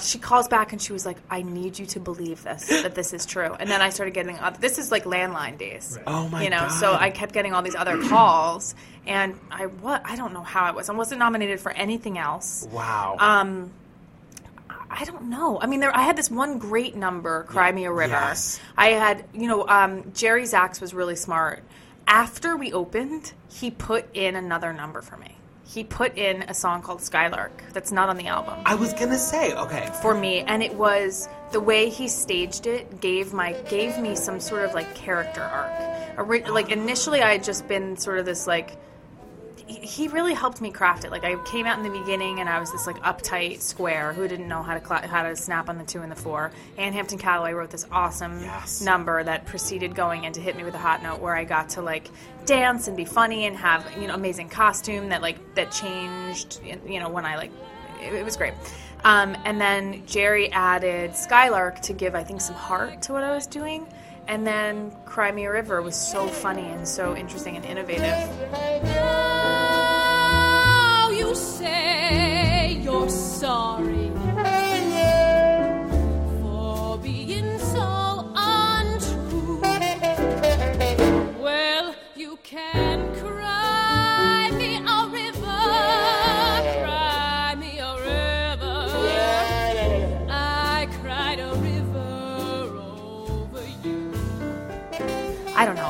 She 0.00 0.18
calls 0.18 0.48
back 0.48 0.72
and 0.72 0.80
she 0.80 0.92
was 0.92 1.04
like, 1.06 1.16
"I 1.30 1.42
need 1.42 1.78
you 1.78 1.86
to 1.86 2.00
believe 2.00 2.42
this, 2.42 2.66
that 2.68 2.94
this 2.94 3.12
is 3.12 3.26
true." 3.26 3.54
And 3.58 3.70
then 3.70 3.80
I 3.82 3.90
started 3.90 4.14
getting 4.14 4.38
oth- 4.38 4.60
this 4.60 4.78
is 4.78 4.90
like 4.90 5.04
landline 5.04 5.58
days. 5.58 5.98
Oh 6.06 6.28
my 6.28 6.42
You 6.42 6.50
know, 6.50 6.68
so 6.68 6.94
I 6.94 7.10
kept 7.10 7.32
getting 7.32 7.52
all 7.54 7.62
these 7.62 7.74
other 7.74 8.00
calls, 8.08 8.74
and 9.06 9.38
I 9.50 9.66
what 9.66 10.02
I 10.04 10.16
don't 10.16 10.32
know 10.32 10.42
how 10.42 10.64
I 10.64 10.70
was. 10.72 10.88
I 10.88 10.92
wasn't 10.92 11.18
nominated 11.18 11.60
for 11.60 11.72
anything 11.72 12.18
else. 12.18 12.66
Wow. 12.70 13.16
Um, 13.18 13.70
I 14.88 15.04
don't 15.04 15.24
know. 15.24 15.60
I 15.60 15.66
mean, 15.66 15.80
there, 15.80 15.94
I 15.94 16.02
had 16.02 16.16
this 16.16 16.30
one 16.30 16.58
great 16.58 16.94
number, 16.94 17.44
"Cry 17.44 17.72
Me 17.72 17.84
a 17.84 17.92
River." 17.92 18.12
Yes. 18.12 18.60
I 18.76 18.90
had, 18.90 19.24
you 19.34 19.48
know, 19.48 19.66
um, 19.68 20.12
Jerry 20.14 20.44
Zaks 20.46 20.80
was 20.80 20.94
really 20.94 21.16
smart. 21.16 21.62
After 22.06 22.56
we 22.56 22.72
opened, 22.72 23.32
he 23.48 23.70
put 23.70 24.06
in 24.14 24.36
another 24.36 24.72
number 24.72 25.02
for 25.02 25.16
me. 25.16 25.36
He 25.66 25.84
put 25.84 26.16
in 26.16 26.42
a 26.42 26.54
song 26.54 26.80
called 26.80 27.02
Skylark 27.02 27.62
that's 27.72 27.92
not 27.92 28.08
on 28.08 28.16
the 28.16 28.28
album 28.28 28.54
I 28.64 28.74
was 28.76 28.92
gonna 28.92 29.18
say, 29.18 29.52
okay. 29.54 29.90
for 30.00 30.14
me, 30.14 30.40
and 30.40 30.62
it 30.62 30.74
was 30.74 31.28
the 31.52 31.60
way 31.60 31.88
he 31.90 32.08
staged 32.08 32.66
it 32.66 33.00
gave 33.00 33.32
my 33.32 33.52
gave 33.68 33.98
me 33.98 34.14
some 34.16 34.40
sort 34.40 34.64
of 34.64 34.74
like 34.74 34.94
character 34.94 35.42
arc. 35.42 36.48
Like 36.48 36.70
initially, 36.70 37.20
I 37.20 37.32
had 37.32 37.44
just 37.44 37.68
been 37.68 37.96
sort 37.96 38.18
of 38.18 38.24
this 38.26 38.46
like. 38.46 38.78
He- 39.66 40.06
really 40.08 40.34
helped 40.34 40.60
me 40.60 40.70
craft 40.70 41.04
it. 41.04 41.10
Like 41.10 41.24
I 41.24 41.34
came 41.44 41.66
out 41.66 41.76
in 41.76 41.82
the 41.82 41.98
beginning, 41.98 42.38
and 42.40 42.48
I 42.48 42.60
was 42.60 42.70
this 42.70 42.86
like 42.86 42.96
uptight 43.02 43.60
square 43.60 44.12
who 44.12 44.28
didn't 44.28 44.46
know 44.48 44.62
how 44.62 44.74
to 44.74 44.80
cla 44.80 45.06
how 45.06 45.24
to 45.24 45.34
snap 45.34 45.68
on 45.68 45.76
the 45.78 45.84
two 45.84 46.02
and 46.02 46.10
the 46.10 46.16
four. 46.16 46.52
Ann 46.78 46.92
Hampton 46.92 47.18
Callaway 47.18 47.52
wrote 47.52 47.70
this 47.70 47.86
awesome 47.90 48.40
Yes. 48.40 48.80
number 48.80 49.24
that 49.24 49.44
preceded 49.46 49.94
going 49.94 50.24
in 50.24 50.32
to 50.34 50.40
hit 50.40 50.56
me 50.56 50.62
with 50.64 50.74
a 50.74 50.78
hot 50.78 51.02
note, 51.02 51.20
where 51.20 51.34
I 51.34 51.44
got 51.44 51.68
to 51.70 51.82
like 51.82 52.08
dance 52.44 52.86
and 52.86 52.96
be 52.96 53.04
funny 53.04 53.46
and 53.46 53.56
have 53.56 53.84
you 54.00 54.06
know 54.06 54.14
amazing 54.14 54.48
costume 54.48 55.08
that 55.08 55.20
like 55.20 55.54
that 55.56 55.72
changed. 55.72 56.60
You 56.86 57.00
know 57.00 57.08
when 57.08 57.24
I 57.24 57.36
like 57.36 57.50
it, 58.00 58.12
it 58.14 58.24
was 58.24 58.36
great. 58.36 58.54
Um, 59.04 59.36
and 59.44 59.60
then 59.60 60.04
Jerry 60.06 60.50
added 60.52 61.14
Skylark 61.14 61.80
to 61.82 61.92
give, 61.92 62.14
I 62.14 62.24
think, 62.24 62.40
some 62.40 62.54
heart 62.56 63.02
to 63.02 63.12
what 63.12 63.22
I 63.22 63.34
was 63.34 63.46
doing. 63.46 63.86
And 64.28 64.46
then 64.46 64.92
Cry 65.04 65.30
Me 65.30 65.44
a 65.44 65.50
River 65.50 65.80
was 65.80 65.94
so 65.94 66.26
funny 66.26 66.66
and 66.66 66.86
so 66.88 67.16
interesting 67.16 67.56
and 67.56 67.64
innovative. 67.64 68.02
Now 68.84 69.90
you 71.10 71.34
say 71.34 72.72
you're 72.82 73.08
sorry 73.08 74.10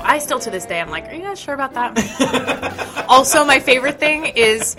I 0.06 0.18
still 0.18 0.38
to 0.40 0.50
this 0.50 0.64
day, 0.64 0.80
I'm 0.80 0.90
like, 0.90 1.08
are 1.08 1.14
you 1.14 1.22
guys 1.22 1.40
sure 1.40 1.54
about 1.54 1.74
that? 1.74 3.06
also, 3.08 3.44
my 3.44 3.58
favorite 3.58 3.98
thing 3.98 4.26
is 4.26 4.76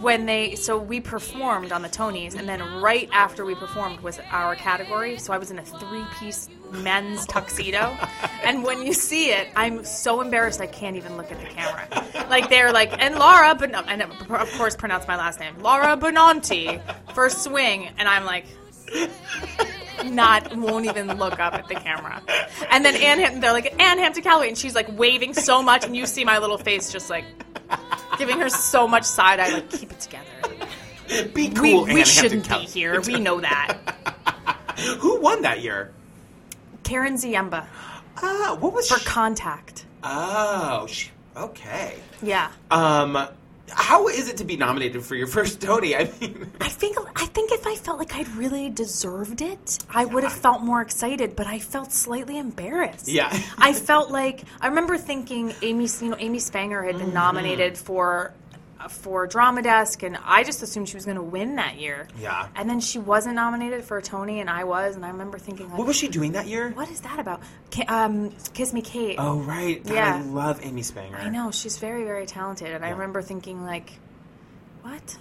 when 0.00 0.26
they 0.26 0.54
so 0.54 0.78
we 0.78 1.00
performed 1.00 1.72
on 1.72 1.82
the 1.82 1.88
Tonys, 1.88 2.34
and 2.34 2.48
then 2.48 2.60
right 2.80 3.08
after 3.12 3.44
we 3.44 3.54
performed 3.54 4.00
was 4.00 4.20
our 4.30 4.54
category. 4.54 5.18
So 5.18 5.32
I 5.32 5.38
was 5.38 5.50
in 5.50 5.58
a 5.58 5.64
three-piece 5.64 6.50
men's 6.70 7.26
tuxedo, 7.26 7.96
and 8.44 8.62
when 8.62 8.86
you 8.86 8.92
see 8.92 9.30
it, 9.30 9.48
I'm 9.56 9.84
so 9.84 10.20
embarrassed 10.20 10.60
I 10.60 10.66
can't 10.66 10.96
even 10.96 11.16
look 11.16 11.32
at 11.32 11.40
the 11.40 11.46
camera. 11.46 12.28
Like 12.28 12.50
they're 12.50 12.72
like, 12.72 12.92
and 13.02 13.16
Laura, 13.18 13.54
but 13.54 13.74
and 13.74 14.02
of 14.02 14.52
course 14.52 14.76
pronounce 14.76 15.08
my 15.08 15.16
last 15.16 15.40
name, 15.40 15.54
Laura 15.60 15.96
Bonanti, 15.96 16.80
first 17.14 17.42
swing, 17.42 17.88
and 17.98 18.06
I'm 18.06 18.24
like 18.24 18.44
not 20.04 20.56
won't 20.56 20.86
even 20.86 21.18
look 21.18 21.38
up 21.38 21.54
at 21.54 21.68
the 21.68 21.74
camera. 21.74 22.22
And 22.70 22.84
then 22.84 22.94
Ann 22.96 23.18
Hampton, 23.18 23.40
they're 23.40 23.52
like 23.52 23.80
Ann 23.80 23.98
Hampton 23.98 24.22
Callaway, 24.22 24.48
and 24.48 24.58
she's 24.58 24.74
like 24.74 24.88
waving 24.98 25.34
so 25.34 25.62
much, 25.62 25.84
and 25.84 25.96
you 25.96 26.06
see 26.06 26.24
my 26.24 26.38
little 26.38 26.58
face 26.58 26.92
just 26.92 27.10
like 27.10 27.24
giving 28.18 28.38
her 28.40 28.48
so 28.48 28.88
much 28.88 29.04
side 29.04 29.40
eye, 29.40 29.50
like 29.50 29.70
keep 29.70 29.90
it 29.90 30.00
together. 30.00 30.24
Be 31.32 31.48
cool, 31.50 31.84
we 31.84 32.00
Ann 32.00 32.06
shouldn't 32.06 32.48
be 32.48 32.56
here. 32.56 33.00
We 33.00 33.18
know 33.18 33.40
that. 33.40 33.78
Who 34.98 35.20
won 35.20 35.42
that 35.42 35.60
year? 35.60 35.92
Karen 36.84 37.14
Ziemba 37.14 37.66
Ah, 38.22 38.56
what 38.58 38.72
was 38.72 38.88
for 38.88 38.98
she? 38.98 39.04
Contact. 39.04 39.84
Oh, 40.02 40.86
she, 40.88 41.10
okay. 41.36 41.98
Yeah. 42.22 42.50
Um, 42.70 43.28
how 43.70 44.08
is 44.08 44.28
it 44.28 44.36
to 44.38 44.44
be 44.44 44.56
nominated 44.56 45.02
for 45.04 45.14
your 45.14 45.26
first 45.26 45.60
Tony? 45.60 45.94
I 45.96 46.10
mean, 46.20 46.50
I 46.60 46.68
think 46.68 46.96
I 47.16 47.26
think 47.26 47.52
if 47.52 47.66
I 47.66 47.74
felt 47.76 47.98
like 47.98 48.14
I'd 48.14 48.28
really 48.36 48.70
deserved 48.70 49.40
it, 49.42 49.78
I 49.90 50.04
would 50.04 50.24
have 50.24 50.32
felt 50.32 50.62
more 50.62 50.80
excited. 50.80 51.36
But 51.36 51.46
I 51.46 51.58
felt 51.58 51.92
slightly 51.92 52.38
embarrassed. 52.38 53.08
Yeah. 53.08 53.28
I 53.58 53.72
felt 53.72 54.10
like 54.10 54.42
I 54.60 54.66
remember 54.68 54.96
thinking 54.98 55.52
Amy, 55.62 55.86
you 56.00 56.08
know, 56.10 56.16
Amy 56.18 56.38
Spanger 56.38 56.84
had 56.84 56.94
Mm-hmm. 56.96 57.04
been 57.06 57.14
nominated 57.14 57.78
for 57.78 58.32
for 58.88 59.26
Drama 59.26 59.60
Desk, 59.62 60.02
and 60.02 60.16
I 60.24 60.44
just 60.44 60.62
assumed 60.62 60.88
she 60.88 60.96
was 60.96 61.04
going 61.04 61.16
to 61.16 61.22
win 61.22 61.56
that 61.56 61.78
year. 61.78 62.06
Yeah. 62.20 62.48
And 62.54 62.70
then 62.70 62.80
she 62.80 62.98
wasn't 62.98 63.34
nominated 63.34 63.84
for 63.84 63.98
a 63.98 64.02
Tony, 64.02 64.40
and 64.40 64.48
I 64.48 64.64
was, 64.64 64.94
and 64.96 65.04
I 65.04 65.08
remember 65.10 65.38
thinking, 65.38 65.68
like, 65.68 65.78
what 65.78 65.86
was 65.86 65.96
she 65.96 66.08
doing 66.08 66.32
that 66.32 66.46
year? 66.46 66.70
what 66.70 66.88
is 66.90 67.00
that 67.00 67.18
about? 67.18 67.40
Ki- 67.70 67.82
um, 67.84 68.30
Kiss 68.54 68.72
Me 68.72 68.80
Kate. 68.80 69.16
Oh, 69.18 69.40
right. 69.40 69.82
God, 69.84 69.92
Yeah. 69.94 70.16
I 70.16 70.20
love 70.22 70.60
Amy 70.62 70.82
Spanger. 70.82 71.18
I 71.18 71.28
know 71.28 71.50
she's 71.50 71.78
very, 71.78 72.04
very 72.04 72.24
talented, 72.26 72.68
and 72.70 72.84
I 72.84 72.88
Yeah. 72.88 72.94
remember 72.94 73.20
thinking, 73.20 73.64
like, 73.64 73.92
what? 74.82 75.18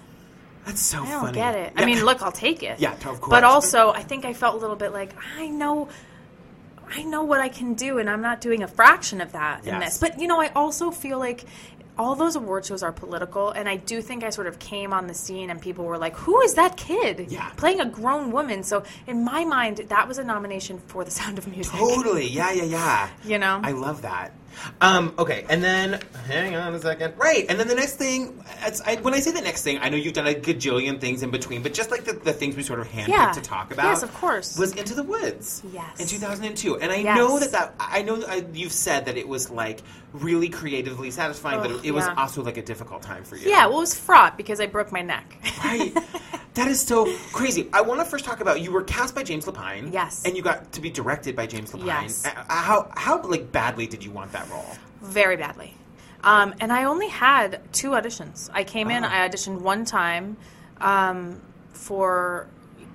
That's 0.65 0.81
so 0.81 1.01
I 1.01 1.09
don't 1.09 1.21
funny. 1.21 1.33
get 1.33 1.55
it. 1.55 1.73
I 1.75 1.79
Yeah. 1.81 1.85
mean, 1.87 2.05
look, 2.05 2.21
I'll 2.21 2.31
take 2.31 2.61
it. 2.61 2.79
Yeah, 2.79 2.91
of 2.93 3.03
course. 3.03 3.29
But 3.29 3.43
also, 3.43 3.91
I 3.91 4.03
think 4.03 4.25
I 4.25 4.33
felt 4.33 4.55
a 4.55 4.57
little 4.57 4.75
bit 4.75 4.91
like 4.93 5.13
I 5.37 5.47
know, 5.47 5.87
I 6.93 7.03
know 7.03 7.23
what 7.23 7.39
I 7.41 7.49
can 7.49 7.73
do, 7.73 7.97
and 7.99 8.09
I'm 8.09 8.21
not 8.21 8.39
doing 8.41 8.63
a 8.63 8.67
fraction 8.67 9.19
of 9.21 9.31
that 9.31 9.61
in 9.61 9.67
Yes. 9.79 9.97
this. 9.99 10.09
But 10.09 10.19
you 10.19 10.27
know, 10.27 10.39
I 10.41 10.47
also 10.55 10.91
feel 10.91 11.19
like 11.19 11.45
all 11.97 12.15
those 12.15 12.35
award 12.35 12.65
shows 12.65 12.83
are 12.83 12.91
political, 12.91 13.49
and 13.51 13.67
I 13.67 13.75
do 13.77 14.01
think 14.01 14.23
I 14.23 14.29
sort 14.29 14.47
of 14.47 14.59
came 14.59 14.93
on 14.93 15.07
the 15.07 15.13
scene, 15.13 15.49
and 15.49 15.61
people 15.61 15.85
were 15.85 15.97
like, 15.97 16.15
"Who 16.17 16.39
is 16.41 16.53
that 16.55 16.77
kid 16.77 17.27
Yeah. 17.29 17.49
playing 17.57 17.79
a 17.79 17.85
grown 17.85 18.31
woman?" 18.31 18.63
So 18.63 18.83
in 19.07 19.23
my 19.23 19.45
mind, 19.45 19.77
that 19.89 20.07
was 20.07 20.17
a 20.17 20.23
nomination 20.23 20.79
for 20.87 21.03
The 21.03 21.11
Sound 21.19 21.37
of 21.37 21.47
Music. 21.47 21.73
Totally. 21.73 22.27
Yeah, 22.27 22.51
yeah, 22.51 22.63
yeah. 22.63 23.09
You 23.23 23.37
know? 23.37 23.59
I 23.63 23.71
love 23.71 24.01
that. 24.03 24.31
Um, 24.81 25.13
okay, 25.19 25.45
and 25.49 25.63
then 25.63 25.99
hang 26.27 26.55
on 26.55 26.73
a 26.73 26.79
second. 26.79 27.13
Right, 27.17 27.45
and 27.49 27.59
then 27.59 27.67
the 27.67 27.75
next 27.75 27.95
thing, 27.95 28.43
it's, 28.63 28.81
I, 28.81 28.95
when 28.97 29.13
I 29.13 29.19
say 29.19 29.31
the 29.31 29.41
next 29.41 29.63
thing, 29.63 29.79
I 29.81 29.89
know 29.89 29.97
you've 29.97 30.13
done 30.13 30.27
a 30.27 30.33
gajillion 30.33 30.99
things 30.99 31.23
in 31.23 31.31
between, 31.31 31.61
but 31.63 31.73
just 31.73 31.91
like 31.91 32.03
the, 32.05 32.13
the 32.13 32.33
things 32.33 32.55
we 32.55 32.63
sort 32.63 32.79
of 32.79 32.87
handpicked 32.87 33.07
Yeah. 33.09 33.31
to 33.31 33.41
talk 33.41 33.71
about, 33.73 33.85
Yes, 33.85 34.03
of 34.03 34.13
course. 34.13 34.57
was 34.57 34.73
Into 34.73 34.93
the 34.93 35.03
Woods. 35.03 35.63
Yes. 35.73 35.99
in 35.99 36.07
2002, 36.07 36.77
and 36.77 36.91
I 36.91 36.97
Yes. 36.97 37.17
know 37.17 37.39
that 37.39 37.51
that 37.51 37.75
I 37.79 38.01
know 38.01 38.17
that 38.17 38.29
I, 38.29 38.45
you've 38.53 38.71
said 38.71 39.05
that 39.05 39.17
it 39.17 39.27
was 39.27 39.49
like 39.49 39.81
really 40.13 40.49
creatively 40.49 41.11
satisfying, 41.11 41.61
but 41.61 41.71
Ugh, 41.71 41.79
it 41.83 41.91
was 41.91 42.05
also 42.17 42.41
like 42.43 42.57
a 42.57 42.61
difficult 42.63 43.01
time 43.03 43.23
for 43.23 43.35
you. 43.35 43.49
Yeah, 43.49 43.67
well, 43.67 43.77
it 43.77 43.81
was 43.81 43.97
fraught 43.97 44.37
because 44.37 44.59
I 44.59 44.65
broke 44.65 44.91
my 44.91 45.01
neck. 45.01 45.37
Right. 45.63 45.95
that 46.57 46.67
is 46.67 46.81
so 46.81 47.05
crazy. 47.31 47.69
I 47.71 47.81
want 47.81 47.99
to 48.01 48.05
first 48.05 48.25
talk 48.25 48.41
about 48.41 48.61
you 48.61 48.71
were 48.71 48.83
cast 48.83 49.15
by 49.15 49.23
James 49.23 49.45
Lapine. 49.45 49.93
Yes. 49.93 50.23
And 50.25 50.35
you 50.35 50.41
got 50.43 50.71
to 50.73 50.81
be 50.81 50.89
directed 50.89 51.35
by 51.35 51.47
James 51.47 51.71
Lapine. 51.71 51.85
Yes. 51.85 52.25
Uh, 52.25 52.29
How 52.49 52.91
how 52.95 53.21
like 53.21 53.51
badly 53.51 53.87
did 53.87 54.03
you 54.03 54.11
want 54.11 54.31
that 54.33 54.49
role? 54.49 54.65
very 55.01 55.37
badly. 55.37 55.73
Um, 56.23 56.53
and 56.59 56.73
I 56.73 56.85
only 56.85 57.07
had 57.07 57.61
two 57.71 57.91
auditions. 57.91 58.49
I 58.51 58.63
came 58.63 58.89
in, 58.89 59.05
Oh. 59.05 59.07
I 59.07 59.29
auditioned 59.29 59.61
one 59.61 59.85
time 59.85 60.35
um, 60.81 61.39
for 61.73 62.47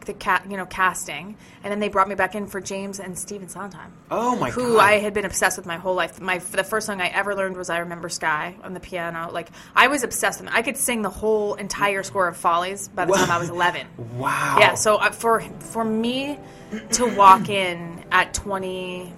the 0.04 0.12
cat, 0.14 0.44
you 0.50 0.56
know, 0.56 0.66
casting, 0.66 1.36
and 1.62 1.70
then 1.70 1.80
they 1.80 1.88
brought 1.88 2.08
me 2.08 2.14
back 2.14 2.34
in 2.34 2.46
for 2.46 2.60
James 2.60 3.00
and 3.00 3.18
Stephen 3.18 3.48
Sondheim. 3.48 3.92
Oh 4.10 4.36
my 4.36 4.50
who 4.50 4.74
God. 4.74 4.80
I 4.80 4.92
had 4.98 5.14
been 5.14 5.24
obsessed 5.24 5.56
with 5.56 5.66
my 5.66 5.76
whole 5.76 5.94
life. 5.94 6.20
My 6.20 6.38
the 6.38 6.64
first 6.64 6.86
song 6.86 7.00
I 7.00 7.08
ever 7.08 7.34
learned 7.34 7.56
was 7.56 7.70
"I 7.70 7.78
Remember 7.78 8.08
Sky" 8.08 8.56
on 8.62 8.74
the 8.74 8.80
piano. 8.80 9.30
Like 9.32 9.48
I 9.74 9.88
was 9.88 10.02
obsessed 10.02 10.40
with. 10.40 10.48
It. 10.50 10.54
I 10.56 10.62
could 10.62 10.76
sing 10.76 11.02
the 11.02 11.10
whole 11.10 11.54
entire 11.54 12.02
score 12.02 12.28
of 12.28 12.36
Follies 12.36 12.88
by 12.88 13.04
the 13.04 13.12
Wow. 13.12 13.18
time 13.18 13.30
I 13.30 13.38
was 13.38 13.48
eleven. 13.50 13.86
Wow. 14.16 14.56
Yeah, 14.60 14.74
so 14.74 14.96
uh, 14.96 15.10
for 15.10 15.40
for 15.60 15.84
me 15.84 16.38
to 16.92 17.06
walk 17.06 17.48
in 17.48 18.04
at 18.10 18.32
21 18.34 19.12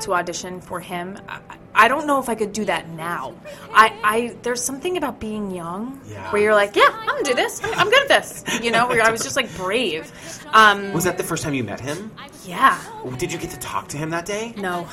to 0.00 0.14
audition 0.14 0.60
for 0.60 0.80
him, 0.80 1.18
I, 1.28 1.40
I 1.78 1.88
don't 1.88 2.06
know 2.06 2.18
if 2.18 2.28
I 2.28 2.34
could 2.34 2.52
do 2.52 2.64
that 2.64 2.88
now. 2.90 3.34
I, 3.72 3.92
I 4.02 4.36
there's 4.42 4.62
something 4.62 4.96
about 4.96 5.20
being 5.20 5.50
young 5.50 6.00
Yeah. 6.08 6.30
where 6.32 6.40
you're 6.42 6.54
like, 6.54 6.74
yeah, 6.74 6.88
I'm 6.90 7.06
gonna 7.06 7.22
do 7.24 7.34
this. 7.34 7.62
I'm, 7.62 7.74
I'm 7.74 7.90
good 7.90 8.02
at 8.02 8.08
this. 8.08 8.44
You 8.64 8.70
know, 8.70 8.88
where 8.88 9.02
I 9.02 9.10
was 9.10 9.22
just 9.22 9.36
like 9.36 9.54
brave. 9.56 10.10
Um, 10.52 10.92
Was 10.92 11.04
that 11.04 11.18
the 11.18 11.24
first 11.24 11.42
time 11.44 11.54
you 11.54 11.62
met 11.64 11.80
him? 11.80 12.10
yeah. 12.44 12.80
Did 13.18 13.32
you 13.32 13.38
get 13.38 13.50
to 13.50 13.58
talk 13.58 13.88
to 13.88 13.96
him 13.98 14.10
that 14.10 14.24
day? 14.26 14.54
No. 14.56 14.88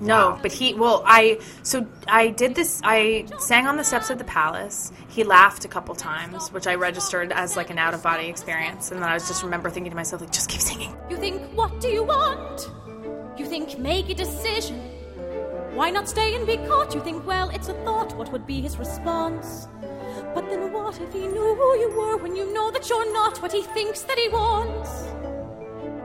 No, 0.00 0.30
Wow. 0.30 0.38
but 0.42 0.50
he 0.52 0.74
well, 0.74 1.02
I 1.06 1.38
so 1.62 1.86
I 2.08 2.28
did 2.28 2.54
this 2.56 2.80
I 2.82 3.26
sang 3.38 3.66
on 3.68 3.76
the 3.76 3.84
steps 3.84 4.10
of 4.10 4.18
the 4.18 4.24
palace. 4.24 4.90
He 5.08 5.22
laughed 5.22 5.64
a 5.64 5.68
couple 5.68 5.94
times, 5.94 6.50
which 6.52 6.66
I 6.66 6.74
registered 6.74 7.30
as 7.32 7.56
like 7.56 7.70
an 7.70 7.78
out 7.78 7.94
of 7.94 8.02
body 8.02 8.26
experience, 8.28 8.90
and 8.90 9.00
then 9.00 9.08
I 9.08 9.14
was 9.14 9.28
just 9.28 9.42
remember 9.44 9.70
thinking 9.70 9.90
to 9.90 9.96
myself 9.96 10.20
like 10.22 10.32
just 10.32 10.48
keep 10.48 10.60
singing. 10.60 10.92
You 11.10 11.16
think, 11.18 11.40
what 11.54 11.80
do 11.80 11.88
you 11.88 12.02
want? 12.02 12.68
You 13.38 13.46
think, 13.46 13.78
make 13.78 14.08
a 14.10 14.14
decision. 14.14 14.80
Why 15.74 15.90
not 15.90 16.08
stay 16.08 16.34
and 16.34 16.46
be 16.46 16.58
caught? 16.58 16.94
You 16.94 17.00
think, 17.00 17.26
well, 17.26 17.48
it's 17.48 17.68
a 17.68 17.74
thought. 17.84 18.14
What 18.16 18.30
would 18.30 18.46
be 18.46 18.60
his 18.60 18.78
response? 18.78 19.68
But 20.34 20.48
then 20.50 20.72
what 20.72 21.00
if 21.00 21.12
he 21.12 21.26
knew 21.26 21.54
who 21.54 21.78
you 21.78 21.90
were 21.96 22.16
when 22.18 22.36
you 22.36 22.52
know 22.52 22.70
that 22.70 22.88
you're 22.90 23.12
not 23.12 23.40
what 23.40 23.52
he 23.52 23.62
thinks 23.62 24.02
that 24.02 24.18
he 24.18 24.28
wants? 24.28 24.90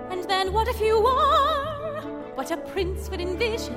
And 0.10 0.23
then 0.30 0.53
what 0.53 0.67
if 0.69 0.80
you 0.80 1.06
are 1.06 2.01
what 2.36 2.51
a 2.51 2.58
prince 2.58 3.10
would 3.10 3.19
envision? 3.19 3.75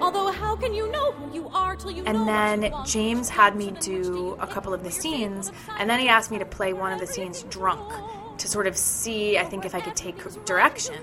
Although, 0.00 0.30
how 0.30 0.54
can 0.54 0.74
you 0.74 0.90
know 0.92 1.12
who 1.12 1.34
you 1.34 1.48
are 1.48 1.76
till 1.76 1.90
you 1.90 2.02
know 2.02 2.10
And 2.10 2.28
then? 2.28 2.72
James 2.84 3.28
had 3.28 3.56
me 3.56 3.72
do 3.80 4.36
a 4.38 4.46
couple 4.46 4.74
of 4.74 4.84
the 4.84 4.90
scenes, 4.90 5.50
and 5.78 5.88
then 5.88 5.98
he 5.98 6.08
asked 6.08 6.30
me 6.30 6.38
to 6.38 6.44
play 6.44 6.72
one 6.72 6.92
of 6.92 7.00
the 7.00 7.06
scenes 7.06 7.44
drunk 7.44 7.90
to 8.38 8.48
sort 8.48 8.66
of 8.66 8.76
see, 8.76 9.38
I 9.38 9.44
think, 9.44 9.64
if 9.64 9.74
I 9.74 9.80
could 9.80 9.96
take 9.96 10.16
direction. 10.44 10.94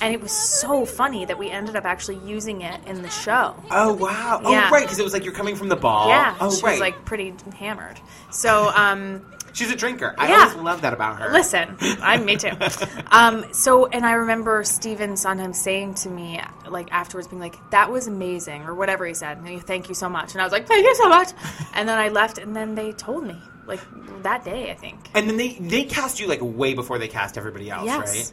And 0.00 0.14
it 0.14 0.20
was 0.20 0.32
so 0.32 0.86
funny 0.86 1.24
that 1.24 1.38
we 1.38 1.50
ended 1.50 1.76
up 1.76 1.84
actually 1.84 2.18
using 2.24 2.62
it 2.62 2.80
in 2.86 3.02
the 3.02 3.10
show. 3.10 3.54
Oh 3.70 3.92
wow. 3.92 4.40
Yeah. 4.44 4.68
Oh 4.68 4.72
right, 4.72 4.82
because 4.84 4.98
it 4.98 5.04
was 5.04 5.12
like 5.12 5.24
you're 5.24 5.34
coming 5.34 5.56
from 5.56 5.68
the 5.68 5.76
ball. 5.76 6.08
Yeah, 6.08 6.36
Oh 6.40 6.50
she 6.54 6.64
right. 6.64 6.72
was 6.72 6.80
like 6.80 7.04
pretty 7.04 7.34
hammered. 7.56 7.98
So, 8.30 8.68
um, 8.74 9.24
She's 9.54 9.72
a 9.72 9.76
drinker. 9.76 10.14
I 10.18 10.28
Yeah. 10.28 10.42
always 10.42 10.54
love 10.56 10.82
that 10.82 10.92
about 10.92 11.18
her. 11.20 11.32
Listen, 11.32 11.76
I'm 12.00 12.24
me 12.24 12.36
too. 12.36 12.50
Um, 13.10 13.46
so, 13.52 13.86
and 13.86 14.04
I 14.06 14.12
remember 14.12 14.62
Stephen 14.62 15.16
Sondheim 15.16 15.52
saying 15.54 15.94
to 15.94 16.10
me, 16.10 16.40
like 16.68 16.92
afterwards, 16.92 17.26
being 17.26 17.40
like, 17.40 17.56
"That 17.70 17.90
was 17.90 18.06
amazing," 18.06 18.62
or 18.64 18.74
whatever 18.74 19.06
he 19.06 19.14
said. 19.14 19.38
Thank 19.66 19.88
you 19.88 19.94
so 19.94 20.08
much. 20.10 20.32
And 20.32 20.42
I 20.42 20.44
was 20.44 20.52
like, 20.52 20.68
"Thank 20.68 20.84
you 20.84 20.94
so 20.94 21.08
much." 21.08 21.30
And 21.74 21.88
then 21.88 21.98
I 21.98 22.08
left, 22.10 22.36
and 22.38 22.54
then 22.54 22.74
they 22.74 22.92
told 22.92 23.24
me, 23.26 23.36
like 23.68 23.80
that 24.22 24.44
day, 24.44 24.70
I 24.70 24.74
think. 24.74 25.10
And 25.14 25.28
then 25.28 25.36
they 25.36 25.50
they 25.52 25.84
cast 25.84 26.18
you 26.20 26.26
like 26.26 26.40
way 26.42 26.74
before 26.74 26.98
they 26.98 27.08
cast 27.08 27.38
everybody 27.38 27.70
else, 27.70 27.86
Yes. 27.86 28.08
right? 28.16 28.32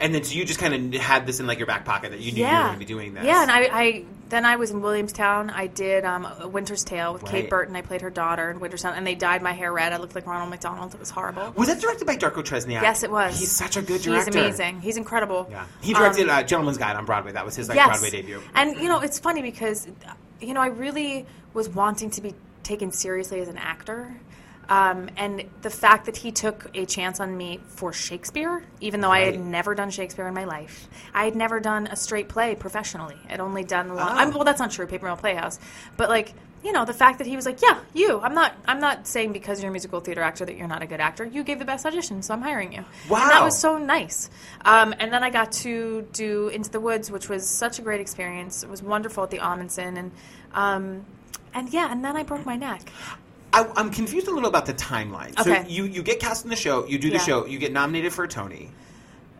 And 0.00 0.12
then 0.14 0.24
so 0.24 0.34
you 0.34 0.44
just 0.44 0.58
kind 0.60 0.94
of 0.94 1.00
had 1.00 1.24
this 1.26 1.40
in 1.40 1.46
like 1.46 1.58
your 1.58 1.66
back 1.68 1.84
pocket 1.84 2.10
that 2.10 2.20
you 2.20 2.32
knew 2.32 2.44
you 2.44 2.52
were 2.52 2.60
going 2.62 2.72
to 2.74 2.78
be 2.78 2.84
doing 2.84 3.14
this. 3.14 3.24
yeah. 3.24 3.42
And 3.42 3.50
I, 3.50 3.60
I 3.72 4.04
then 4.28 4.44
I 4.44 4.56
was 4.56 4.70
in 4.72 4.80
Williamstown. 4.80 5.50
I 5.50 5.68
did 5.68 6.04
um, 6.04 6.26
A 6.40 6.48
Winter's 6.48 6.82
Tale 6.82 7.12
with 7.12 7.22
Right. 7.22 7.30
Kate 7.42 7.50
Burton. 7.50 7.76
I 7.76 7.82
played 7.82 8.00
her 8.00 8.10
daughter 8.10 8.50
in 8.50 8.58
Winter's 8.58 8.82
Tale, 8.82 8.92
and 8.92 9.06
they 9.06 9.14
dyed 9.14 9.40
my 9.42 9.52
hair 9.52 9.72
red. 9.72 9.92
I 9.92 9.98
looked 9.98 10.14
like 10.16 10.26
Ronald 10.26 10.50
McDonald. 10.50 10.94
It 10.94 10.98
was 11.00 11.10
horrible. 11.10 11.52
Was 11.56 11.68
that 11.68 11.80
directed 11.80 12.06
by 12.06 12.16
Darko 12.16 12.42
Tresnjak? 12.42 12.82
Yes, 12.82 13.02
it 13.04 13.10
was. 13.10 13.38
He's 13.38 13.52
such 13.52 13.76
a 13.76 13.82
good 13.82 14.02
director. 14.02 14.30
He's 14.32 14.44
amazing. 14.44 14.80
He's 14.80 14.96
incredible. 14.96 15.46
Yeah, 15.50 15.66
he 15.80 15.92
directed 15.94 16.24
Um, 16.28 16.38
uh, 16.38 16.42
Gentleman's 16.42 16.78
Guide 16.78 16.96
on 16.96 17.04
Broadway. 17.04 17.32
That 17.32 17.44
was 17.44 17.54
his 17.54 17.68
like 17.68 17.76
yes. 17.76 17.86
Broadway 17.86 18.10
debut. 18.10 18.40
And 18.54 18.76
you 18.78 18.88
know, 18.88 19.00
it's 19.00 19.20
funny 19.20 19.42
because 19.42 19.86
you 20.40 20.54
know 20.54 20.60
I 20.60 20.68
really 20.68 21.26
was 21.52 21.68
wanting 21.68 22.10
to 22.10 22.20
be 22.20 22.34
taken 22.64 22.90
seriously 22.90 23.40
as 23.40 23.48
an 23.48 23.58
actor. 23.58 24.12
Um, 24.68 25.10
and 25.16 25.44
the 25.62 25.70
fact 25.70 26.06
that 26.06 26.16
he 26.16 26.32
took 26.32 26.70
a 26.74 26.86
chance 26.86 27.20
on 27.20 27.36
me 27.36 27.60
for 27.68 27.92
Shakespeare, 27.92 28.64
even 28.80 29.00
though 29.00 29.10
I 29.10 29.20
had 29.20 29.38
never 29.38 29.74
done 29.74 29.90
Shakespeare 29.90 30.26
in 30.26 30.34
my 30.34 30.44
life, 30.44 30.88
I 31.12 31.24
had 31.24 31.36
never 31.36 31.60
done 31.60 31.86
a 31.86 31.96
straight 31.96 32.28
play 32.28 32.54
professionally. 32.54 33.16
I'd 33.28 33.40
only 33.40 33.64
done 33.64 33.94
one. 33.94 33.98
Oh. 34.00 34.10
I'm, 34.10 34.32
well, 34.32 34.44
that's 34.44 34.60
not 34.60 34.70
true, 34.70 34.86
Paper 34.86 35.06
Mill 35.06 35.16
Playhouse. 35.16 35.58
But 35.96 36.08
like, 36.08 36.32
you 36.64 36.72
know, 36.72 36.86
the 36.86 36.94
fact 36.94 37.18
that 37.18 37.26
he 37.26 37.36
was 37.36 37.44
like, 37.44 37.60
"Yeah, 37.60 37.78
you. 37.92 38.18
I'm 38.20 38.34
not. 38.34 38.54
I'm 38.66 38.80
not 38.80 39.06
saying 39.06 39.34
because 39.34 39.60
you're 39.60 39.68
a 39.68 39.72
musical 39.72 40.00
theater 40.00 40.22
actor 40.22 40.46
that 40.46 40.56
you're 40.56 40.66
not 40.66 40.80
a 40.82 40.86
good 40.86 40.98
actor. 40.98 41.22
You 41.22 41.44
gave 41.44 41.58
the 41.58 41.66
best 41.66 41.84
audition, 41.84 42.22
so 42.22 42.32
I'm 42.32 42.40
hiring 42.40 42.72
you." 42.72 42.78
And 42.78 43.30
that 43.30 43.44
was 43.44 43.58
so 43.58 43.76
nice. 43.76 44.30
Um, 44.64 44.94
and 44.98 45.12
then 45.12 45.22
I 45.22 45.28
got 45.28 45.52
to 45.52 46.08
do 46.12 46.48
Into 46.48 46.70
the 46.70 46.80
Woods, 46.80 47.10
which 47.10 47.28
was 47.28 47.46
such 47.46 47.78
a 47.78 47.82
great 47.82 48.00
experience. 48.00 48.62
It 48.62 48.70
was 48.70 48.82
wonderful 48.82 49.24
at 49.24 49.30
the 49.30 49.40
Ahmanson, 49.40 49.98
and 49.98 50.10
um, 50.54 51.04
and 51.52 51.68
yeah, 51.68 51.92
and 51.92 52.02
then 52.02 52.16
I 52.16 52.22
broke 52.22 52.46
my 52.46 52.56
neck. 52.56 52.90
I, 53.54 53.70
I'm 53.76 53.90
confused 53.90 54.26
a 54.28 54.30
little 54.32 54.48
about 54.48 54.66
the 54.66 54.74
timeline. 54.74 55.32
So 55.42 55.52
you 55.68 55.84
you 55.84 56.02
get 56.02 56.20
cast 56.20 56.44
in 56.44 56.50
the 56.50 56.56
show, 56.56 56.86
you 56.86 56.98
do 56.98 57.08
the 57.08 57.16
Yeah. 57.16 57.20
show, 57.30 57.46
you 57.46 57.58
get 57.58 57.72
nominated 57.72 58.12
for 58.12 58.24
a 58.24 58.28
Tony, 58.28 58.70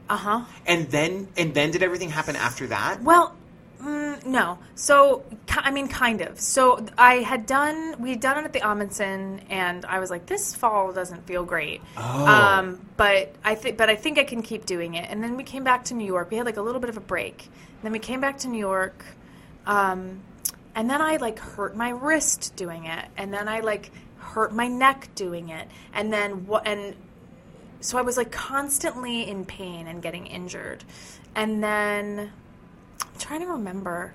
Uh 0.08 0.16
huh. 0.16 0.40
and 0.66 0.88
then 0.90 1.28
and 1.36 1.52
then 1.54 1.70
did 1.70 1.82
everything 1.82 2.10
happen 2.10 2.36
after 2.36 2.66
that? 2.68 3.02
Well, 3.02 3.34
mm, 3.82 4.24
no. 4.26 4.58
So, 4.74 5.22
I 5.48 5.70
mean, 5.70 5.88
kind 5.88 6.20
of. 6.20 6.40
So, 6.40 6.84
I 6.98 7.16
had 7.16 7.46
done, 7.46 7.96
we 8.00 8.10
had 8.10 8.20
done 8.20 8.38
it 8.38 8.44
at 8.44 8.52
the 8.52 8.60
Ahmanson, 8.60 9.40
and 9.50 9.84
I 9.84 9.98
was 10.00 10.10
like, 10.10 10.26
this 10.26 10.54
fall 10.54 10.92
doesn't 10.92 11.26
feel 11.26 11.44
great. 11.44 11.80
Oh. 11.96 12.26
Um, 12.26 12.80
but 12.96 13.34
I 13.44 13.54
think, 13.54 13.76
but 13.76 13.88
I 13.90 13.96
think 13.96 14.18
I 14.18 14.24
can 14.24 14.42
keep 14.42 14.66
doing 14.66 14.94
it. 14.94 15.06
And 15.10 15.22
then 15.22 15.36
we 15.36 15.42
came 15.44 15.64
back 15.64 15.84
to 15.86 15.94
New 15.94 16.06
York. 16.06 16.30
We 16.30 16.36
had 16.36 16.46
like 16.46 16.56
a 16.56 16.62
little 16.62 16.80
bit 16.80 16.90
of 16.90 16.96
a 16.96 17.00
break. 17.14 17.48
then 17.82 17.92
we 17.92 17.98
came 17.98 18.20
back 18.20 18.38
to 18.38 18.48
New 18.48 18.58
York, 18.58 19.04
um, 19.66 20.20
and 20.74 20.88
then 20.90 21.00
I 21.00 21.16
like 21.16 21.38
hurt 21.38 21.76
my 21.76 21.90
wrist 21.90 22.54
doing 22.56 22.86
it, 22.86 23.06
and 23.16 23.32
then 23.32 23.48
I 23.48 23.60
like 23.60 23.90
hurt 24.18 24.52
my 24.52 24.68
neck 24.68 25.10
doing 25.14 25.50
it, 25.50 25.68
and 25.92 26.12
then 26.12 26.46
what? 26.46 26.66
And 26.66 26.94
so 27.80 27.98
I 27.98 28.02
was 28.02 28.16
like 28.16 28.32
constantly 28.32 29.28
in 29.28 29.44
pain 29.44 29.86
and 29.86 30.02
getting 30.02 30.26
injured. 30.26 30.84
And 31.34 31.62
then 31.62 32.32
I'm 33.02 33.18
trying 33.18 33.40
to 33.40 33.46
remember. 33.46 34.14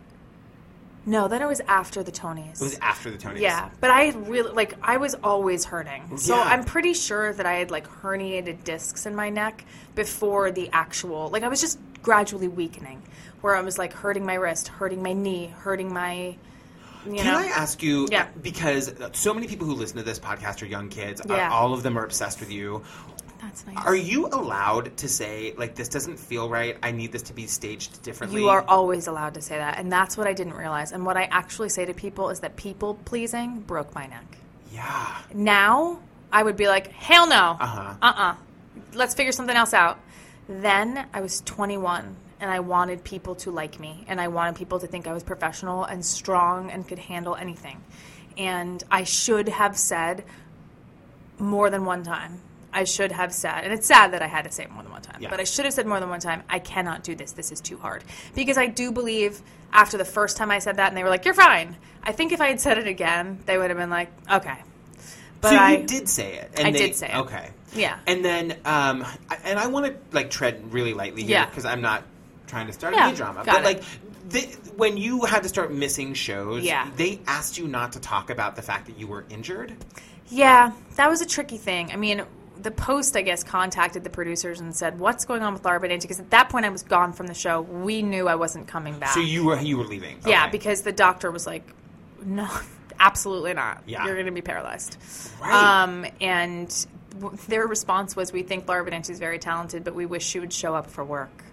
No, 1.05 1.27
then 1.27 1.41
it 1.41 1.47
was 1.47 1.61
after 1.61 2.03
the 2.03 2.11
Tonys. 2.11 2.61
It 2.61 2.61
was 2.61 2.79
after 2.79 3.09
the 3.09 3.17
Tonys. 3.17 3.39
yeah, 3.39 3.69
but 3.79 3.89
I 3.89 4.09
really 4.09 4.51
like 4.51 4.73
I 4.81 4.97
was 4.97 5.15
always 5.15 5.65
hurting. 5.65 6.17
So 6.17 6.35
Yeah. 6.35 6.43
I'm 6.43 6.63
pretty 6.65 6.93
sure 6.93 7.31
that 7.33 7.45
I 7.45 7.53
had 7.53 7.71
like 7.71 7.87
herniated 7.87 8.63
discs 8.63 9.05
in 9.05 9.15
my 9.15 9.29
neck 9.29 9.65
before 9.95 10.51
the 10.51 10.69
actual 10.73 11.29
like 11.29 11.43
I 11.43 11.47
was 11.47 11.61
just 11.61 11.79
gradually 12.01 12.47
weakening 12.47 13.01
where 13.41 13.55
I 13.55 13.61
was 13.61 13.77
like 13.77 13.93
hurting 13.93 14.25
my 14.25 14.35
wrist, 14.35 14.67
hurting 14.67 15.01
my 15.01 15.13
knee, 15.13 15.47
hurting 15.47 15.91
my 15.93 16.35
you 17.05 17.15
Can 17.15 17.25
know. 17.25 17.39
I 17.39 17.45
ask 17.45 17.81
you? 17.81 18.07
Yeah. 18.11 18.27
Because 18.41 18.93
so 19.13 19.33
many 19.33 19.47
people 19.47 19.65
who 19.65 19.73
listen 19.73 19.97
to 19.97 20.03
this 20.03 20.19
podcast 20.19 20.61
are 20.61 20.65
young 20.65 20.89
kids. 20.89 21.21
Uh, 21.21 21.49
all 21.51 21.73
of 21.73 21.83
them 21.83 21.97
are 21.97 22.03
obsessed 22.03 22.39
with 22.39 22.51
you. 22.51 22.83
That's 23.41 23.65
nice. 23.65 23.85
Are 23.85 23.95
you 23.95 24.27
allowed 24.27 24.97
to 24.97 25.07
say 25.07 25.53
like 25.57 25.75
this 25.75 25.87
doesn't 25.87 26.17
feel 26.17 26.49
right? 26.49 26.77
I 26.83 26.91
need 26.91 27.11
this 27.13 27.21
to 27.23 27.33
be 27.33 27.47
staged 27.47 28.01
differently. 28.03 28.41
You 28.41 28.49
are 28.49 28.65
always 28.67 29.07
allowed 29.07 29.35
to 29.35 29.41
say 29.41 29.57
that, 29.57 29.77
and 29.77 29.89
that's 29.91 30.17
what 30.17 30.27
I 30.27 30.33
didn't 30.33 30.55
realize. 30.55 30.91
And 30.91 31.05
what 31.05 31.15
I 31.15 31.23
actually 31.23 31.69
say 31.69 31.85
to 31.85 31.93
people 31.93 32.29
is 32.29 32.41
that 32.41 32.57
people 32.57 32.95
pleasing 33.05 33.61
broke 33.61 33.95
my 33.95 34.07
neck. 34.07 34.37
Yeah. 34.73 35.17
Now 35.33 35.99
I 36.33 36.43
would 36.43 36.57
be 36.57 36.67
like, 36.67 36.91
hell 36.91 37.27
no, 37.27 37.57
Uh-huh. 37.59 37.93
uh, 38.01 38.13
uh 38.15 38.35
let's 38.93 39.13
figure 39.15 39.31
something 39.31 39.55
else 39.55 39.73
out. 39.73 39.99
Then 40.49 41.07
I 41.13 41.21
was 41.21 41.41
21, 41.41 42.15
and 42.39 42.49
I 42.49 42.59
wanted 42.59 43.03
people 43.03 43.35
to 43.35 43.51
like 43.51 43.79
me, 43.79 44.05
and 44.07 44.19
I 44.21 44.27
wanted 44.29 44.55
people 44.55 44.79
to 44.79 44.87
think 44.87 45.07
I 45.07 45.13
was 45.13 45.23
professional 45.23 45.83
and 45.83 46.05
strong 46.05 46.71
and 46.71 46.87
could 46.87 46.99
handle 46.99 47.35
anything. 47.35 47.81
And 48.37 48.83
I 48.89 49.03
should 49.03 49.49
have 49.49 49.77
said 49.77 50.23
more 51.37 51.69
than 51.69 51.85
one 51.85 52.03
time. 52.03 52.39
I 52.71 52.83
should 52.83 53.11
have 53.11 53.33
said, 53.33 53.63
and 53.63 53.73
it's 53.73 53.87
sad 53.87 54.13
that 54.13 54.21
I 54.21 54.27
had 54.27 54.43
to 54.43 54.51
say 54.51 54.63
it 54.63 54.71
more 54.71 54.83
than 54.83 54.91
one 54.91 55.01
time, 55.01 55.17
Yeah. 55.19 55.29
but 55.31 55.39
I 55.39 55.43
should 55.43 55.65
have 55.65 55.73
said 55.73 55.87
more 55.87 55.99
than 55.99 56.09
one 56.09 56.19
time, 56.19 56.43
I 56.49 56.59
cannot 56.59 57.03
do 57.03 57.15
this. 57.15 57.31
This 57.31 57.51
is 57.51 57.59
too 57.61 57.77
hard. 57.77 58.03
Because 58.35 58.57
I 58.59 58.67
do 58.67 58.91
believe 58.91 59.41
after 59.73 59.97
the 59.97 60.05
first 60.05 60.37
time 60.37 60.51
I 60.51 60.59
said 60.59 60.75
that, 60.75 60.87
and 60.89 60.95
they 60.97 61.03
were 61.03 61.09
like, 61.09 61.25
"You're 61.25 61.33
fine." 61.33 61.75
I 62.03 62.11
think 62.11 62.31
if 62.31 62.41
I 62.41 62.47
had 62.47 62.61
said 62.61 62.77
it 62.77 62.87
again, 62.87 63.39
they 63.47 63.57
would 63.57 63.69
have 63.71 63.77
been 63.79 63.89
like, 63.89 64.11
"Okay." 64.31 64.55
But 65.41 65.49
so 65.49 65.57
I 65.57 65.77
did 65.77 66.07
say 66.07 66.35
it. 66.35 66.51
And 66.57 66.67
I 66.67 66.71
they- 66.71 66.77
did 66.77 66.95
say 66.95 67.07
it. 67.09 67.15
Okay. 67.15 67.49
Yeah. 67.73 67.97
And 68.05 68.23
then, 68.23 68.51
um, 68.65 69.05
I- 69.29 69.37
and 69.45 69.57
I 69.57 69.67
want 69.67 69.85
to 69.87 69.95
like 70.11 70.29
tread 70.29 70.71
really 70.73 70.93
lightly 70.93 71.23
here 71.23 71.31
Yeah. 71.37 71.45
because 71.45 71.65
I'm 71.65 71.81
not 71.81 72.03
trying 72.49 72.67
to 72.67 72.73
start 72.73 72.93
Yeah, 72.95 73.07
any 73.07 73.15
drama. 73.15 73.43
But 73.45 73.57
it. 73.61 73.63
like, 73.63 73.83
they, 74.27 74.41
when 74.75 74.97
you 74.97 75.23
had 75.25 75.43
to 75.43 75.49
start 75.49 75.71
missing 75.73 76.13
shows, 76.13 76.63
Yeah. 76.63 76.89
they 76.97 77.19
asked 77.27 77.57
you 77.57 77.67
not 77.67 77.93
to 77.93 77.99
talk 77.99 78.29
about 78.29 78.55
the 78.55 78.61
fact 78.61 78.87
that 78.87 78.97
you 78.99 79.07
were 79.07 79.25
injured. 79.29 79.73
Yeah, 80.29 80.71
that 80.95 81.09
was 81.09 81.21
a 81.21 81.25
tricky 81.25 81.57
thing. 81.57 81.91
I 81.91 81.95
mean, 81.95 82.23
the 82.61 82.71
Post, 82.71 83.15
I 83.15 83.21
guess, 83.21 83.43
contacted 83.43 84.03
the 84.03 84.09
producers 84.09 84.59
and 84.59 84.75
said, 84.75 84.99
"What's 84.99 85.23
going 85.25 85.41
on 85.43 85.53
with 85.53 85.63
Laura 85.63 85.79
Benanti?" 85.79 86.01
Because 86.01 86.19
at 86.19 86.29
that 86.31 86.49
point, 86.49 86.65
I 86.65 86.69
was 86.69 86.83
gone 86.83 87.13
from 87.13 87.27
the 87.27 87.33
show. 87.33 87.61
We 87.61 88.01
knew 88.01 88.27
I 88.27 88.35
wasn't 88.35 88.67
coming 88.67 88.99
back. 88.99 89.13
So 89.13 89.21
you 89.21 89.45
were 89.45 89.59
you 89.59 89.77
were 89.77 89.85
leaving. 89.85 90.19
yeah, 90.27 90.43
Okay. 90.43 90.51
because 90.51 90.81
the 90.81 90.91
doctor 90.91 91.31
was 91.31 91.47
like, 91.47 91.63
"No, 92.23 92.47
absolutely 92.99 93.53
not. 93.53 93.83
Yeah. 93.87 94.03
You're 94.05 94.15
going 94.15 94.25
to 94.25 94.31
be 94.33 94.41
paralyzed." 94.41 94.97
Right. 95.41 95.53
Um, 95.83 96.05
and 96.19 96.85
w- 97.19 97.35
their 97.47 97.65
response 97.65 98.15
was, 98.15 98.33
"We 98.33 98.43
think 98.43 98.67
Laura 98.67 98.85
Benanti 98.85 99.09
is 99.11 99.19
very 99.19 99.39
talented, 99.39 99.83
but 99.85 99.95
we 99.95 100.05
wish 100.05 100.25
she 100.25 100.39
would 100.41 100.51
show 100.53 100.75
up 100.75 100.91
for 100.91 101.03
work." 101.03 101.43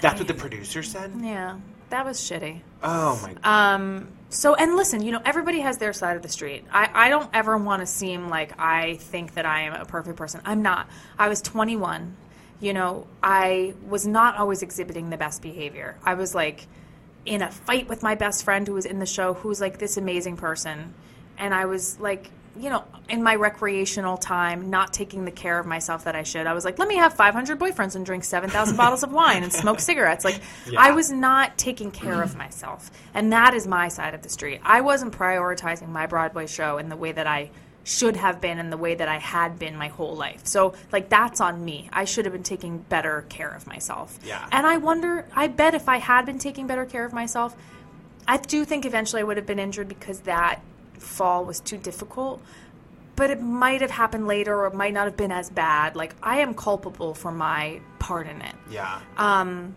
That's 0.00 0.18
what 0.18 0.28
the 0.28 0.34
producer 0.34 0.82
said. 0.82 1.12
Yeah, 1.20 1.58
that 1.90 2.04
was 2.04 2.18
shitty. 2.18 2.60
Oh 2.82 3.18
my. 3.22 3.34
God. 3.34 3.46
Um, 3.46 4.08
so, 4.28 4.54
and 4.54 4.76
listen, 4.76 5.02
you 5.02 5.12
know, 5.12 5.22
everybody 5.24 5.60
has 5.60 5.78
their 5.78 5.92
side 5.92 6.16
of 6.16 6.22
the 6.22 6.28
street. 6.28 6.64
I, 6.72 6.90
I 6.92 7.08
don't 7.08 7.30
ever 7.32 7.56
want 7.56 7.80
to 7.80 7.86
seem 7.86 8.28
like 8.28 8.58
I 8.58 8.96
think 8.96 9.34
that 9.34 9.46
I 9.46 9.62
am 9.62 9.74
a 9.74 9.84
perfect 9.84 10.16
person. 10.16 10.40
I'm 10.44 10.62
not. 10.62 10.88
I 11.18 11.28
was 11.28 11.40
21. 11.40 12.16
You 12.60 12.72
know, 12.72 13.06
I 13.22 13.74
was 13.88 14.06
not 14.06 14.36
always 14.36 14.62
exhibiting 14.62 15.10
the 15.10 15.16
best 15.16 15.40
behavior. 15.40 15.96
I 16.04 16.14
was 16.14 16.34
like 16.34 16.66
in 17.26 17.42
a 17.42 17.50
fight 17.50 17.88
with 17.88 18.02
my 18.02 18.14
best 18.14 18.44
friend 18.44 18.66
who 18.66 18.74
was 18.74 18.86
in 18.86 18.98
the 18.98 19.06
show, 19.06 19.34
who 19.34 19.48
was 19.48 19.60
like 19.60 19.78
this 19.78 19.96
amazing 19.96 20.36
person. 20.36 20.94
And 21.38 21.54
I 21.54 21.66
was 21.66 21.98
like, 22.00 22.30
you 22.58 22.70
know, 22.70 22.84
in 23.08 23.22
my 23.22 23.34
recreational 23.34 24.16
time, 24.16 24.70
not 24.70 24.92
taking 24.92 25.24
the 25.24 25.30
care 25.30 25.58
of 25.58 25.66
myself 25.66 26.04
that 26.04 26.14
I 26.14 26.22
should. 26.22 26.46
I 26.46 26.52
was 26.54 26.64
like, 26.64 26.78
let 26.78 26.88
me 26.88 26.96
have 26.96 27.14
500 27.14 27.58
boyfriends 27.58 27.96
and 27.96 28.06
drink 28.06 28.24
7,000 28.24 28.76
bottles 28.78 29.02
of 29.02 29.12
wine 29.12 29.42
and 29.42 29.52
smoke 29.52 29.80
cigarettes. 29.80 30.24
Like, 30.24 30.40
Yeah. 30.70 30.80
I 30.80 30.92
was 30.92 31.10
not 31.10 31.58
taking 31.58 31.90
care 31.90 32.22
of 32.22 32.36
myself. 32.36 32.90
And 33.12 33.32
that 33.32 33.54
is 33.54 33.66
my 33.66 33.88
side 33.88 34.14
of 34.14 34.22
the 34.22 34.28
street. 34.28 34.60
I 34.62 34.80
wasn't 34.82 35.12
prioritizing 35.12 35.88
my 35.88 36.06
Broadway 36.06 36.46
show 36.46 36.78
in 36.78 36.88
the 36.88 36.96
way 36.96 37.12
that 37.12 37.26
I 37.26 37.50
should 37.82 38.16
have 38.16 38.40
been 38.40 38.58
and 38.58 38.72
the 38.72 38.78
way 38.78 38.94
that 38.94 39.08
I 39.08 39.18
had 39.18 39.58
been 39.58 39.76
my 39.76 39.88
whole 39.88 40.16
life. 40.16 40.46
So, 40.46 40.74
like, 40.90 41.10
that's 41.10 41.40
on 41.40 41.62
me. 41.62 41.90
I 41.92 42.04
should 42.06 42.24
have 42.24 42.32
been 42.32 42.42
taking 42.42 42.78
better 42.78 43.26
care 43.28 43.50
of 43.50 43.66
myself. 43.66 44.18
Yeah. 44.24 44.48
And 44.52 44.66
I 44.66 44.78
wonder, 44.78 45.26
I 45.34 45.48
bet 45.48 45.74
if 45.74 45.86
I 45.88 45.98
had 45.98 46.24
been 46.24 46.38
taking 46.38 46.66
better 46.66 46.86
care 46.86 47.04
of 47.04 47.12
myself, 47.12 47.54
I 48.26 48.38
do 48.38 48.64
think 48.64 48.86
eventually 48.86 49.20
I 49.20 49.24
would 49.24 49.36
have 49.36 49.44
been 49.44 49.58
injured 49.58 49.88
because 49.88 50.20
that 50.20 50.60
fall 50.98 51.44
was 51.44 51.60
too 51.60 51.78
difficult. 51.78 52.42
But 53.16 53.30
it 53.30 53.40
might 53.40 53.80
have 53.80 53.92
happened 53.92 54.26
later 54.26 54.54
or 54.62 54.66
it 54.66 54.74
might 54.74 54.92
not 54.92 55.04
have 55.04 55.16
been 55.16 55.30
as 55.30 55.48
bad. 55.48 55.94
Like, 55.94 56.16
I 56.20 56.40
am 56.40 56.52
culpable 56.54 57.14
for 57.14 57.30
my 57.30 57.80
part 58.00 58.26
in 58.26 58.40
it. 58.42 58.54
yeah. 58.70 59.00
Um, 59.16 59.76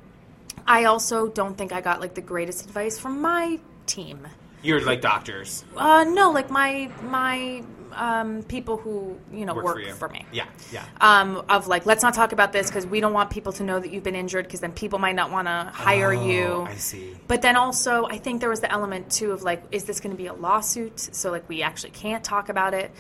I 0.66 0.84
also 0.86 1.30
don't 1.30 1.58
think 1.58 1.72
I 1.72 1.80
got 1.80 2.02
like 2.02 2.14
the 2.14 2.22
greatest 2.22 2.66
advice 2.66 3.00
from 3.00 3.22
my 3.22 3.60
team. 3.86 4.28
You're 4.64 4.82
like 4.82 5.00
doctors 5.02 5.64
Uh, 5.78 6.04
no, 6.04 6.32
like 6.32 6.50
my 6.50 6.92
my 7.04 7.64
um, 7.94 8.44
people 8.44 8.78
who 8.78 9.18
you 9.32 9.46
know 9.46 9.54
work, 9.54 9.66
work, 9.66 9.76
for 9.76 9.82
you. 9.82 9.94
for 9.94 10.10
me. 10.10 10.26
Yeah. 10.32 10.46
Yeah. 10.72 10.86
Um, 11.02 11.44
of 11.50 11.68
like, 11.68 11.86
let's 11.86 12.04
not 12.04 12.14
talk 12.14 12.32
about 12.32 12.52
this 12.54 12.68
because 12.68 12.86
we 12.86 13.00
don't 13.00 13.14
want 13.14 13.30
people 13.30 13.52
to 13.54 13.64
know 13.64 13.80
that 13.80 13.92
you've 13.92 14.04
been 14.04 14.16
injured 14.16 14.46
because 14.46 14.60
then 14.60 14.72
people 14.72 15.00
might 15.00 15.16
not 15.16 15.32
want 15.32 15.48
to 15.48 15.72
hire 15.74 16.14
Oh, 16.14 16.28
you. 16.28 16.62
I 16.64 16.76
see. 16.76 17.16
But 17.28 17.42
then 17.42 17.56
also, 17.56 18.06
I 18.06 18.18
think 18.18 18.42
there 18.42 18.50
was 18.50 18.60
the 18.60 18.72
element 18.72 19.12
too 19.12 19.32
of 19.32 19.44
like, 19.44 19.64
is 19.72 19.86
this 19.86 20.00
going 20.00 20.16
to 20.16 20.18
be 20.18 20.28
a 20.28 20.34
lawsuit? 20.34 21.00
So 21.00 21.32
like, 21.32 21.48
we 21.50 21.62
actually 21.62 21.92
can't 21.92 22.24
talk 22.24 22.50
about 22.50 22.74
it. 22.74 22.92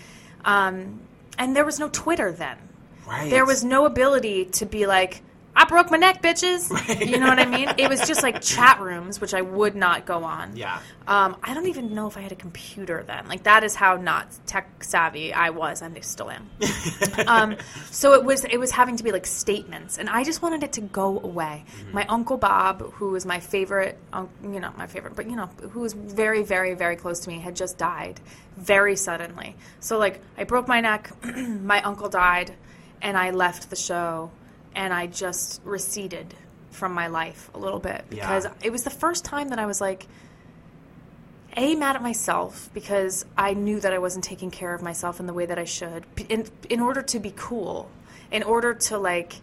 Um, 0.46 1.02
and 1.38 1.56
there 1.56 1.66
was 1.66 1.80
no 1.80 1.90
Twitter 1.90 2.32
then. 2.32 2.58
Right. 3.08 3.30
There 3.30 3.46
was 3.46 3.64
no 3.64 3.86
ability 3.86 4.46
to 4.46 4.66
be 4.66 4.86
like, 4.86 5.22
I 5.58 5.66
broke 5.66 5.90
my 5.90 5.98
neck, 5.98 6.22
bitches. 6.22 6.68
You 7.08 7.20
know 7.20 7.28
what 7.28 7.40
I 7.40 7.46
mean? 7.46 7.70
It 7.78 7.90
was 7.90 8.02
just 8.08 8.22
like 8.22 8.42
chat 8.42 8.80
rooms, 8.80 9.20
which 9.22 9.34
I 9.34 9.42
would 9.42 9.76
not 9.76 10.06
go 10.06 10.24
on. 10.24 10.56
Yeah. 10.56 10.80
Um, 11.08 11.38
I 11.42 11.54
don't 11.54 11.68
even 11.68 11.96
know 11.96 12.08
if 12.08 12.18
I 12.18 12.22
had 12.22 12.32
a 12.32 12.36
computer 12.36 13.04
then. 13.04 13.28
Like 13.28 13.44
that 13.44 13.64
is 13.64 13.76
how 13.76 13.96
not 13.96 14.28
tech 14.46 14.84
savvy 14.84 15.34
I 15.34 15.50
was, 15.50 15.82
and 15.82 15.98
I 15.98 16.02
still 16.02 16.30
am. 16.30 16.50
um, 17.28 17.58
so 17.92 18.14
it 18.14 18.24
was 18.24 18.44
it 18.46 18.58
was 18.58 18.72
having 18.72 18.98
to 18.98 19.04
be 19.04 19.12
like 19.12 19.26
statements, 19.26 19.98
and 19.98 20.10
I 20.10 20.24
just 20.24 20.42
wanted 20.42 20.64
it 20.64 20.74
to 20.74 20.82
go 20.82 21.20
away. 21.20 21.66
My 21.92 22.06
uncle 22.06 22.38
Bob, 22.38 22.82
who 22.94 23.10
was 23.10 23.26
my 23.26 23.40
favorite, 23.40 23.98
um, 24.14 24.30
you 24.44 24.60
know, 24.60 24.72
my 24.78 24.88
favorite, 24.88 25.16
but 25.16 25.30
you 25.30 25.36
know, 25.36 25.48
who 25.72 25.80
was 25.80 25.94
very, 25.94 26.44
very, 26.44 26.74
very 26.76 26.96
close 26.96 27.22
to 27.22 27.30
me, 27.30 27.40
had 27.40 27.56
just 27.56 27.78
died 27.78 28.20
very 28.58 28.96
suddenly. 28.96 29.56
So 29.80 29.98
like, 29.98 30.22
I 30.38 30.44
broke 30.44 30.68
my 30.68 30.82
neck, 30.82 31.12
my 31.24 31.82
uncle 31.82 32.10
died, 32.10 32.54
and 33.02 33.18
I 33.18 33.32
left 33.32 33.70
the 33.70 33.76
show, 33.76 34.32
and 34.78 34.94
I 34.94 35.08
just 35.08 35.60
receded 35.66 36.34
from 36.70 36.94
my 36.94 37.08
life 37.08 37.50
a 37.54 37.58
little 37.58 37.80
bit 37.80 38.06
because 38.10 38.46
Yeah. 38.46 38.54
it 38.62 38.72
was 38.72 38.84
the 38.84 38.92
first 38.92 39.26
time 39.26 39.50
that 39.50 39.60
I 39.60 39.66
was 39.66 39.82
like 39.82 40.08
a 41.58 41.76
mad 41.76 41.96
at 41.96 42.04
myself 42.04 42.70
because 42.76 43.26
I 43.36 43.56
knew 43.56 43.80
that 43.80 43.92
I 43.92 43.98
wasn't 43.98 44.24
taking 44.24 44.52
care 44.52 44.76
of 44.76 44.84
myself 44.84 45.20
in 45.20 45.26
the 45.26 45.34
way 45.34 45.48
that 45.48 45.58
I 45.58 45.66
should. 45.66 46.06
In 46.30 46.48
in 46.70 46.80
order 46.80 47.02
to 47.02 47.20
be 47.20 47.34
cool, 47.36 47.90
in 48.32 48.44
order 48.44 48.76
to 48.76 49.00
like 49.00 49.42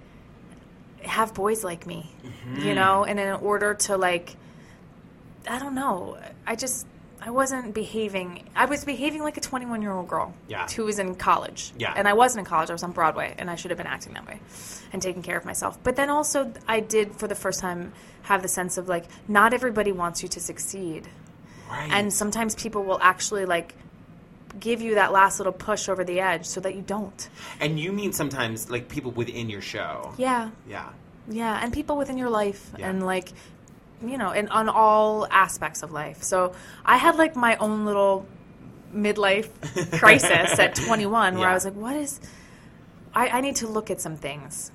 have 1.02 1.34
boys 1.34 1.64
like 1.64 1.84
me, 1.86 2.14
you 2.22 2.30
mm-hmm. 2.30 2.74
know, 2.74 3.04
and 3.04 3.18
in 3.18 3.32
order 3.32 3.74
to 3.74 3.96
like 3.96 4.36
I 5.48 5.58
don't 5.58 5.74
know, 5.74 6.16
I 6.46 6.54
just 6.54 6.86
I 7.26 7.30
wasn't 7.30 7.72
behaving. 7.72 8.44
I 8.54 8.66
was 8.66 8.84
behaving 8.84 9.22
like 9.22 9.36
a 9.38 9.40
21 9.40 9.80
year 9.82 9.92
old 9.92 10.08
girl 10.08 10.34
Yeah. 10.46 10.68
who 10.68 10.84
was 10.84 10.98
in 10.98 11.14
college. 11.14 11.72
Yeah. 11.78 11.94
And 11.96 12.06
I 12.06 12.12
wasn't 12.12 12.40
in 12.40 12.44
college. 12.44 12.68
I 12.68 12.74
was 12.74 12.82
on 12.82 12.92
Broadway, 12.92 13.34
and 13.38 13.50
I 13.50 13.54
should 13.54 13.70
have 13.70 13.78
been 13.78 13.86
acting 13.86 14.12
that 14.14 14.26
way 14.26 14.40
and 14.92 15.00
taking 15.00 15.22
care 15.22 15.38
of 15.38 15.44
myself. 15.44 15.78
But 15.82 15.96
then 15.96 16.10
also, 16.10 16.52
I 16.68 16.80
did 16.80 17.16
for 17.16 17.26
the 17.26 17.34
first 17.34 17.60
time 17.60 17.92
have 18.22 18.42
the 18.42 18.48
sense 18.48 18.76
of 18.76 18.88
like, 18.88 19.06
not 19.26 19.54
everybody 19.54 19.90
wants 19.92 20.22
you 20.22 20.28
to 20.30 20.40
succeed 20.40 21.08
Right. 21.70 21.90
and 21.90 22.12
sometimes 22.12 22.54
people 22.54 22.84
will 22.84 22.98
actually 23.00 23.46
like 23.46 23.74
give 24.60 24.80
you 24.82 24.94
that 24.96 25.12
last 25.12 25.40
little 25.40 25.52
push 25.52 25.88
over 25.88 26.04
the 26.04 26.20
edge 26.20 26.44
so 26.46 26.60
that 26.60 26.74
you 26.76 26.82
don't 26.82 27.28
and 27.58 27.80
you 27.80 27.90
mean 27.90 28.12
sometimes 28.12 28.70
like 28.70 28.88
people 28.88 29.10
within 29.10 29.48
your 29.50 29.62
show. 29.62 30.12
yeah 30.18 30.50
Yeah. 30.68 30.90
yeah 31.28 31.58
and 31.62 31.72
people 31.72 31.96
within 31.96 32.16
your 32.18 32.28
life 32.30 32.70
Yeah. 32.78 32.90
and 32.90 33.04
like 33.04 33.32
you 34.02 34.18
know 34.18 34.30
and 34.30 34.48
on 34.50 34.68
all 34.68 35.26
aspects 35.30 35.82
of 35.82 35.92
life 35.92 36.22
so 36.22 36.52
i 36.84 36.96
had 36.96 37.16
like 37.16 37.36
my 37.36 37.56
own 37.56 37.84
little 37.84 38.26
midlife 38.94 39.48
crisis 39.98 40.58
at 40.58 40.74
21 40.74 41.34
where 41.34 41.42
Yeah. 41.44 41.50
i 41.50 41.54
was 41.54 41.64
like 41.64 41.74
what 41.74 41.96
is 41.96 42.20
I, 43.14 43.28
I 43.28 43.40
need 43.40 43.56
to 43.56 43.66
look 43.68 43.90
at 43.90 44.00
some 44.00 44.16
things 44.16 44.70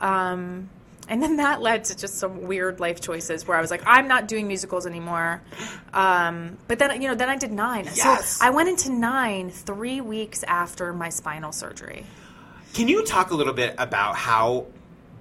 um 0.00 0.68
and 1.08 1.20
then 1.20 1.36
that 1.36 1.60
led 1.60 1.84
to 1.86 1.96
just 1.96 2.18
some 2.18 2.42
weird 2.46 2.78
life 2.78 3.00
choices 3.00 3.44
where 3.48 3.58
I 3.58 3.60
was 3.60 3.68
like, 3.68 3.82
I'm 3.84 4.06
not 4.06 4.28
doing 4.28 4.46
musicals 4.46 4.86
anymore. 4.86 5.42
Um, 5.92 6.56
but 6.68 6.78
then, 6.78 7.02
you 7.02 7.08
know, 7.08 7.16
then 7.16 7.28
I 7.28 7.36
did 7.36 7.50
nine. 7.50 7.86
Yes. 7.96 8.36
So 8.36 8.44
I 8.46 8.50
went 8.50 8.68
into 8.68 8.92
nine 8.92 9.50
three 9.50 10.00
weeks 10.00 10.44
after 10.44 10.92
my 10.92 11.08
spinal 11.08 11.50
surgery. 11.50 12.06
Can 12.74 12.86
you 12.86 13.04
talk 13.04 13.32
a 13.32 13.34
little 13.34 13.54
bit 13.54 13.74
about 13.76 14.14
how 14.14 14.66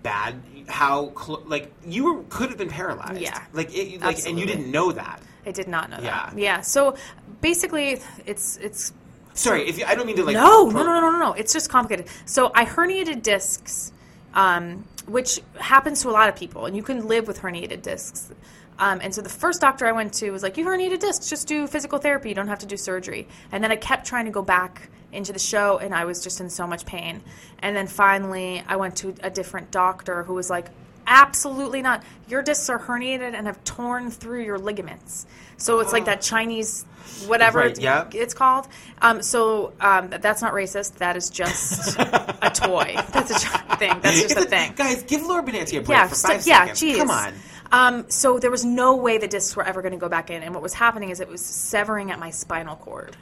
bad, 0.03 0.41
how 0.67 1.13
cl- 1.15 1.43
like 1.45 1.71
you 1.85 2.05
were 2.05 2.23
could 2.29 2.49
have 2.49 2.57
been 2.57 2.69
paralyzed? 2.69 3.21
Yeah. 3.21 3.43
Like 3.53 3.75
it, 3.75 4.01
like, 4.01 4.25
and 4.27 4.39
you 4.39 4.45
didn't 4.45 4.71
know 4.71 4.91
that. 4.91 5.21
I 5.45 5.51
did 5.51 5.67
not 5.67 5.89
know 5.89 5.97
that. 5.97 6.33
Yeah. 6.35 6.57
Yeah. 6.57 6.61
So 6.61 6.95
basically, 7.41 8.01
it's 8.25 8.57
it's 8.57 8.93
Sorry, 9.33 9.69
if 9.69 9.79
you, 9.79 9.85
I 9.85 9.95
don't 9.95 10.05
mean 10.05 10.17
to 10.17 10.23
like. 10.25 10.33
no, 10.33 10.69
pro- 10.69 10.83
no, 10.83 10.93
no, 10.93 10.99
no, 10.99 11.11
no, 11.11 11.19
no. 11.19 11.33
It's 11.33 11.53
just 11.53 11.69
complicated. 11.69 12.07
So 12.25 12.51
I 12.53 12.65
herniated 12.65 13.21
discs, 13.21 13.93
um, 14.33 14.85
which 15.07 15.39
happens 15.57 16.01
to 16.01 16.09
a 16.09 16.11
lot 16.11 16.27
of 16.27 16.35
people, 16.35 16.65
and 16.65 16.75
you 16.75 16.83
can 16.83 17.07
live 17.07 17.27
with 17.27 17.39
herniated 17.39 17.81
discs. 17.81 18.31
Um, 18.79 18.99
and 19.01 19.13
so 19.13 19.21
the 19.21 19.29
first 19.29 19.61
doctor 19.61 19.85
I 19.85 19.91
went 19.91 20.13
to 20.15 20.31
was 20.31 20.43
like, 20.43 20.57
"You 20.57 20.65
herniated 20.65 20.99
discs, 20.99 21.29
just 21.29 21.47
do 21.47 21.67
physical 21.67 21.99
therapy. 21.99 22.29
You 22.29 22.35
don't 22.35 22.47
have 22.49 22.59
to 22.59 22.65
do 22.65 22.75
surgery." 22.75 23.27
And 23.51 23.63
then 23.63 23.71
I 23.71 23.75
kept 23.77 24.05
trying 24.05 24.25
to 24.25 24.31
go 24.31 24.41
back 24.41 24.89
into 25.11 25.33
the 25.33 25.39
show, 25.39 25.77
and 25.77 25.93
I 25.93 26.05
was 26.05 26.23
just 26.23 26.39
in 26.39 26.49
so 26.49 26.67
much 26.67 26.85
pain. 26.85 27.21
And 27.59 27.75
then 27.75 27.87
finally, 27.87 28.63
I 28.67 28.75
went 28.77 28.97
to 28.97 29.13
a 29.23 29.29
different 29.29 29.71
doctor 29.71 30.23
who 30.23 30.33
was 30.33 30.49
like, 30.49 30.67
"Absolutely 31.07 31.81
not. 31.81 32.03
Your 32.27 32.41
discs 32.41 32.69
are 32.69 32.79
herniated 32.79 33.33
and 33.33 33.47
have 33.47 33.63
torn 33.63 34.11
through 34.11 34.43
your 34.43 34.57
ligaments." 34.59 35.25
So 35.57 35.79
it's 35.79 35.91
like 35.91 36.05
that 36.05 36.21
Chinese 36.21 36.85
whatever 37.27 37.59
Right, 37.59 37.77
yeah. 37.79 38.07
it's 38.13 38.33
called. 38.33 38.67
Um, 39.01 39.21
so 39.23 39.73
um, 39.81 40.09
that's 40.09 40.41
not 40.41 40.53
racist. 40.53 40.95
That 40.99 41.17
is 41.17 41.29
just 41.29 41.97
a 41.99 42.51
toy. 42.53 42.93
That's 43.11 43.31
a 43.31 43.75
thing. 43.77 43.99
That's 44.01 44.21
just 44.21 44.31
It's 44.37 44.45
a 44.45 44.47
thing. 44.47 44.73
Guys, 44.75 45.03
give 45.03 45.23
Laura 45.23 45.43
Benanti 45.43 45.79
a 45.79 45.81
break 45.81 45.89
Yeah, 45.89 46.07
for 46.07 46.15
so- 46.15 46.27
five 46.29 46.45
yeah, 46.47 46.59
seconds. 46.59 46.79
geez. 46.79 46.97
Come 46.97 47.09
on. 47.09 47.33
Um, 47.71 48.09
so 48.09 48.39
there 48.39 48.49
was 48.51 48.63
no 48.65 48.95
way 48.95 49.17
the 49.17 49.27
discs 49.27 49.55
were 49.55 49.63
ever 49.63 49.81
going 49.81 49.91
to 49.91 49.97
go 49.99 50.07
back 50.09 50.29
in, 50.31 50.41
and 50.43 50.53
what 50.53 50.63
was 50.63 50.73
happening 50.73 51.09
is 51.09 51.19
it 51.19 51.27
was 51.27 51.41
severing 51.45 52.09
at 52.09 52.19
my 52.19 52.29
spinal 52.31 52.75
cord. 52.75 53.15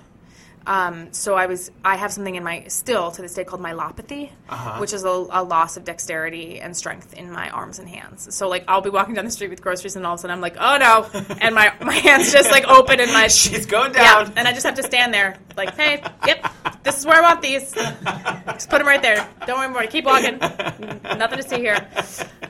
Um, 0.67 1.13
so 1.13 1.35
I 1.35 1.45
was 1.45 1.71
I 1.85 1.95
have 1.95 2.11
something 2.11 2.35
in 2.35 2.43
my 2.43 2.65
still 2.67 3.09
to 3.11 3.21
this 3.21 3.33
day 3.33 3.45
called 3.45 3.61
myelopathy, 3.61 4.31
Uh-huh. 4.49 4.79
which 4.79 4.91
is 4.91 5.05
a, 5.05 5.07
a 5.09 5.41
loss 5.41 5.77
of 5.77 5.85
dexterity 5.85 6.59
and 6.59 6.75
strength 6.75 7.13
in 7.13 7.31
my 7.31 7.49
arms 7.49 7.79
and 7.79 7.87
hands. 7.87 8.35
So 8.35 8.49
like 8.49 8.65
I'll 8.67 8.81
be 8.81 8.89
walking 8.89 9.15
down 9.15 9.23
the 9.23 9.31
street 9.31 9.49
with 9.49 9.61
groceries 9.61 9.95
and 9.95 10.05
all 10.05 10.15
of 10.15 10.19
a 10.19 10.21
sudden 10.23 10.35
I'm 10.35 10.41
like, 10.41 10.57
oh 10.59 10.77
no, 10.77 11.09
and 11.41 11.55
my 11.55 11.71
my 11.79 11.93
hands 11.93 12.33
just 12.33 12.51
like 12.51 12.65
open 12.67 12.99
and 12.99 13.13
my 13.13 13.27
She's 13.41 13.65
going 13.65 13.93
yeah, 13.93 14.25
down. 14.25 14.33
and 14.35 14.45
I 14.45 14.51
just 14.51 14.65
have 14.65 14.75
to 14.75 14.83
stand 14.83 15.13
there 15.13 15.37
like, 15.55 15.73
hey, 15.77 16.03
yep, 16.25 16.45
this 16.83 16.97
is 16.99 17.05
where 17.05 17.15
I 17.17 17.21
want 17.21 17.41
these. 17.41 17.71
Just 17.73 18.69
put 18.69 18.79
them 18.79 18.87
right 18.87 19.01
there. 19.01 19.25
Don't 19.47 19.57
worry 19.59 19.67
about 19.71 19.83
it. 19.85 19.89
Keep 19.91 20.03
walking. 20.05 20.37
Nothing 20.37 21.37
to 21.37 21.43
see 21.47 21.57
here. 21.59 21.87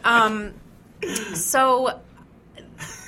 Um, 0.03 0.55
so 1.35 1.99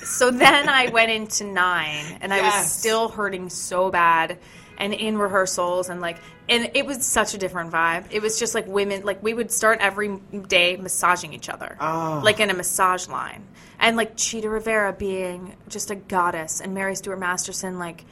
so 0.03 0.31
then 0.31 0.67
I 0.69 0.89
went 0.89 1.11
into 1.11 1.43
nine, 1.45 2.17
and 2.21 2.33
I 2.33 2.41
was 2.41 2.71
still 2.71 3.09
hurting 3.09 3.49
so 3.49 3.91
bad, 3.91 4.37
and 4.79 4.93
in 4.93 5.17
rehearsals, 5.17 5.89
and 5.89 6.01
like, 6.01 6.17
and 6.47 6.71
it 6.73 6.85
was 6.85 7.05
such 7.05 7.33
a 7.33 7.37
different 7.37 7.71
vibe. 7.71 8.05
It 8.11 8.21
was 8.21 8.39
just 8.39 8.55
like 8.55 8.65
women, 8.67 9.03
like 9.03 9.21
we 9.21 9.33
would 9.33 9.51
start 9.51 9.79
every 9.81 10.17
day 10.47 10.77
massaging 10.77 11.33
each 11.33 11.49
other, 11.49 11.75
Oh. 11.79 12.21
like 12.23 12.39
in 12.39 12.49
a 12.49 12.53
massage 12.53 13.07
line, 13.07 13.43
and 13.79 13.97
like 13.97 14.15
Chita 14.15 14.49
Rivera 14.49 14.93
being 14.93 15.55
just 15.67 15.91
a 15.91 15.95
goddess, 15.95 16.61
and 16.61 16.73
Mary 16.73 16.95
Stuart 16.95 17.19
Masterson 17.19 17.77
like 17.77 18.05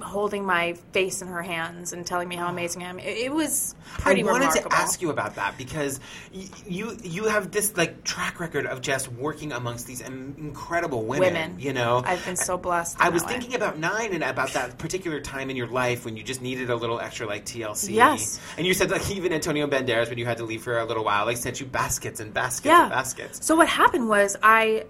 holding 0.00 0.44
my 0.44 0.74
face 0.92 1.22
in 1.22 1.28
her 1.28 1.42
hands 1.42 1.92
and 1.92 2.06
telling 2.06 2.28
me 2.28 2.36
how 2.36 2.48
amazing 2.48 2.82
I 2.82 2.88
am. 2.88 2.98
It, 2.98 3.18
it 3.18 3.32
was 3.32 3.74
pretty 3.98 4.22
I 4.22 4.24
wanted 4.24 4.46
remarkable. 4.46 4.70
to 4.70 4.76
ask 4.76 5.00
you 5.00 5.10
about 5.10 5.36
that 5.36 5.56
because 5.56 6.00
y- 6.34 6.44
you 6.66 6.96
you 7.02 7.24
have 7.24 7.50
this 7.50 7.76
like 7.76 8.04
track 8.04 8.38
record 8.38 8.66
of 8.66 8.80
just 8.82 9.10
working 9.12 9.52
amongst 9.52 9.86
these 9.86 10.00
incredible 10.00 11.04
women. 11.04 11.32
Women. 11.32 11.60
you 11.60 11.72
know, 11.72 12.02
I've 12.04 12.24
been 12.24 12.36
so 12.36 12.58
blessed. 12.58 12.96
I 13.00 13.08
was 13.08 13.24
way. 13.24 13.32
thinking 13.32 13.54
about 13.54 13.78
nine 13.78 14.12
and 14.12 14.22
about 14.22 14.50
that 14.52 14.78
particular 14.78 15.20
time 15.20 15.50
in 15.50 15.56
your 15.56 15.68
life 15.68 16.04
when 16.04 16.16
you 16.16 16.22
just 16.22 16.42
needed 16.42 16.70
a 16.70 16.76
little 16.76 17.00
extra 17.00 17.26
like 17.26 17.44
TLC. 17.44 17.94
Yes. 17.94 18.38
and 18.58 18.66
you 18.66 18.74
said 18.74 18.90
like 18.90 19.10
even 19.10 19.32
Antonio 19.32 19.66
Banderas 19.66 20.08
when 20.10 20.18
you 20.18 20.26
had 20.26 20.36
to 20.38 20.44
leave 20.44 20.62
for 20.62 20.78
a 20.78 20.84
little 20.84 21.04
while 21.04 21.24
like 21.24 21.36
sent 21.38 21.60
you 21.60 21.66
baskets 21.66 22.20
and 22.20 22.32
baskets 22.34 22.66
yeah. 22.66 22.82
and 22.82 22.90
baskets. 22.90 23.44
So 23.44 23.56
what 23.56 23.68
happened 23.68 24.08
was 24.08 24.36
I 24.42 24.84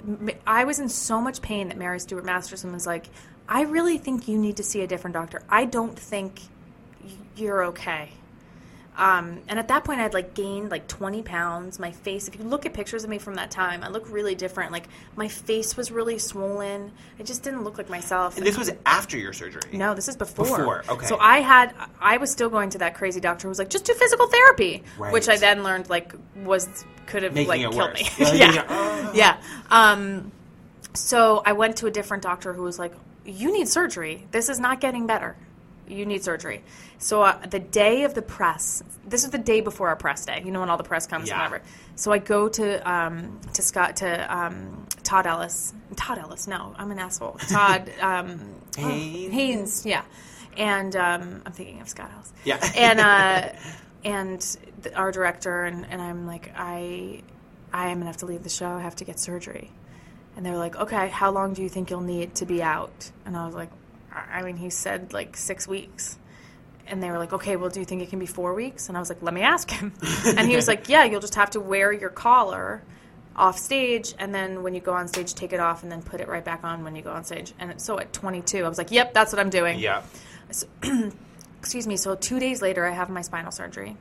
I 0.46 0.64
was 0.64 0.78
in 0.78 0.88
so 0.88 1.20
much 1.20 1.40
pain 1.42 1.68
that 1.68 1.78
Mary 1.78 2.00
Stuart 2.00 2.24
Masterson 2.24 2.72
was 2.72 2.86
like, 2.86 3.06
I 3.48 3.62
really 3.62 3.98
think 3.98 4.28
you 4.28 4.38
need 4.38 4.56
to 4.56 4.62
see 4.62 4.82
a 4.82 4.86
different 4.86 5.14
doctor. 5.14 5.42
I 5.48 5.64
don't 5.66 5.98
think 5.98 6.40
you're 7.36 7.66
okay. 7.66 8.10
Um, 8.98 9.42
and 9.46 9.58
at 9.58 9.68
that 9.68 9.84
point, 9.84 10.00
I'd 10.00 10.14
like 10.14 10.32
gained 10.32 10.70
like 10.70 10.88
20 10.88 11.22
pounds. 11.22 11.78
My 11.78 11.90
face, 11.92 12.28
if 12.28 12.38
you 12.38 12.44
look 12.44 12.64
at 12.64 12.72
pictures 12.72 13.04
of 13.04 13.10
me 13.10 13.18
from 13.18 13.34
that 13.34 13.50
time, 13.50 13.82
I 13.84 13.88
look 13.88 14.08
really 14.10 14.34
different. 14.34 14.72
Like 14.72 14.88
my 15.16 15.28
face 15.28 15.76
was 15.76 15.92
really 15.92 16.18
swollen. 16.18 16.92
I 17.20 17.22
just 17.22 17.42
didn't 17.42 17.62
look 17.62 17.76
like 17.76 17.90
myself. 17.90 18.38
And 18.38 18.46
this 18.46 18.56
was 18.56 18.72
after 18.86 19.18
your 19.18 19.34
surgery. 19.34 19.60
No, 19.74 19.94
this 19.94 20.08
is 20.08 20.16
before. 20.16 20.46
Before, 20.46 20.82
okay. 20.88 21.06
So 21.06 21.18
I 21.18 21.40
had, 21.40 21.74
I 22.00 22.16
was 22.16 22.30
still 22.32 22.48
going 22.48 22.70
to 22.70 22.78
that 22.78 22.94
crazy 22.94 23.20
doctor 23.20 23.42
who 23.42 23.50
was 23.50 23.58
like, 23.58 23.68
just 23.68 23.84
do 23.84 23.92
physical 23.92 24.28
therapy, 24.28 24.82
Right. 24.98 25.12
which 25.12 25.28
I 25.28 25.36
then 25.36 25.62
learned 25.62 25.90
like 25.90 26.14
was 26.34 26.66
could 27.04 27.22
have 27.22 27.34
Making 27.34 27.48
like 27.48 27.60
killed 27.60 27.76
worse. 27.76 28.18
me. 28.18 28.24
Yeah, 28.26 28.32
yeah, 28.32 28.52
yeah, 28.54 28.64
oh. 28.70 29.12
yeah. 29.14 29.36
Um, 29.70 30.32
so 30.94 31.42
I 31.44 31.52
went 31.52 31.76
to 31.78 31.86
a 31.86 31.90
different 31.90 32.22
doctor 32.22 32.54
who 32.54 32.62
was 32.62 32.78
like, 32.78 32.94
you 33.26 33.52
need 33.52 33.68
surgery. 33.68 34.26
This 34.30 34.48
is 34.48 34.58
not 34.60 34.80
getting 34.80 35.06
better. 35.06 35.36
You 35.88 36.04
need 36.06 36.24
surgery. 36.24 36.62
So 36.98 37.22
uh, 37.22 37.46
the 37.46 37.60
day 37.60 38.02
of 38.04 38.14
the 38.14 38.22
press, 38.22 38.82
this 39.06 39.22
is 39.24 39.30
the 39.30 39.38
day 39.38 39.60
before 39.60 39.88
our 39.88 39.96
press 39.96 40.24
day. 40.24 40.42
You 40.44 40.50
know 40.50 40.60
when 40.60 40.70
all 40.70 40.76
the 40.76 40.82
press 40.82 41.06
comes 41.06 41.28
Yeah. 41.28 41.34
and 41.34 41.52
whatever. 41.52 41.64
So 41.94 42.10
I 42.12 42.18
go 42.18 42.48
to 42.48 42.90
um, 42.90 43.40
to 43.54 43.62
Scott 43.62 43.96
to 43.96 44.36
um, 44.36 44.86
Todd 45.04 45.26
Ellis. 45.26 45.72
Todd 45.94 46.18
Ellis. 46.18 46.48
No, 46.48 46.74
I'm 46.76 46.90
an 46.90 46.98
asshole. 46.98 47.34
Todd 47.48 47.90
um, 48.00 48.40
Haimes? 48.72 49.30
Haimes. 49.32 49.84
Yeah. 49.86 50.02
And 50.56 50.96
um, 50.96 51.42
I'm 51.46 51.52
thinking 51.52 51.80
of 51.80 51.88
Scott 51.88 52.10
Ellis. 52.14 52.32
Yeah. 52.44 52.58
And 52.76 52.98
uh, 53.00 53.52
and 54.04 54.40
the, 54.82 54.94
our 54.96 55.12
director 55.12 55.64
and, 55.64 55.86
and 55.88 56.02
I'm 56.02 56.26
like 56.26 56.52
I 56.56 57.22
I 57.72 57.88
am 57.88 57.98
gonna 57.98 58.06
have 58.06 58.16
to 58.18 58.26
leave 58.26 58.42
the 58.42 58.48
show. 58.48 58.70
I 58.70 58.80
have 58.80 58.96
to 58.96 59.04
get 59.04 59.20
surgery. 59.20 59.70
And 60.36 60.44
they're 60.44 60.58
like, 60.58 60.76
okay, 60.76 61.08
how 61.08 61.30
long 61.30 61.54
do 61.54 61.62
you 61.62 61.68
think 61.68 61.90
you'll 61.90 62.02
need 62.02 62.34
to 62.36 62.46
be 62.46 62.62
out? 62.62 63.10
And 63.24 63.36
I 63.36 63.46
was 63.46 63.54
like, 63.54 63.70
I 64.12 64.38
I 64.38 64.42
mean, 64.42 64.56
he 64.56 64.70
said 64.70 65.12
like 65.12 65.36
six 65.36 65.66
weeks. 65.66 66.18
And 66.88 67.02
they 67.02 67.10
were 67.10 67.18
like, 67.18 67.32
okay, 67.32 67.56
well, 67.56 67.70
do 67.70 67.80
you 67.80 67.86
think 67.86 68.02
it 68.02 68.10
can 68.10 68.20
be 68.20 68.26
four 68.26 68.54
weeks? 68.54 68.88
And 68.88 68.96
I 68.96 69.00
was 69.00 69.08
like, 69.08 69.20
let 69.20 69.34
me 69.34 69.40
ask 69.40 69.68
him. 69.70 69.92
and 70.26 70.48
he 70.48 70.54
was 70.54 70.68
like, 70.68 70.88
yeah, 70.88 71.04
you'll 71.04 71.20
just 71.20 71.34
have 71.34 71.50
to 71.50 71.60
wear 71.60 71.92
your 71.92 72.10
collar 72.10 72.82
off 73.34 73.58
stage. 73.58 74.14
And 74.18 74.34
then 74.34 74.62
when 74.62 74.74
you 74.74 74.80
go 74.80 74.92
on 74.92 75.08
stage, 75.08 75.34
take 75.34 75.52
it 75.52 75.58
off 75.58 75.82
and 75.82 75.90
then 75.90 76.02
put 76.02 76.20
it 76.20 76.28
right 76.28 76.44
back 76.44 76.62
on 76.62 76.84
when 76.84 76.94
you 76.94 77.02
go 77.02 77.10
on 77.10 77.24
stage. 77.24 77.52
And 77.58 77.80
so 77.80 77.98
at 77.98 78.12
22, 78.12 78.64
I 78.64 78.68
was 78.68 78.78
like, 78.78 78.92
yep, 78.92 79.14
that's 79.14 79.32
what 79.32 79.40
I'm 79.40 79.50
doing. 79.50 79.78
Yeah. 79.80 80.02
So, 80.50 80.66
excuse 81.58 81.86
me. 81.86 81.96
So 81.96 82.14
two 82.14 82.38
days 82.38 82.62
later, 82.62 82.86
I 82.86 82.92
have 82.92 83.10
my 83.10 83.22
spinal 83.22 83.50
surgery. 83.50 83.96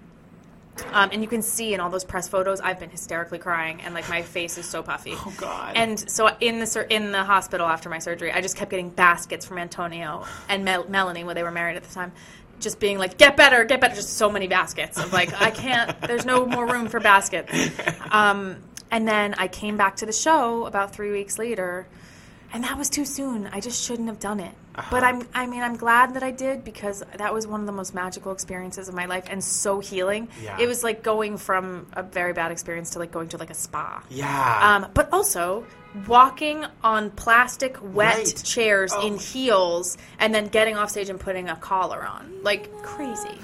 Um, 0.91 1.09
and 1.13 1.21
you 1.21 1.27
can 1.27 1.41
see 1.41 1.73
in 1.73 1.79
all 1.79 1.89
those 1.89 2.03
press 2.03 2.27
photos, 2.27 2.59
I've 2.59 2.79
been 2.79 2.89
hysterically 2.89 3.39
crying, 3.39 3.81
and 3.81 3.93
like 3.93 4.09
my 4.09 4.21
face 4.21 4.57
is 4.57 4.65
so 4.65 4.83
puffy. 4.83 5.13
Oh, 5.15 5.33
God. 5.37 5.73
And 5.75 5.97
so 6.09 6.29
in 6.39 6.59
the 6.59 6.67
sur- 6.67 6.81
in 6.89 7.11
the 7.11 7.23
hospital 7.23 7.65
after 7.67 7.89
my 7.89 7.99
surgery, 7.99 8.31
I 8.31 8.41
just 8.41 8.55
kept 8.57 8.71
getting 8.71 8.89
baskets 8.89 9.45
from 9.45 9.57
Antonio 9.57 10.25
and 10.49 10.65
Mel- 10.65 10.87
Melanie 10.89 11.23
when 11.23 11.35
they 11.35 11.43
were 11.43 11.51
married 11.51 11.77
at 11.77 11.83
the 11.83 11.93
time, 11.93 12.11
just 12.59 12.79
being 12.79 12.97
like, 12.97 13.17
"Get 13.17 13.37
better, 13.37 13.63
get 13.63 13.79
better." 13.79 13.95
Just 13.95 14.17
so 14.17 14.29
many 14.29 14.47
baskets 14.47 14.97
of 14.97 15.13
like, 15.13 15.33
I 15.41 15.51
can't. 15.51 15.99
There's 16.01 16.25
no 16.25 16.45
more 16.45 16.65
room 16.67 16.87
for 16.89 16.99
baskets. 16.99 17.51
Um, 18.11 18.57
and 18.91 19.05
then 19.07 19.33
I 19.37 19.47
came 19.49 19.75
back 19.75 19.97
to 19.97 20.05
the 20.05 20.13
show 20.13 20.65
about 20.65 20.93
three 20.93 21.11
weeks 21.11 21.37
later, 21.37 21.85
and 22.53 22.63
that 22.63 22.77
was 22.77 22.89
too 22.89 23.03
soon. 23.03 23.47
I 23.47 23.59
just 23.59 23.83
shouldn't 23.83 24.07
have 24.07 24.19
done 24.19 24.39
it. 24.39 24.53
But 24.75 25.03
Uh-huh. 25.03 25.05
I'm, 25.05 25.27
I 25.33 25.47
mean, 25.47 25.63
I'm 25.63 25.77
glad 25.77 26.15
that 26.15 26.23
I 26.23 26.31
did 26.31 26.63
because 26.65 27.01
that 27.17 27.33
was 27.33 27.47
one 27.47 27.61
of 27.61 27.65
the 27.65 27.71
most 27.71 27.93
magical 27.93 28.31
experiences 28.33 28.89
of 28.89 28.95
my 28.95 29.05
life 29.05 29.25
and 29.29 29.41
so 29.41 29.79
healing. 29.79 30.27
Yeah. 30.43 30.59
It 30.59 30.67
was 30.67 30.83
like 30.83 31.01
going 31.01 31.37
from 31.37 31.87
a 31.93 32.03
very 32.03 32.33
bad 32.33 32.51
experience 32.51 32.89
to 32.91 32.99
like 32.99 33.11
going 33.11 33.29
to 33.29 33.37
like 33.37 33.49
a 33.49 33.53
spa. 33.53 34.03
Yeah. 34.09 34.59
Um, 34.85 34.91
but 34.93 35.11
also 35.13 35.65
walking 36.07 36.65
on 36.83 37.11
plastic 37.11 37.77
wet 37.81 38.17
Right. 38.17 38.41
chairs 38.43 38.91
Oh. 38.95 39.05
in 39.07 39.17
heels 39.17 39.97
and 40.19 40.33
then 40.33 40.47
getting 40.47 40.77
off 40.77 40.89
stage 40.89 41.09
and 41.09 41.19
putting 41.19 41.49
a 41.49 41.55
collar 41.55 42.03
on. 42.05 42.31
Like 42.43 42.71
crazy. 42.83 43.37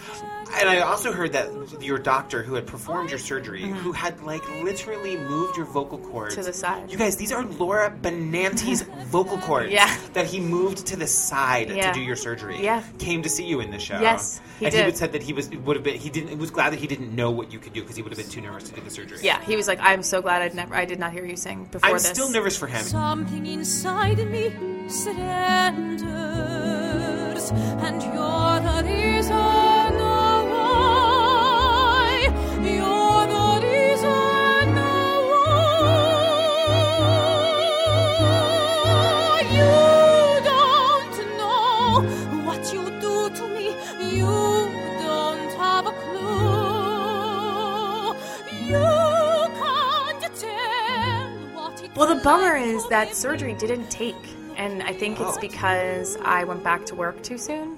And 0.54 0.68
I 0.68 0.80
also 0.82 1.14
heard 1.14 1.32
that 1.32 1.48
your 1.82 1.98
doctor 1.98 2.44
who 2.44 2.56
had 2.56 2.68
performed 2.68 3.10
your 3.10 3.20
surgery, 3.20 3.62
who 3.64 3.94
had 3.94 4.22
like 4.24 4.44
literally 4.62 5.16
moved 5.16 5.56
your 5.56 5.66
vocal 5.66 5.98
cords 5.98 6.34
Mm-hmm. 6.36 6.42
To 6.42 6.48
the 6.48 6.54
side. 6.54 6.92
You 6.92 6.98
guys, 6.98 7.16
these 7.16 7.32
are 7.32 7.44
Laura 7.46 7.90
Benanti's 7.90 8.82
vocal 9.08 9.38
cords. 9.38 9.72
Yeah. 9.72 9.96
That 10.14 10.26
he 10.26 10.42
moved 10.42 10.88
to 10.88 10.98
the 10.98 11.08
side 11.08 11.70
Yeah. 11.70 11.94
to 11.94 11.98
do 11.98 12.02
your 12.04 12.18
surgery. 12.18 12.62
Yeah. 12.62 12.84
Came 13.00 13.22
to 13.24 13.30
see 13.30 13.46
you 13.46 13.62
in 13.62 13.72
the 13.72 13.80
show. 13.80 14.00
Yes, 14.02 14.42
he 14.60 14.66
and 14.66 14.74
he 14.74 14.80
did. 14.82 14.86
would 14.88 14.98
said 14.98 15.14
that 15.14 15.24
he 15.24 15.32
was 15.32 15.50
would 15.50 15.78
have 15.78 15.84
been 15.86 15.96
he 15.98 16.10
didn't 16.10 16.38
was 16.38 16.52
glad 16.52 16.74
that 16.74 16.80
he 16.80 16.88
didn't 16.88 17.16
know 17.16 17.32
what 17.32 17.54
you 17.54 17.60
could 17.60 17.72
do 17.72 17.80
because 17.82 17.96
he 17.96 18.02
would 18.02 18.12
have 18.12 18.20
been 18.20 18.30
too 18.30 18.42
nervous 18.42 18.64
to 18.70 18.76
do 18.76 18.82
the 18.82 18.90
surgery. 18.90 19.20
Yeah, 19.22 19.42
he 19.42 19.56
was 19.56 19.68
like, 19.70 19.80
I'm 19.82 20.04
so 20.04 20.22
glad 20.22 20.42
I'd 20.42 20.54
never, 20.54 20.76
I 20.76 20.84
did 20.86 21.00
not 21.00 21.14
hear 21.14 21.24
you 21.26 21.38
sing 21.38 21.64
before 21.72 21.90
I'm 21.90 21.96
this. 21.96 22.12
Nervous 22.42 22.58
for 22.58 22.66
him. 22.66 22.84
Something 22.84 23.46
inside 23.46 24.18
me 24.18 24.52
surrenders, 24.90 26.02
and 27.52 28.02
you're 28.02 28.60
the 28.66 28.84
reason 28.84 29.71
Well, 52.02 52.16
the 52.16 52.24
bummer 52.24 52.56
is 52.56 52.88
that 52.90 53.14
surgery 53.16 53.54
didn't 53.54 53.92
take. 53.92 54.16
And 54.58 54.82
I 54.82 54.92
think 54.92 55.20
it's 55.20 55.38
Oh. 55.38 55.40
because 55.40 56.18
I 56.26 56.46
went 56.46 56.64
back 56.64 56.84
to 56.88 56.96
work 56.96 57.22
too 57.22 57.38
soon. 57.38 57.78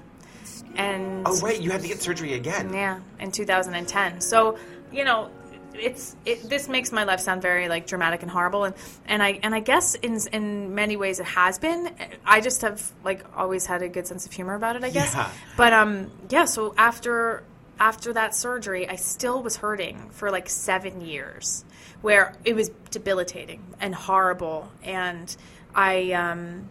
And 0.78 1.24
Oh 1.28 1.38
right, 1.42 1.60
you 1.60 1.72
had 1.72 1.82
to 1.82 1.90
get 1.90 2.02
surgery 2.02 2.34
again. 2.36 2.74
Yeah, 2.74 3.02
in 3.20 3.34
2010. 3.34 4.22
So, 4.22 4.58
you 4.94 5.04
know, 5.04 5.30
it's 5.74 6.16
it, 6.26 6.50
this 6.50 6.70
makes 6.70 6.94
my 6.94 7.04
life 7.04 7.20
sound 7.20 7.42
very 7.42 7.68
like 7.68 7.86
dramatic 7.86 8.22
and 8.22 8.32
horrible, 8.32 8.64
and 8.64 8.76
and 9.08 9.22
I 9.22 9.40
and 9.44 9.54
I 9.54 9.60
guess 9.60 9.96
in 9.96 10.18
in 10.32 10.74
many 10.74 10.96
ways 10.96 11.20
it 11.20 11.26
has 11.26 11.60
been. 11.60 11.90
I 12.26 12.40
just 12.40 12.62
have 12.62 12.94
like 13.04 13.26
always 13.36 13.66
had 13.66 13.82
a 13.82 13.90
good 13.90 14.08
sense 14.08 14.26
of 14.26 14.32
humor 14.32 14.56
about 14.56 14.78
it, 14.78 14.86
I 14.86 14.90
guess. 14.90 15.14
Yeah. 15.14 15.30
But 15.58 15.74
um, 15.74 16.12
yeah. 16.30 16.46
So 16.46 16.74
after 16.78 17.44
after 17.80 18.14
that 18.14 18.36
surgery, 18.36 18.88
I 18.88 18.96
still 18.96 19.42
was 19.44 19.58
hurting 19.58 20.10
for 20.12 20.32
like 20.32 20.50
seven 20.50 21.02
years, 21.02 21.66
where 22.02 22.36
it 22.46 22.56
was 22.56 22.70
debilitating 22.92 23.62
and 23.80 23.94
horrible, 23.96 24.72
and 24.84 25.36
I 25.76 26.12
um. 26.14 26.70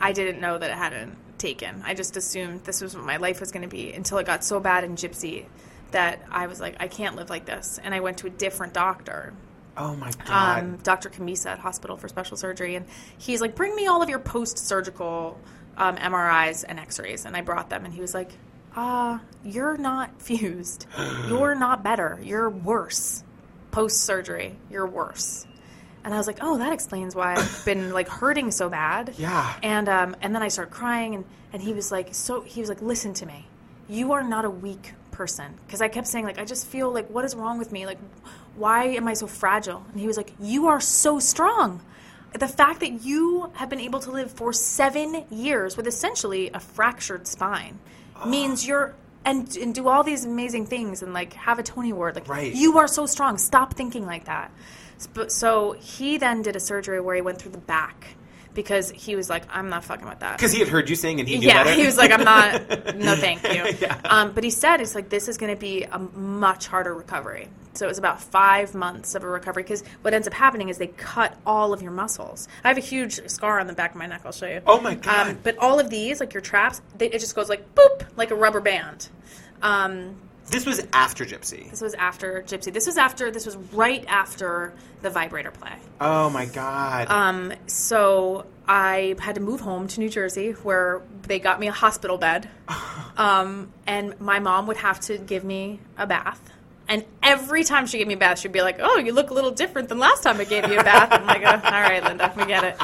I 0.00 0.12
didn't 0.12 0.40
know 0.40 0.58
that 0.58 0.70
it 0.70 0.76
hadn't 0.76 1.16
taken. 1.38 1.82
I 1.84 1.94
just 1.94 2.16
assumed 2.16 2.64
this 2.64 2.80
was 2.80 2.96
what 2.96 3.04
my 3.04 3.18
life 3.18 3.40
was 3.40 3.52
going 3.52 3.62
to 3.62 3.68
be 3.68 3.92
until 3.92 4.18
it 4.18 4.26
got 4.26 4.42
so 4.42 4.58
bad 4.58 4.84
in 4.84 4.96
Gypsy 4.96 5.44
that 5.90 6.20
I 6.30 6.46
was 6.46 6.60
like, 6.60 6.76
I 6.80 6.88
can't 6.88 7.14
live 7.14 7.30
like 7.30 7.44
this. 7.44 7.78
And 7.84 7.94
I 7.94 8.00
went 8.00 8.18
to 8.18 8.26
a 8.26 8.30
different 8.30 8.72
doctor, 8.72 9.34
Oh 9.76 9.94
my 9.94 10.10
god. 10.26 10.58
um, 10.62 10.76
Dr. 10.78 11.08
Cammisa 11.10 11.46
at 11.50 11.58
Hospital 11.58 11.96
for 11.96 12.08
Special 12.08 12.36
Surgery, 12.36 12.74
and 12.74 12.86
he's 13.18 13.40
like, 13.40 13.54
bring 13.54 13.76
me 13.76 13.86
all 13.86 14.02
of 14.02 14.08
your 14.08 14.18
post-surgical 14.18 15.38
um, 15.76 15.96
MRIs 15.96 16.64
and 16.66 16.80
X-rays, 16.80 17.24
and 17.26 17.36
I 17.36 17.42
brought 17.42 17.68
them, 17.70 17.84
and 17.84 17.92
he 17.92 18.00
was 18.00 18.14
like, 18.14 18.30
"Uh, 18.74 19.18
you're 19.44 19.76
not 19.76 20.20
fused. 20.22 20.86
You're 21.28 21.54
not 21.54 21.82
better. 21.82 22.18
You're 22.22 22.50
worse. 22.50 23.22
Post 23.70 24.02
surgery, 24.02 24.56
you're 24.70 24.86
worse." 24.86 25.46
And 26.04 26.12
I 26.12 26.16
was 26.16 26.26
like, 26.26 26.38
"Oh, 26.40 26.58
that 26.58 26.72
explains 26.72 27.14
why 27.14 27.34
I've 27.34 27.62
been 27.64 27.92
like 27.92 28.08
hurting 28.08 28.50
so 28.50 28.68
bad." 28.68 29.14
Yeah. 29.18 29.54
And 29.62 29.88
um, 29.88 30.16
and 30.20 30.34
then 30.34 30.42
I 30.42 30.48
started 30.48 30.72
crying, 30.72 31.14
and 31.14 31.24
and 31.52 31.62
he 31.62 31.72
was 31.72 31.92
like, 31.92 32.14
"So 32.14 32.40
he 32.42 32.60
was 32.60 32.68
like, 32.68 32.82
listen 32.82 33.14
to 33.14 33.26
me. 33.26 33.46
You 33.88 34.12
are 34.12 34.22
not 34.22 34.44
a 34.44 34.50
weak 34.50 34.94
person." 35.10 35.54
Because 35.66 35.80
I 35.80 35.88
kept 35.88 36.06
saying 36.06 36.24
like, 36.24 36.38
I 36.38 36.44
just 36.44 36.66
feel 36.66 36.92
like, 36.92 37.08
what 37.08 37.24
is 37.24 37.34
wrong 37.34 37.58
with 37.58 37.72
me? 37.72 37.86
Like, 37.86 37.98
why 38.56 38.84
am 38.86 39.06
I 39.08 39.14
so 39.14 39.26
fragile? 39.26 39.84
And 39.92 40.00
he 40.00 40.06
was 40.06 40.16
like, 40.16 40.32
you 40.40 40.68
are 40.68 40.80
so 40.80 41.18
strong. 41.18 41.80
The 42.38 42.48
fact 42.48 42.80
that 42.80 43.02
you 43.02 43.50
have 43.54 43.68
been 43.68 43.80
able 43.80 44.00
to 44.00 44.10
live 44.10 44.30
for 44.30 44.52
seven 44.54 45.24
years 45.30 45.76
with 45.76 45.86
essentially 45.86 46.50
a 46.52 46.60
fractured 46.60 47.26
spine 47.26 47.78
means 48.26 48.66
you're 48.66 48.94
and 49.24 49.56
and 49.56 49.74
do 49.74 49.88
all 49.88 50.02
these 50.02 50.24
amazing 50.24 50.66
things 50.66 51.02
and 51.02 51.12
like 51.12 51.32
have 51.34 51.58
a 51.58 51.62
Tony 51.62 51.90
Award. 51.90 52.14
Like 52.16 52.28
Right. 52.28 52.54
you 52.54 52.78
are 52.78 52.88
so 52.88 53.06
strong. 53.06 53.38
Stop 53.38 53.74
thinking 53.74 54.06
like 54.06 54.24
that. 54.24 54.50
So 55.28 55.72
he 55.72 56.16
then 56.16 56.42
did 56.42 56.54
a 56.54 56.60
surgery 56.60 57.00
where 57.00 57.14
he 57.16 57.22
went 57.22 57.38
through 57.40 57.52
the 57.52 57.58
back 57.58 58.16
because 58.54 58.90
he 58.90 59.16
was 59.16 59.30
like, 59.30 59.44
I'm 59.50 59.68
not 59.68 59.84
fucking 59.84 60.06
with 60.08 60.20
that. 60.20 60.36
Because 60.36 60.52
he 60.52 60.58
had 60.58 60.68
heard 60.68 60.88
you 60.90 60.96
sing 60.96 61.20
and 61.20 61.28
he 61.28 61.38
knew 61.38 61.48
Yeah, 61.48 61.64
better. 61.64 61.76
he 61.80 61.86
was 61.86 61.96
like, 61.96 62.10
I'm 62.10 62.24
not. 62.24 62.96
No, 62.96 63.16
thank 63.16 63.42
you. 63.44 63.64
Yeah. 63.80 63.98
Um, 64.04 64.32
but 64.32 64.44
he 64.44 64.50
said 64.50 64.80
it's 64.80 64.94
like 64.94 65.08
this 65.08 65.28
is 65.28 65.38
going 65.38 65.52
to 65.54 65.58
be 65.58 65.84
a 65.84 65.98
much 65.98 66.66
harder 66.66 66.94
recovery. 66.94 67.48
So 67.74 67.86
it 67.86 67.88
was 67.88 67.96
about 67.98 68.20
five 68.20 68.74
months 68.74 69.14
of 69.14 69.24
a 69.24 69.28
recovery 69.28 69.62
because 69.62 69.82
what 70.02 70.12
ends 70.12 70.26
up 70.28 70.34
happening 70.34 70.68
is 70.68 70.76
they 70.76 70.88
cut 70.88 71.36
all 71.46 71.72
of 71.72 71.80
your 71.80 71.90
muscles. 71.90 72.46
I 72.62 72.68
have 72.68 72.76
a 72.76 72.80
huge 72.82 73.26
scar 73.30 73.58
on 73.60 73.66
the 73.66 73.72
back 73.72 73.92
of 73.92 73.96
my 73.96 74.06
neck. 74.06 74.22
I'll 74.26 74.32
show 74.32 74.46
you. 74.46 74.60
Oh 74.66 74.80
my 74.80 74.94
God. 74.94 75.28
Um, 75.28 75.38
but 75.42 75.56
all 75.58 75.80
of 75.80 75.88
these, 75.88 76.20
like 76.20 76.34
your 76.34 76.42
traps, 76.42 76.82
they, 76.98 77.06
it 77.06 77.18
just 77.20 77.34
goes 77.34 77.48
like 77.48 77.74
boop, 77.74 78.04
like 78.16 78.30
a 78.30 78.34
rubber 78.34 78.60
band. 78.60 79.08
Um, 79.62 80.16
This 80.50 80.66
was 80.66 80.86
after 80.92 81.24
Gypsy. 81.24 81.70
this 81.70 81.80
was 81.80 81.94
after 81.94 82.42
Gypsy. 82.46 82.72
This 82.72 82.86
was 82.86 82.98
after. 82.98 83.30
This 83.30 83.46
was 83.46 83.56
right 83.72 84.04
after 84.08 84.74
the 85.00 85.10
vibrator 85.10 85.50
play. 85.50 85.72
Oh 86.00 86.30
my 86.30 86.46
god. 86.46 87.08
Um, 87.10 87.52
so 87.66 88.46
I 88.66 89.16
had 89.18 89.36
to 89.36 89.40
move 89.40 89.60
home 89.60 89.88
to 89.88 90.00
New 90.00 90.08
Jersey, 90.08 90.52
where 90.52 91.02
they 91.22 91.38
got 91.38 91.60
me 91.60 91.68
a 91.68 91.72
hospital 91.72 92.18
bed, 92.18 92.48
um, 93.16 93.72
and 93.86 94.18
my 94.20 94.40
mom 94.40 94.66
would 94.66 94.78
have 94.78 95.00
to 95.00 95.18
give 95.18 95.44
me 95.44 95.80
a 95.96 96.06
bath. 96.06 96.52
And 96.88 97.04
every 97.22 97.64
time 97.64 97.86
she 97.86 97.98
gave 97.98 98.06
me 98.06 98.14
a 98.14 98.16
bath, 98.18 98.40
she'd 98.40 98.52
be 98.52 98.60
like, 98.60 98.78
"Oh, 98.80 98.98
you 98.98 99.12
look 99.12 99.30
a 99.30 99.34
little 99.34 99.50
different 99.52 99.88
than 99.88 99.98
last 99.98 100.22
time 100.22 100.38
I 100.40 100.44
gave 100.44 100.68
you 100.68 100.78
a 100.78 100.84
bath." 100.84 101.08
I'm 101.12 101.26
like, 101.26 101.42
oh, 101.42 101.60
"All 101.64 101.70
right, 101.80 102.02
Linda, 102.02 102.32
we 102.36 102.44
get 102.44 102.64
it." 102.64 102.76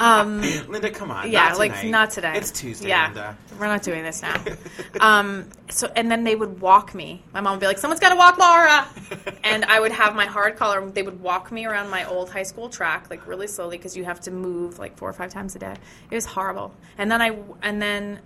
Linda, 0.68 0.90
come 0.90 1.10
on. 1.10 1.30
Yeah, 1.30 1.48
not 1.48 1.58
like 1.58 1.84
not 1.84 2.10
today. 2.10 2.32
It's 2.36 2.50
Tuesday, 2.50 2.88
Yeah, 2.88 3.06
Linda. 3.06 3.36
we're 3.58 3.66
not 3.66 3.82
doing 3.82 4.02
this 4.02 4.22
now. 4.22 4.42
um, 5.00 5.48
so 5.68 5.90
and 5.96 6.10
then 6.10 6.24
they 6.24 6.34
would 6.36 6.60
walk 6.60 6.94
me. 6.94 7.22
My 7.32 7.40
mom 7.40 7.54
would 7.54 7.60
be 7.60 7.66
like, 7.66 7.78
"Someone's 7.78 8.00
got 8.00 8.10
to 8.10 8.16
walk 8.16 8.38
Laura," 8.38 8.86
and 9.44 9.64
I 9.64 9.80
would 9.80 9.92
have 9.92 10.14
my 10.14 10.26
hard 10.26 10.56
collar. 10.56 10.80
and 10.80 10.94
They 10.94 11.02
would 11.02 11.20
walk 11.20 11.50
me 11.50 11.66
around 11.66 11.90
my 11.90 12.04
old 12.08 12.30
high 12.30 12.42
school 12.44 12.68
track 12.68 13.10
like 13.10 13.26
really 13.26 13.46
slowly 13.48 13.76
because 13.76 13.96
you 13.96 14.04
have 14.04 14.20
to 14.20 14.30
move 14.30 14.78
like 14.78 14.96
four 14.96 15.08
or 15.10 15.14
five 15.14 15.30
times 15.30 15.56
a 15.56 15.58
day. 15.58 15.74
It 16.10 16.14
was 16.14 16.26
horrible. 16.26 16.74
And 16.96 17.10
then 17.10 17.20
I 17.20 17.36
and 17.62 17.82
then 17.82 18.20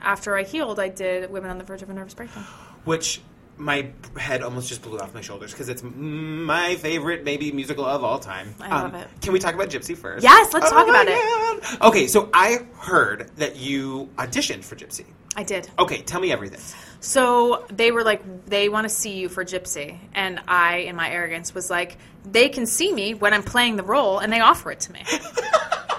after 0.00 0.36
I 0.36 0.42
healed, 0.42 0.78
I 0.80 0.88
did 0.88 1.30
Women 1.30 1.50
on 1.50 1.58
the 1.58 1.64
Verge 1.64 1.82
of 1.82 1.90
a 1.90 1.94
Nervous 1.94 2.14
Breakdown. 2.14 2.44
Which 2.84 3.20
my 3.58 3.88
head 4.18 4.42
almost 4.42 4.68
just 4.68 4.82
blew 4.82 4.98
off 4.98 5.14
my 5.14 5.20
shoulders 5.20 5.52
because 5.52 5.68
it's 5.68 5.82
my 5.82 6.76
favorite 6.76 7.24
maybe 7.24 7.52
musical 7.52 7.84
of 7.84 8.04
all 8.04 8.18
time. 8.18 8.54
Um, 8.60 8.72
I 8.72 8.82
love 8.82 8.94
it. 8.94 9.08
Can 9.22 9.32
we 9.32 9.38
talk 9.38 9.54
about 9.54 9.68
Gypsy 9.68 9.96
first? 9.96 10.22
Yes, 10.22 10.52
let's 10.52 10.70
talk 10.70 10.86
Oh 10.86 10.90
about 10.90 11.06
my 11.06 11.60
it. 11.72 11.82
Okay, 11.82 12.06
so 12.06 12.28
I 12.34 12.66
heard 12.78 13.30
that 13.36 13.56
you 13.56 14.10
auditioned 14.16 14.64
for 14.64 14.76
Gypsy. 14.76 15.04
I 15.36 15.42
did. 15.42 15.68
Okay, 15.78 16.00
tell 16.00 16.20
me 16.20 16.32
everything. 16.32 16.60
So 17.00 17.66
they 17.70 17.92
were 17.92 18.02
like, 18.02 18.46
they 18.46 18.68
want 18.68 18.84
to 18.84 18.88
see 18.88 19.18
you 19.18 19.28
for 19.28 19.44
Gypsy. 19.44 19.98
And 20.14 20.40
I, 20.48 20.78
in 20.78 20.96
my 20.96 21.10
arrogance, 21.10 21.54
was 21.54 21.68
like, 21.68 21.98
they 22.24 22.48
can 22.48 22.66
see 22.66 22.92
me 22.92 23.14
when 23.14 23.34
I'm 23.34 23.42
playing 23.42 23.76
the 23.76 23.82
role 23.82 24.18
and 24.18 24.32
they 24.32 24.40
offer 24.40 24.70
it 24.70 24.80
to 24.80 24.92
me. 24.92 25.02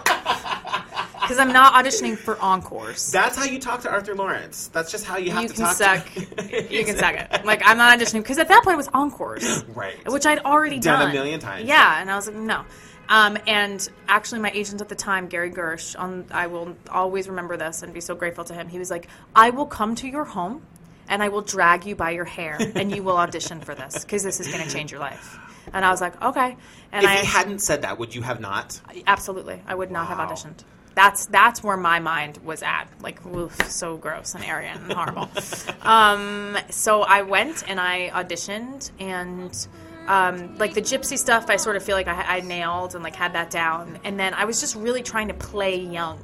Because 1.27 1.39
I'm 1.39 1.51
not 1.53 1.73
auditioning 1.73 2.17
for 2.17 2.39
encores. 2.39 3.11
That's 3.11 3.37
how 3.37 3.43
you 3.43 3.59
talk 3.59 3.81
to 3.81 3.89
Arthur 3.91 4.15
Laurents. 4.15 4.69
That's 4.69 4.91
just 4.91 5.05
how 5.05 5.17
you 5.17 5.31
have 5.31 5.43
You 5.43 5.47
to 5.49 5.53
can 5.53 5.63
talk 5.65 5.75
suck. 5.75 6.13
to 6.13 6.21
You 6.73 6.85
can 6.85 6.97
suck 6.97 7.15
it. 7.15 7.45
Like, 7.45 7.61
I'm 7.65 7.77
not 7.77 7.97
auditioning. 7.99 8.21
Because 8.23 8.37
at 8.37 8.47
that 8.47 8.63
point, 8.63 8.75
it 8.75 8.77
was 8.77 8.89
encores. 8.93 9.63
Right. 9.75 9.95
Which 10.09 10.25
I'd 10.25 10.39
already 10.39 10.79
Done 10.79 10.99
done. 10.99 11.09
a 11.11 11.13
million 11.13 11.39
times. 11.39 11.67
Yeah. 11.67 12.01
And 12.01 12.09
I 12.09 12.15
was 12.15 12.27
like, 12.27 12.35
no. 12.37 12.63
Um, 13.09 13.37
and 13.47 13.87
actually, 14.07 14.39
my 14.41 14.51
agent 14.51 14.81
at 14.81 14.89
the 14.89 14.95
time, 14.95 15.27
Gary 15.27 15.51
Gersh, 15.51 15.97
on, 15.99 16.25
I 16.31 16.47
will 16.47 16.75
always 16.89 17.29
remember 17.29 17.55
this 17.57 17.83
and 17.83 17.93
be 17.93 18.01
so 18.01 18.15
grateful 18.15 18.43
to 18.45 18.53
him. 18.53 18.67
He 18.67 18.79
was 18.79 18.89
like, 18.91 19.07
I 19.35 19.49
will 19.51 19.65
come 19.67 19.95
to 19.95 20.07
your 20.07 20.25
home 20.25 20.61
and 21.07 21.23
I 21.23 21.29
will 21.29 21.41
drag 21.41 21.85
you 21.85 21.95
by 21.95 22.11
your 22.11 22.25
hair 22.25 22.57
and 22.75 22.93
you 22.93 23.03
will 23.03 23.17
audition 23.17 23.61
for 23.61 23.75
this 23.75 24.03
because 24.03 24.23
this 24.23 24.39
is 24.39 24.47
going 24.47 24.61
to 24.65 24.69
change 24.69 24.91
your 24.91 24.99
life. 24.99 25.37
And 25.73 25.85
I 25.85 25.91
was 25.91 26.01
like, 26.01 26.21
okay. 26.21 26.57
And 26.91 27.03
If 27.05 27.09
I 27.09 27.15
he 27.17 27.25
hadn't 27.25 27.59
said 27.59 27.83
that, 27.83 27.97
would 27.99 28.13
you 28.15 28.21
have 28.23 28.39
not? 28.41 28.79
absolutely, 29.05 29.61
I 29.67 29.75
would 29.75 29.91
not 29.91 30.07
have 30.07 30.17
auditioned. 30.17 30.63
That's 30.97 31.27
that's 31.27 31.63
where 31.63 31.77
my 31.77 31.99
mind 31.99 32.39
was 32.43 32.63
at. 32.63 32.87
Like, 33.03 33.23
oof, 33.23 33.55
so 33.69 33.97
gross 33.97 34.33
and 34.33 34.43
arrogant 34.43 34.81
and 34.81 34.93
horrible. 34.93 35.29
um, 35.83 36.57
so 36.71 37.03
I 37.03 37.21
went 37.21 37.63
and 37.69 37.79
I 37.79 38.09
auditioned 38.09 38.89
and. 38.99 39.67
Um, 40.07 40.57
like 40.57 40.73
the 40.73 40.81
gypsy 40.81 41.17
stuff, 41.17 41.49
I 41.49 41.57
sort 41.57 41.75
of 41.75 41.83
feel 41.83 41.97
like 41.97 42.07
I, 42.07 42.37
I 42.37 42.39
nailed 42.39 42.95
and 42.95 43.03
like 43.03 43.13
had 43.13 43.33
that 43.33 43.49
down. 43.49 43.99
And 44.05 44.17
then 44.17 44.33
I 44.33 44.45
was 44.45 44.61
just 44.61 44.73
really 44.77 45.03
trying 45.03 45.27
to 45.27 45.33
play 45.33 45.75
young, 45.81 46.17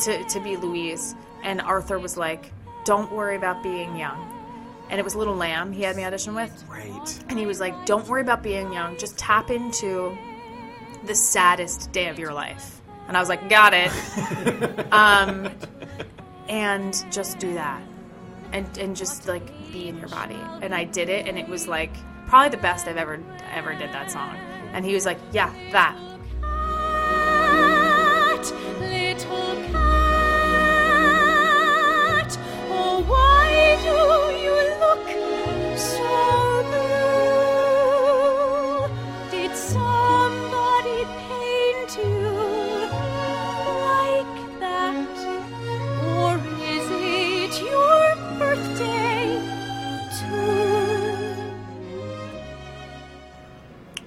to 0.00 0.24
to 0.24 0.40
be 0.40 0.56
Louise. 0.56 1.14
And 1.44 1.60
Arthur 1.60 2.00
was 2.00 2.16
like, 2.16 2.50
"Don't 2.84 3.12
worry 3.12 3.36
about 3.36 3.62
being 3.62 3.94
young." 3.94 4.18
And 4.90 4.98
it 4.98 5.04
was 5.04 5.14
Little 5.14 5.36
Lamb 5.36 5.72
he 5.72 5.82
had 5.82 5.94
me 5.94 6.04
audition 6.04 6.34
with. 6.34 6.64
Right. 6.68 7.24
And 7.28 7.38
he 7.38 7.46
was 7.46 7.60
like, 7.60 7.86
Don't 7.86 8.06
worry 8.08 8.20
about 8.20 8.42
being 8.42 8.72
young. 8.72 8.98
Just 8.98 9.16
tap 9.16 9.50
into 9.50 10.18
the 11.04 11.14
saddest 11.14 11.92
day 11.92 12.08
of 12.08 12.18
your 12.18 12.32
life. 12.32 12.82
And 13.08 13.16
I 13.16 13.20
was 13.20 13.28
like, 13.28 13.48
Got 13.48 13.74
it. 13.74 14.92
um, 14.92 15.50
and 16.48 17.04
just 17.10 17.38
do 17.38 17.54
that. 17.54 17.82
And, 18.52 18.78
and 18.78 18.96
just 18.96 19.26
like 19.26 19.46
be 19.72 19.88
in 19.88 19.98
your 19.98 20.08
body. 20.08 20.38
And 20.62 20.74
I 20.74 20.84
did 20.84 21.08
it. 21.08 21.26
And 21.26 21.38
it 21.38 21.48
was 21.48 21.66
like 21.66 21.92
probably 22.26 22.50
the 22.50 22.62
best 22.62 22.86
I've 22.86 22.96
ever, 22.96 23.20
ever 23.52 23.72
did 23.74 23.92
that 23.92 24.10
song. 24.10 24.36
And 24.72 24.84
he 24.84 24.94
was 24.94 25.06
like, 25.06 25.18
Yeah, 25.32 25.52
that. 25.72 25.98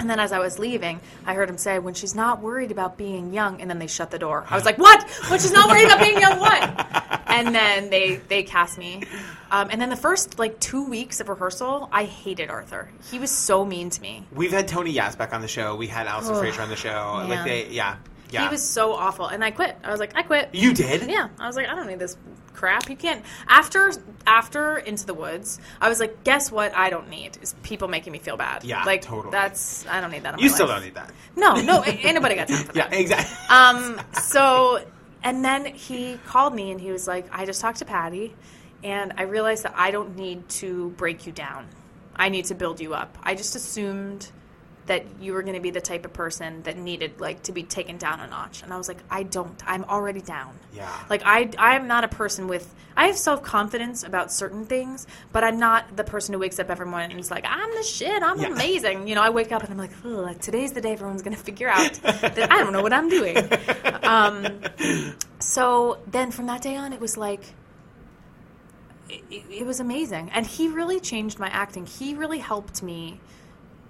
And 0.07 0.11
then 0.11 0.21
as 0.21 0.31
I 0.31 0.39
was 0.39 0.57
leaving, 0.57 1.01
I 1.25 1.33
heard 1.33 1.49
him 1.49 1.57
say, 1.57 1.79
when 1.79 1.93
she's 1.93 2.15
not 2.15 2.41
worried 2.41 2.71
about 2.71 2.97
being 2.97 3.33
young, 3.33 3.59
and 3.59 3.69
then 3.69 3.77
they 3.77 3.87
shut 3.87 4.09
the 4.09 4.17
door. 4.17 4.45
I 4.49 4.55
was 4.55 4.63
like, 4.63 4.77
what? 4.77 5.03
When 5.29 5.37
she's 5.37 5.51
not 5.51 5.67
worried 5.67 5.83
about 5.83 5.99
being 5.99 6.17
young, 6.17 6.39
what? 6.39 7.13
And 7.27 7.53
then 7.53 7.89
they, 7.89 8.15
they 8.29 8.43
cast 8.43 8.77
me. 8.77 9.03
Um, 9.51 9.67
and 9.69 9.81
then 9.81 9.89
the 9.89 9.97
first, 9.97 10.39
like, 10.39 10.61
two 10.61 10.85
weeks 10.85 11.19
of 11.19 11.27
rehearsal, 11.27 11.89
I 11.91 12.05
hated 12.05 12.49
Arthur. 12.49 12.89
He 13.11 13.19
was 13.19 13.29
so 13.29 13.65
mean 13.65 13.89
to 13.89 14.01
me. 14.01 14.23
We've 14.31 14.53
had 14.53 14.69
Tony 14.69 14.93
Yazbeck 14.93 15.33
on 15.33 15.41
the 15.41 15.47
show. 15.49 15.75
We 15.75 15.87
had 15.87 16.07
Alison 16.07 16.35
Fraser 16.37 16.61
on 16.61 16.69
the 16.69 16.77
show. 16.77 17.25
Like 17.27 17.43
they, 17.43 17.67
yeah, 17.67 17.97
yeah. 18.29 18.43
He 18.43 18.49
was 18.49 18.67
so 18.67 18.93
awful. 18.93 19.27
And 19.27 19.43
I 19.43 19.51
quit. 19.51 19.77
I 19.83 19.91
was 19.91 19.99
like, 19.99 20.15
I 20.15 20.23
quit. 20.23 20.49
you 20.53 20.73
did? 20.73 21.09
Yeah, 21.09 21.29
I 21.39 21.47
was 21.47 21.55
like, 21.55 21.67
I 21.67 21.75
don't 21.75 21.87
need 21.87 21.99
this 21.99 22.17
crap. 22.53 22.89
You 22.89 22.95
can't. 22.95 23.23
After 23.47 23.91
after 24.25 24.77
Into 24.77 25.05
the 25.05 25.13
Woods, 25.13 25.59
I 25.79 25.87
was 25.87 25.99
like, 25.99 26.23
guess 26.23 26.51
what? 26.51 26.75
I 26.75 26.89
don't 26.89 27.09
need 27.09 27.37
is 27.41 27.55
people 27.63 27.87
making 27.87 28.11
me 28.11 28.19
feel 28.19 28.35
bad. 28.35 28.63
Yeah, 28.63 28.83
like 28.83 29.01
totally. 29.01 29.31
That's 29.31 29.85
I 29.87 30.01
don't 30.01 30.11
need 30.11 30.23
that. 30.23 30.39
You 30.39 30.49
still 30.49 30.67
life. 30.67 30.77
don't 30.77 30.85
need 30.85 30.95
that. 30.95 31.11
No, 31.35 31.55
no, 31.61 31.81
anybody 31.85 32.35
got 32.35 32.49
time 32.49 32.65
for 32.65 32.73
that. 32.73 32.91
Yeah, 32.91 32.99
exactly. 32.99 33.37
Um, 33.49 34.01
so, 34.21 34.83
and 35.23 35.45
then 35.45 35.65
he 35.65 36.19
called 36.25 36.53
me 36.53 36.71
and 36.71 36.81
he 36.81 36.91
was 36.91 37.07
like, 37.07 37.27
I 37.31 37.45
just 37.45 37.61
talked 37.61 37.79
to 37.79 37.85
Patti 37.85 38.35
and 38.83 39.13
I 39.17 39.23
realized 39.23 39.63
that 39.63 39.73
I 39.75 39.91
don't 39.91 40.15
need 40.15 40.49
to 40.49 40.89
break 40.91 41.25
you 41.25 41.31
down. 41.31 41.67
I 42.15 42.29
need 42.29 42.45
to 42.45 42.55
build 42.55 42.81
you 42.81 42.93
up. 42.93 43.17
I 43.21 43.35
just 43.35 43.55
assumed 43.55 44.31
that 44.87 45.05
you 45.21 45.33
were 45.33 45.41
going 45.43 45.53
to 45.55 45.59
be 45.61 45.69
the 45.69 45.81
type 45.81 46.03
of 46.05 46.13
person 46.13 46.63
that 46.63 46.77
needed 46.77 47.19
like 47.19 47.43
to 47.43 47.51
be 47.51 47.63
taken 47.63 47.97
down 47.97 48.19
a 48.19 48.27
notch 48.27 48.63
and 48.63 48.73
i 48.73 48.77
was 48.77 48.87
like 48.87 48.97
i 49.09 49.23
don't 49.23 49.61
i'm 49.67 49.83
already 49.85 50.21
down 50.21 50.57
Yeah. 50.73 50.89
like 51.09 51.21
i 51.25 51.49
i'm 51.57 51.87
not 51.87 52.03
a 52.03 52.07
person 52.07 52.47
with 52.47 52.73
i 52.95 53.07
have 53.07 53.17
self-confidence 53.17 54.03
about 54.03 54.31
certain 54.31 54.65
things 54.65 55.05
but 55.31 55.43
i'm 55.43 55.59
not 55.59 55.95
the 55.95 56.03
person 56.03 56.33
who 56.33 56.39
wakes 56.39 56.57
up 56.59 56.69
every 56.69 56.85
morning 56.85 57.11
and 57.11 57.19
is 57.19 57.29
like 57.31 57.45
i'm 57.47 57.69
the 57.75 57.83
shit 57.83 58.23
i'm 58.23 58.39
Yeah. 58.41 58.47
amazing 58.53 59.07
you 59.07 59.15
know 59.15 59.21
i 59.21 59.29
wake 59.29 59.51
up 59.51 59.61
and 59.63 59.71
i'm 59.71 59.77
like 59.77 59.91
Ugh, 60.05 60.39
today's 60.41 60.73
the 60.73 60.81
day 60.81 60.93
everyone's 60.93 61.21
going 61.21 61.35
to 61.35 61.41
figure 61.43 61.69
out 61.69 61.93
that 62.03 62.47
i 62.51 62.57
don't 62.63 62.73
know 62.73 62.81
what 62.81 62.93
i'm 62.93 63.09
doing 63.09 63.37
um, 64.03 64.61
so 65.39 65.99
then 66.07 66.31
from 66.31 66.47
that 66.47 66.61
day 66.61 66.75
on, 66.75 66.93
it 66.93 66.99
was 66.99 67.15
like, 67.17 67.41
it, 69.09 69.23
it 69.49 69.65
was 69.65 69.79
amazing. 69.79 70.29
And 70.33 70.45
he 70.45 70.67
really 70.67 70.99
changed 70.99 71.39
my 71.39 71.47
acting. 71.49 71.85
He 71.85 72.15
really 72.15 72.39
helped 72.39 72.81
me 72.83 73.19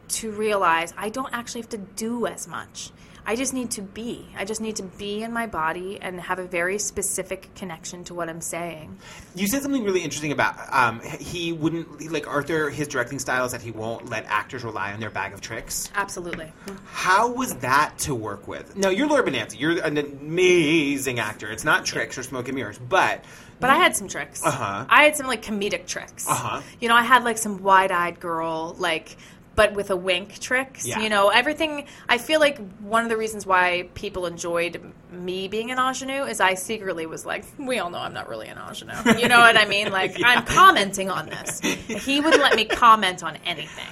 to 0.09 0.31
realize 0.31 0.93
I 0.97 1.09
don't 1.09 1.33
actually 1.33 1.61
have 1.61 1.69
to 1.69 1.77
do 1.77 2.25
as 2.27 2.47
much. 2.47 2.91
I 3.29 3.35
just 3.35 3.53
need 3.53 3.71
to 3.71 3.81
be. 3.81 4.25
I 4.37 4.45
just 4.45 4.61
need 4.61 4.77
to 4.77 4.83
be 4.83 5.21
in 5.21 5.33
my 5.33 5.47
body 5.47 5.99
and 6.01 6.17
have 6.21 6.39
a 6.39 6.45
very 6.45 6.79
specific 6.79 7.53
connection 7.55 8.05
to 8.05 8.13
what 8.13 8.29
I'm 8.29 8.39
saying. 8.39 8.97
You 9.35 9.47
said 9.47 9.61
something 9.63 9.83
really 9.83 10.01
interesting 10.01 10.31
about 10.31 10.55
um, 10.73 11.01
he 11.01 11.51
wouldn't 11.51 12.09
like 12.09 12.25
Arthur. 12.25 12.69
His 12.69 12.87
directing 12.87 13.19
style 13.19 13.43
is 13.43 13.51
that 13.51 13.61
he 13.61 13.71
won't 13.71 14.09
let 14.09 14.23
actors 14.27 14.63
rely 14.63 14.93
on 14.93 15.01
their 15.01 15.09
bag 15.09 15.33
of 15.33 15.41
tricks. 15.41 15.91
Absolutely. 15.93 16.53
How 16.85 17.29
was 17.29 17.55
that 17.55 17.97
to 17.99 18.15
work 18.15 18.47
with? 18.47 18.77
No, 18.77 18.87
you're 18.87 19.07
Laura 19.07 19.23
Benanti. 19.29 19.59
You're 19.59 19.83
an 19.83 19.97
amazing 19.97 21.19
actor. 21.19 21.51
It's 21.51 21.65
not 21.65 21.83
tricks 21.83 22.17
or 22.17 22.23
smoke 22.23 22.47
and 22.47 22.55
mirrors, 22.55 22.77
but 22.79 23.25
But 23.59 23.71
I 23.71 23.75
had 23.75 23.93
some 23.93 24.07
tricks. 24.07 24.41
Uh-huh. 24.41 24.85
I 24.87 25.03
had 25.03 25.17
some 25.17 25.27
like 25.27 25.43
comedic 25.43 25.85
tricks. 25.85 26.25
Uh-huh. 26.29 26.61
You 26.79 26.87
know, 26.87 26.95
I 26.95 27.03
had 27.03 27.25
like 27.25 27.37
some 27.37 27.61
wide-eyed 27.61 28.21
girl 28.21 28.73
like 28.79 29.17
but 29.57 29.73
with 29.73 29.89
a 29.89 29.95
wink 29.97 30.39
tricks. 30.39 30.85
Yeah. 30.87 30.99
You 31.01 31.09
know, 31.09 31.29
everything 31.29 31.87
I 32.07 32.19
feel 32.19 32.39
like 32.39 32.59
one 32.79 33.03
of 33.03 33.09
the 33.09 33.17
reasons 33.17 33.45
why 33.45 33.89
people 33.95 34.25
enjoyed 34.27 34.79
me 35.11 35.47
being 35.49 35.71
an 35.71 35.79
ingenue 35.79 36.23
is 36.23 36.39
I 36.39 36.53
secretly 36.53 37.07
was 37.07 37.25
like, 37.25 37.43
we 37.57 37.79
all 37.79 37.89
know 37.89 37.97
I'm 37.97 38.13
not 38.13 38.29
really 38.29 38.47
an 38.47 38.57
ingenue. 38.57 38.93
You 39.19 39.27
know 39.27 39.39
what 39.39 39.57
I 39.57 39.65
mean? 39.65 39.91
Like 39.97 40.21
I'm 40.23 40.45
commenting 40.45 41.09
on 41.09 41.25
this. 41.25 41.59
He 41.59 42.21
wouldn't 42.21 42.41
let 42.43 42.55
me 42.55 42.65
comment 42.65 43.23
on 43.23 43.37
anything. 43.45 43.87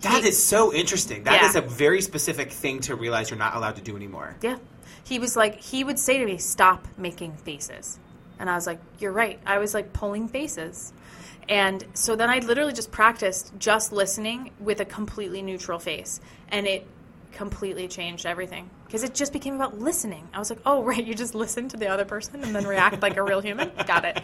that 0.00 0.22
He- 0.22 0.28
is 0.30 0.42
so 0.42 0.72
interesting. 0.72 1.24
That 1.24 1.42
Yeah. 1.42 1.48
is 1.50 1.54
a 1.56 1.60
very 1.60 2.00
specific 2.00 2.50
thing 2.50 2.80
to 2.80 2.94
realize 2.96 3.28
you're 3.30 3.38
not 3.38 3.54
allowed 3.54 3.76
to 3.76 3.82
do 3.82 3.94
anymore. 3.96 4.36
Yeah. 4.42 4.56
He 5.04 5.18
was 5.18 5.36
like, 5.36 5.60
he 5.60 5.84
would 5.84 5.98
say 5.98 6.16
to 6.18 6.24
me, 6.24 6.38
stop 6.38 6.88
making 6.96 7.32
faces. 7.34 7.98
And 8.38 8.48
I 8.48 8.54
was 8.54 8.66
like, 8.66 8.80
you're 9.00 9.12
right. 9.12 9.38
I 9.44 9.58
was 9.58 9.74
like 9.74 9.92
pulling 9.92 10.28
faces. 10.28 10.94
And 11.50 11.84
so 11.94 12.14
then 12.14 12.30
I 12.30 12.38
literally 12.38 12.72
just 12.72 12.92
practiced 12.92 13.52
just 13.58 13.92
listening 13.92 14.52
with 14.60 14.80
a 14.80 14.84
completely 14.84 15.42
neutral 15.42 15.80
face. 15.80 16.20
And 16.48 16.66
it 16.66 16.86
completely 17.32 17.88
changed 17.88 18.24
everything. 18.24 18.70
Because 18.86 19.02
it 19.02 19.14
just 19.14 19.32
became 19.32 19.54
about 19.54 19.78
listening. 19.78 20.28
I 20.32 20.38
was 20.38 20.50
like, 20.50 20.60
oh, 20.64 20.82
right, 20.90 21.04
you 21.04 21.14
just 21.14 21.34
listen 21.34 21.68
to 21.68 21.76
the 21.76 21.88
other 21.88 22.04
person 22.04 22.42
and 22.42 22.54
then 22.54 22.66
react 22.66 23.02
like 23.02 23.16
a 23.16 23.22
real 23.22 23.40
human? 23.40 23.70
Got 23.86 24.04
it. 24.04 24.22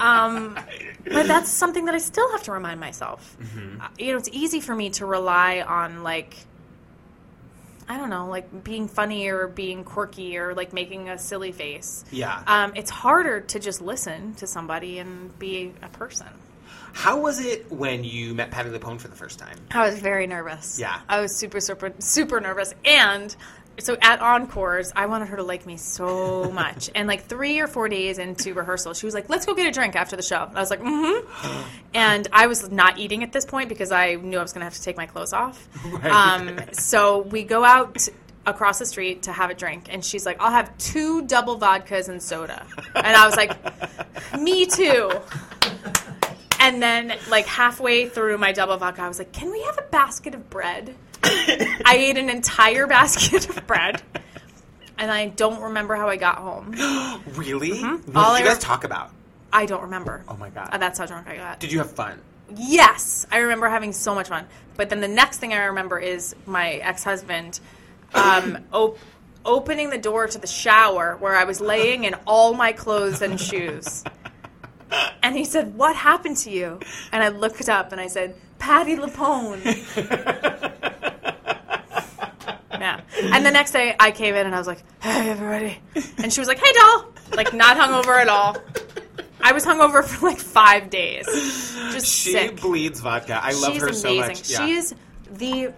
Um, 0.00 0.58
but 1.04 1.26
that's 1.26 1.50
something 1.50 1.86
that 1.86 1.94
I 1.94 1.98
still 1.98 2.30
have 2.32 2.42
to 2.44 2.52
remind 2.52 2.80
myself. 2.80 3.36
Uh, 3.80 3.88
you 3.98 4.12
know, 4.12 4.18
it's 4.18 4.30
easy 4.30 4.60
for 4.60 4.74
me 4.74 4.90
to 4.90 5.06
rely 5.06 5.62
on 5.62 6.02
like 6.02 6.36
I 7.88 7.96
don't 7.98 8.10
know, 8.10 8.28
like 8.28 8.64
being 8.64 8.88
funny 8.88 9.28
or 9.28 9.48
being 9.48 9.84
quirky 9.84 10.38
or 10.38 10.54
like 10.54 10.72
making 10.72 11.08
a 11.08 11.18
silly 11.18 11.52
face. 11.52 12.04
Yeah. 12.10 12.42
Um, 12.46 12.72
it's 12.76 12.90
harder 12.90 13.40
to 13.40 13.58
just 13.58 13.80
listen 13.80 14.34
to 14.34 14.46
somebody 14.46 14.98
and 14.98 15.36
be 15.38 15.72
a 15.82 15.88
person. 15.88 16.28
How 16.94 17.20
was 17.20 17.40
it 17.44 17.70
when 17.72 18.04
you 18.04 18.34
met 18.34 18.50
Patti 18.50 18.68
LuPone 18.68 19.00
for 19.00 19.08
the 19.08 19.16
first 19.16 19.38
time? 19.38 19.56
I 19.70 19.88
was 19.88 19.98
very 19.98 20.26
nervous. 20.26 20.78
Yeah. 20.78 21.00
I 21.08 21.20
was 21.20 21.34
super, 21.34 21.58
super, 21.60 21.92
super 21.98 22.40
nervous. 22.40 22.74
And 22.84 23.34
so 23.78 23.96
at 24.00 24.20
Encores, 24.20 24.92
I 24.94 25.06
wanted 25.06 25.28
her 25.28 25.36
to 25.36 25.42
like 25.42 25.66
me 25.66 25.76
so 25.76 26.50
much. 26.50 26.90
and 26.94 27.08
like 27.08 27.24
three 27.24 27.60
or 27.60 27.66
four 27.66 27.88
days 27.88 28.18
into 28.18 28.54
rehearsal, 28.54 28.94
she 28.94 29.06
was 29.06 29.14
like, 29.14 29.28
let's 29.28 29.46
go 29.46 29.54
get 29.54 29.66
a 29.66 29.70
drink 29.70 29.96
after 29.96 30.16
the 30.16 30.22
show. 30.22 30.44
And 30.44 30.56
I 30.56 30.60
was 30.60 30.70
like, 30.70 30.80
mm 30.80 31.22
hmm. 31.22 31.62
and 31.94 32.28
I 32.32 32.46
was 32.46 32.70
not 32.70 32.98
eating 32.98 33.22
at 33.22 33.32
this 33.32 33.44
point 33.44 33.68
because 33.68 33.92
I 33.92 34.14
knew 34.14 34.38
I 34.38 34.42
was 34.42 34.52
going 34.52 34.60
to 34.60 34.64
have 34.64 34.74
to 34.74 34.82
take 34.82 34.96
my 34.96 35.06
clothes 35.06 35.32
off. 35.32 35.68
Um, 36.12 36.58
so 36.72 37.22
we 37.22 37.44
go 37.44 37.64
out 37.64 38.08
across 38.44 38.78
the 38.78 38.86
street 38.86 39.22
to 39.22 39.32
have 39.32 39.50
a 39.50 39.54
drink. 39.54 39.86
And 39.88 40.04
she's 40.04 40.26
like, 40.26 40.40
I'll 40.40 40.50
have 40.50 40.76
two 40.78 41.26
double 41.26 41.58
vodkas 41.58 42.08
and 42.08 42.22
soda. 42.22 42.66
And 42.94 43.06
I 43.06 43.24
was 43.24 43.36
like, 43.36 43.56
me 44.38 44.66
too. 44.66 45.10
And 46.62 46.80
then, 46.80 47.18
like 47.28 47.46
halfway 47.46 48.08
through 48.08 48.38
my 48.38 48.52
double 48.52 48.76
vodka, 48.76 49.02
I 49.02 49.08
was 49.08 49.18
like, 49.18 49.32
"Can 49.32 49.50
we 49.50 49.60
have 49.62 49.78
a 49.78 49.82
basket 49.82 50.32
of 50.32 50.48
bread?" 50.48 50.94
I 51.84 51.94
ate 51.98 52.18
an 52.18 52.28
entire 52.30 52.86
basket 52.86 53.48
of 53.48 53.66
bread, 53.66 54.02
and 54.98 55.10
I 55.10 55.28
don't 55.28 55.60
remember 55.62 55.94
how 55.94 56.08
I 56.08 56.16
got 56.16 56.36
home. 56.38 56.74
Really? 57.34 57.70
What 57.82 58.00
Mm-hmm. 58.02 58.16
All 58.16 58.34
did 58.34 58.36
I 58.36 58.38
you 58.40 58.44
guys 58.46 58.56
re- 58.56 58.60
talk 58.62 58.84
about? 58.84 59.10
I 59.52 59.66
don't 59.66 59.82
remember. 59.82 60.24
Oh 60.28 60.36
my 60.36 60.50
God. 60.50 60.70
Uh, 60.72 60.78
that's 60.78 60.98
how 60.98 61.06
drunk 61.06 61.28
I 61.28 61.36
got. 61.36 61.60
Did 61.60 61.72
you 61.72 61.78
have 61.78 61.90
fun? 61.92 62.18
Yes, 62.56 63.26
I 63.30 63.38
remember 63.38 63.68
having 63.68 63.92
so 63.92 64.14
much 64.14 64.28
fun. 64.28 64.46
But 64.76 64.88
then 64.90 65.00
the 65.00 65.08
next 65.08 65.38
thing 65.38 65.52
I 65.52 65.64
remember 65.66 65.98
is 65.98 66.34
my 66.46 66.72
ex-husband 66.74 67.60
um, 68.14 68.58
op- 68.72 68.98
opening 69.44 69.90
the 69.90 69.98
door 69.98 70.26
to 70.26 70.38
the 70.38 70.46
shower 70.46 71.16
where 71.20 71.34
I 71.36 71.44
was 71.44 71.60
laying 71.60 72.04
in 72.04 72.14
all 72.26 72.54
my 72.54 72.72
clothes 72.72 73.22
and 73.22 73.38
shoes. 73.40 74.04
And 75.22 75.34
he 75.34 75.44
said, 75.46 75.74
"What 75.74 75.96
happened 75.96 76.36
to 76.38 76.50
you?" 76.50 76.78
And 77.12 77.22
I 77.24 77.28
looked 77.28 77.66
up 77.70 77.92
and 77.92 78.00
I 78.00 78.08
said, 78.08 78.34
"Patti 78.58 78.94
LuPone." 78.96 79.62
yeah. 82.82 83.00
And 83.22 83.46
the 83.46 83.50
next 83.50 83.70
day 83.72 83.94
I 83.98 84.10
came 84.10 84.34
in 84.34 84.44
and 84.44 84.54
I 84.54 84.58
was 84.58 84.66
like, 84.66 84.82
"Hey, 85.00 85.30
everybody," 85.30 85.78
and 86.18 86.32
she 86.32 86.40
was 86.40 86.48
like, 86.48 86.58
"Hey, 86.58 86.72
doll," 86.72 87.06
like 87.36 87.52
not 87.54 87.76
hungover 87.76 88.20
at 88.20 88.28
all. 88.28 88.56
I 89.40 89.52
was 89.52 89.64
hungover 89.64 90.04
for 90.04 90.26
like 90.26 90.38
five 90.38 90.90
days, 90.90 91.26
just 91.92 92.06
She 92.06 92.32
sick. 92.32 92.60
bleeds 92.60 93.00
vodka. 93.00 93.40
I 93.42 93.52
love 93.52 93.72
She's 93.74 93.82
her 93.82 93.92
so 93.92 94.08
amazing. 94.10 94.28
much. 94.28 94.50
Yeah. 94.50 94.66
She 94.66 94.72
is 94.72 94.94
the 95.32 95.72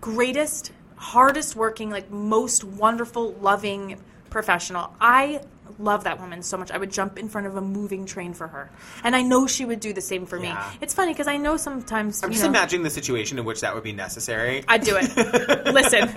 greatest, 0.00 0.72
hardest 0.96 1.56
working, 1.56 1.90
like 1.90 2.10
most 2.10 2.64
wonderful, 2.64 3.32
loving 3.34 4.00
professional. 4.30 4.94
I 5.00 5.40
love 5.78 6.04
that 6.04 6.20
woman 6.20 6.42
so 6.42 6.56
much. 6.56 6.70
I 6.70 6.78
would 6.78 6.92
jump 6.92 7.18
in 7.18 7.28
front 7.28 7.46
of 7.46 7.56
a 7.56 7.60
moving 7.60 8.04
train 8.06 8.34
for 8.34 8.48
her, 8.48 8.70
and 9.04 9.16
I 9.16 9.22
know 9.22 9.46
she 9.46 9.64
would 9.64 9.80
do 9.80 9.92
the 9.92 10.00
same 10.00 10.26
for 10.26 10.36
Yeah. 10.36 10.54
me. 10.72 10.78
It's 10.80 10.94
funny 10.94 11.12
because 11.12 11.26
I 11.28 11.36
know 11.38 11.56
sometimes 11.56 12.22
I'm 12.22 12.30
you 12.30 12.34
just 12.34 12.44
know, 12.44 12.50
imagining 12.50 12.82
the 12.84 12.90
situation 12.90 13.38
in 13.38 13.44
which 13.44 13.60
that 13.62 13.74
would 13.74 13.84
be 13.84 13.92
necessary. 13.92 14.64
I'd 14.68 14.82
do 14.84 14.96
it. 15.00 15.16
Listen, 15.72 16.08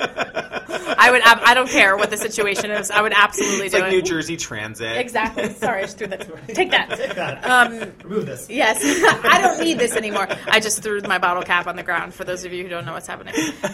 I 0.88 1.12
would. 1.12 1.22
ab- 1.24 1.42
I 1.44 1.54
don't 1.54 1.70
care 1.70 1.96
what 1.98 2.10
the 2.10 2.18
situation 2.18 2.72
is. 2.72 2.92
I 2.92 3.02
would 3.02 3.14
absolutely 3.14 3.68
It's 3.68 3.76
do 3.76 3.82
like 3.82 3.92
it. 3.92 3.96
New 3.96 4.02
Jersey 4.02 4.38
Transit. 4.38 4.98
Exactly. 4.98 5.50
Sorry, 5.50 5.80
I 5.80 5.82
just 5.84 5.98
threw 5.98 6.08
that. 6.08 6.28
Take 6.50 6.72
that. 6.72 7.46
Um, 7.46 7.92
Remove 8.04 8.26
this. 8.26 8.50
Yes, 8.50 8.80
I 9.26 9.42
don't 9.42 9.64
need 9.64 9.80
this 9.80 9.96
anymore. 9.96 10.28
I 10.48 10.60
just 10.60 10.82
threw 10.84 11.02
my 11.02 11.18
bottle 11.18 11.44
cap 11.44 11.68
on 11.68 11.76
the 11.76 11.84
ground. 11.84 12.14
For 12.14 12.24
those 12.24 12.46
of 12.46 12.54
you 12.54 12.64
who 12.64 12.70
don't 12.70 12.86
know 12.86 12.94
what's 12.94 13.08
happening, 13.08 13.34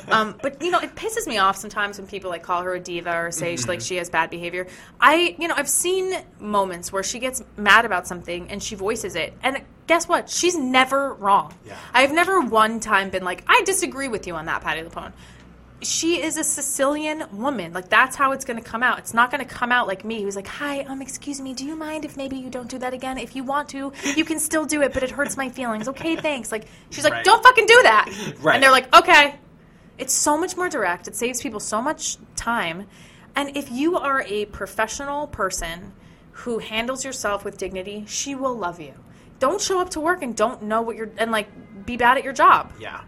um, 0.10 0.36
but 0.42 0.62
you 0.62 0.72
know, 0.72 0.80
it 0.80 0.96
pisses 0.96 1.28
me 1.28 1.38
off 1.38 1.58
sometimes 1.58 1.98
when 1.98 2.08
people 2.08 2.30
like 2.30 2.44
call 2.44 2.62
her 2.64 2.74
a 2.74 2.80
diva 2.80 3.16
or 3.16 3.32
say 3.32 3.56
she, 3.56 3.66
like 3.66 3.82
she 3.82 3.96
has 3.98 4.10
bad 4.10 4.30
behavior. 4.30 4.68
I, 5.00 5.36
you 5.40 5.48
know, 5.48 5.56
I've 5.56 5.70
seen 5.70 6.14
moments 6.40 6.92
where 6.92 7.04
she 7.04 7.20
gets 7.20 7.44
mad 7.58 7.86
about 7.86 8.08
something 8.08 8.50
and 8.50 8.62
she 8.62 8.76
voices 8.76 9.16
it, 9.16 9.34
and 9.44 9.62
guess 9.88 10.08
what? 10.08 10.30
She's 10.30 10.56
never 10.58 11.14
wrong. 11.16 11.54
Yeah. 11.66 11.78
I've 11.94 12.14
never 12.14 12.40
one 12.42 12.80
time 12.80 13.10
been 13.10 13.24
like, 13.26 13.44
I 13.48 13.62
disagree 13.66 14.08
with 14.08 14.28
you 14.28 14.36
on 14.36 14.46
that, 14.46 14.62
Patti 14.62 14.82
LuPone 14.82 15.12
she 15.82 16.22
is 16.22 16.38
a 16.38 16.44
Sicilian 16.44 17.24
woman. 17.32 17.74
Like 17.74 17.90
that's 17.90 18.16
how 18.16 18.32
it's 18.34 18.46
going 18.46 18.62
to 18.62 18.64
come 18.64 18.84
out. 18.84 19.00
It's 19.00 19.14
not 19.14 19.32
going 19.32 19.46
to 19.46 19.52
come 19.54 19.72
out 19.72 19.88
like 19.88 20.04
me, 20.06 20.22
who's 20.24 20.36
like, 20.36 20.48
"Hi, 20.48 20.82
um, 20.82 21.02
excuse 21.02 21.42
me, 21.42 21.54
do 21.54 21.66
you 21.66 21.76
mind 21.76 22.06
if 22.06 22.18
maybe 22.18 22.38
you 22.38 22.50
don't 22.50 22.70
do 22.70 22.78
that 22.80 22.94
again? 22.94 23.18
If 23.18 23.36
you 23.36 23.44
want 23.44 23.70
to, 23.70 23.92
you 24.16 24.26
can 24.26 24.40
still 24.40 24.66
do 24.66 24.82
it, 24.82 24.94
but 24.94 25.04
it 25.04 25.12
hurts 25.12 25.38
my 25.38 25.50
feelings. 25.50 25.88
Okay, 25.88 26.16
thanks." 26.16 26.52
Like 26.52 26.68
she's 26.90 27.04
like, 27.04 27.14
Right. 27.14 27.26
"Don't 27.26 27.44
fucking 27.44 27.66
do 27.66 27.80
that," 27.84 28.34
Right. 28.42 28.54
and 28.56 28.64
they're 28.64 28.72
like, 28.72 28.94
"Okay." 28.96 29.36
It's 29.98 30.14
so 30.14 30.36
much 30.38 30.58
more 30.58 30.68
direct. 30.68 31.08
It 31.08 31.16
saves 31.16 31.42
people 31.42 31.60
so 31.60 31.80
much 31.82 32.18
time. 32.36 32.88
And 33.36 33.56
if 33.56 33.72
you 33.72 33.98
are 33.98 34.24
a 34.28 34.46
professional 34.46 35.28
person 35.28 35.94
who 36.32 36.58
handles 36.58 37.06
yourself 37.06 37.46
with 37.46 37.58
dignity, 37.58 38.06
she 38.08 38.34
will 38.34 38.56
love 38.56 38.80
you. 38.80 38.94
Don't 39.40 39.62
show 39.62 39.80
up 39.80 39.92
to 39.92 40.00
work 40.00 40.24
and 40.24 40.36
don't 40.36 40.64
know 40.64 40.82
what 40.82 40.96
you're 40.96 41.12
and 41.18 41.32
like 41.32 41.48
be 41.86 41.98
bad 41.98 42.18
at 42.18 42.24
your 42.24 42.34
job, 42.34 42.74
Yeah. 42.80 43.02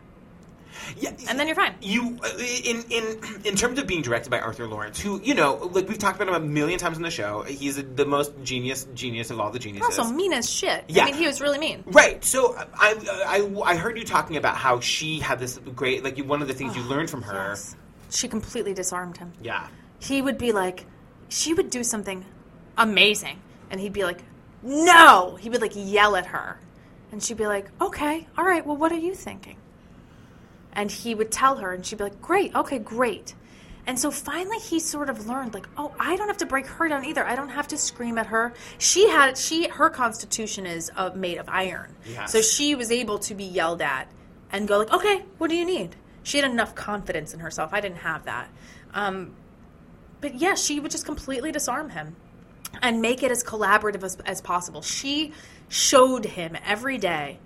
Yeah, 0.97 1.11
and 1.29 1.39
then 1.39 1.47
you're 1.47 1.55
fine. 1.55 1.75
you 1.81 2.19
uh, 2.23 2.29
in 2.63 2.84
in 2.89 3.19
in 3.45 3.55
terms 3.55 3.79
of 3.79 3.88
being 3.88 4.01
directed 4.01 4.29
by 4.29 4.39
Arthur 4.39 4.67
Laurents, 4.67 4.99
who 4.99 5.21
you 5.21 5.34
know, 5.34 5.55
like 5.71 5.88
we've 5.88 5.97
talked 5.97 6.21
about 6.21 6.34
him 6.34 6.41
a 6.41 6.45
million 6.45 6.79
times 6.79 6.97
on 6.97 7.03
the 7.03 7.11
show. 7.11 7.43
He's 7.43 7.75
the 7.75 8.05
most 8.05 8.31
genius 8.43 8.88
genius 8.93 9.29
of 9.31 9.39
all 9.39 9.51
the 9.51 9.59
geniuses. 9.59 9.97
Also 9.97 10.11
mean 10.13 10.34
as 10.34 10.49
shit. 10.49 10.86
Yeah. 10.88 11.03
I 11.03 11.05
mean, 11.07 11.15
he 11.15 11.27
was 11.27 11.41
really 11.41 11.59
mean. 11.59 11.84
Right. 11.88 12.23
So 12.23 12.55
I, 12.75 12.95
I 13.27 13.71
I 13.73 13.75
heard 13.75 13.97
you 13.97 14.03
talking 14.03 14.38
about 14.38 14.55
how 14.55 14.79
she 14.79 15.19
had 15.19 15.39
this 15.39 15.59
great 15.75 16.03
like 16.03 16.17
one 16.19 16.41
of 16.41 16.47
the 16.47 16.53
things 16.53 16.75
you 16.75 16.84
learned 16.84 17.09
from 17.09 17.21
her. 17.23 17.49
Yes. 17.49 17.75
She 18.09 18.27
completely 18.27 18.73
disarmed 18.73 19.17
him. 19.17 19.34
Yeah. 19.41 19.67
He 19.99 20.21
would 20.21 20.38
be 20.38 20.51
like, 20.51 20.86
she 21.29 21.53
would 21.53 21.69
do 21.69 21.84
something 21.84 22.25
amazing, 22.77 23.39
and 23.71 23.79
he'd 23.79 23.93
be 23.93 24.03
like, 24.03 24.21
no! 24.61 25.36
He 25.39 25.49
would 25.49 25.61
like 25.61 25.71
yell 25.75 26.15
at 26.15 26.27
her. 26.27 26.59
And 27.11 27.21
she'd 27.21 27.38
be 27.38 27.47
like, 27.47 27.67
okay, 27.81 28.27
all 28.38 28.43
right, 28.43 28.65
well, 28.65 28.75
what 28.75 28.91
are 28.91 28.97
you 28.97 29.13
thinking? 29.13 29.57
And 30.74 30.91
he 30.91 31.15
would 31.15 31.32
tell 31.32 31.57
her, 31.57 31.71
and 31.74 31.86
she'd 31.86 31.97
be 31.99 32.03
like, 32.05 32.21
great, 32.21 32.53
okay, 32.55 32.80
great. 32.80 33.36
And 33.86 33.99
so 33.99 34.11
finally 34.11 34.59
he 34.59 34.80
sort 34.80 35.09
of 35.09 35.28
learned 35.28 35.53
like, 35.53 35.67
oh, 35.78 35.93
I 35.99 36.15
don't 36.15 36.28
have 36.28 36.38
to 36.38 36.45
break 36.45 36.65
her 36.67 36.88
down 36.88 37.03
either. 37.05 37.26
I 37.26 37.36
don't 37.36 37.49
have 37.49 37.67
to 37.67 37.78
scream 37.78 38.17
at 38.17 38.28
her. 38.28 38.53
She 38.78 39.09
had 39.09 39.38
she 39.38 39.67
her 39.67 39.89
constitution 39.89 40.65
is 40.65 40.89
uh, 40.95 41.11
made 41.15 41.38
of 41.38 41.49
iron. 41.49 41.93
Yes. 42.05 42.32
So 42.32 42.41
she 42.41 42.76
was 42.76 42.91
able 42.91 43.19
to 43.19 43.36
be 43.36 43.43
yelled 43.43 43.82
at 43.82 44.07
and 44.51 44.67
go 44.69 44.78
like, 44.78 44.93
okay, 44.93 45.26
what 45.38 45.49
do 45.49 45.55
you 45.57 45.65
need? 45.65 45.97
She 46.24 46.38
had 46.38 46.49
enough 46.49 46.74
confidence 46.76 47.34
in 47.34 47.41
herself. 47.41 47.74
I 47.74 47.82
didn't 47.82 47.97
have 47.97 48.24
that. 48.24 48.47
Um, 48.93 49.36
but 50.21 50.36
yeah, 50.36 50.55
she 50.55 50.80
would 50.80 50.91
just 50.91 51.05
completely 51.05 51.51
disarm 51.51 51.89
him. 51.89 52.15
and 52.82 53.01
make 53.01 53.24
it 53.24 53.32
as 53.32 53.43
collaborative 53.43 54.03
as, 54.03 54.17
as 54.26 54.41
possible. 54.41 54.82
She 54.82 55.34
showed 55.69 56.26
him 56.26 56.57
every 56.65 56.97
day, 56.97 57.39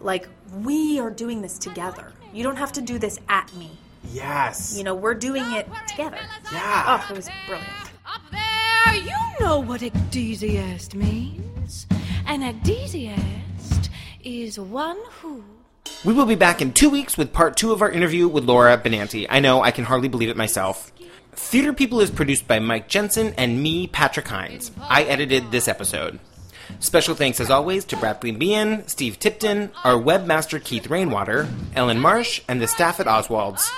like, 0.00 0.28
we 0.52 1.00
are 1.00 1.10
doing 1.10 1.42
this 1.42 1.58
together. 1.58 2.12
You 2.32 2.42
don't 2.42 2.56
have 2.56 2.72
to 2.72 2.80
do 2.80 2.98
this 2.98 3.18
at 3.28 3.52
me. 3.56 3.70
Yes. 4.12 4.76
You 4.76 4.84
know, 4.84 4.94
we're 4.94 5.14
doing 5.14 5.44
it 5.52 5.68
together. 5.88 6.18
Yeah. 6.52 7.00
Oh, 7.00 7.12
it 7.12 7.16
was 7.16 7.28
brilliant. 7.46 7.68
Up 8.06 8.22
there, 8.30 8.94
you 8.96 9.16
know 9.40 9.60
what 9.60 9.80
ecdysiast 9.80 10.94
means. 10.94 11.86
An 12.26 12.42
ecdysiast 12.42 13.88
is 14.24 14.58
one 14.58 14.98
who. 15.20 15.44
We 16.04 16.14
will 16.14 16.26
be 16.26 16.34
back 16.34 16.62
in 16.62 16.72
two 16.72 16.88
weeks 16.88 17.18
with 17.18 17.32
part 17.32 17.56
two 17.56 17.72
of 17.72 17.82
our 17.82 17.90
interview 17.90 18.26
with 18.26 18.44
Laura 18.44 18.78
Benanti. 18.78 19.26
I 19.28 19.40
know, 19.40 19.62
I 19.62 19.70
can 19.70 19.84
hardly 19.84 20.08
believe 20.08 20.30
it 20.30 20.36
myself. 20.36 20.92
Theater 21.32 21.72
People 21.72 22.00
is 22.00 22.10
produced 22.10 22.48
by 22.48 22.58
Mike 22.58 22.88
Jensen 22.88 23.34
and 23.36 23.62
me, 23.62 23.86
Patrick 23.86 24.28
Hinds. 24.28 24.70
I 24.80 25.04
edited 25.04 25.50
this 25.50 25.68
episode. 25.68 26.18
Special 26.78 27.14
thanks, 27.14 27.40
as 27.40 27.50
always, 27.50 27.84
to 27.86 27.96
Bradley 27.96 28.30
Bean, 28.32 28.86
Steve 28.86 29.18
Tipton, 29.18 29.70
our 29.84 29.94
webmaster 29.94 30.62
Keith 30.62 30.88
Rainwater, 30.88 31.48
Ellen 31.74 31.98
Marsh, 31.98 32.40
and 32.48 32.60
the 32.60 32.68
staff 32.68 33.00
at 33.00 33.06
Oswald's. 33.06 33.70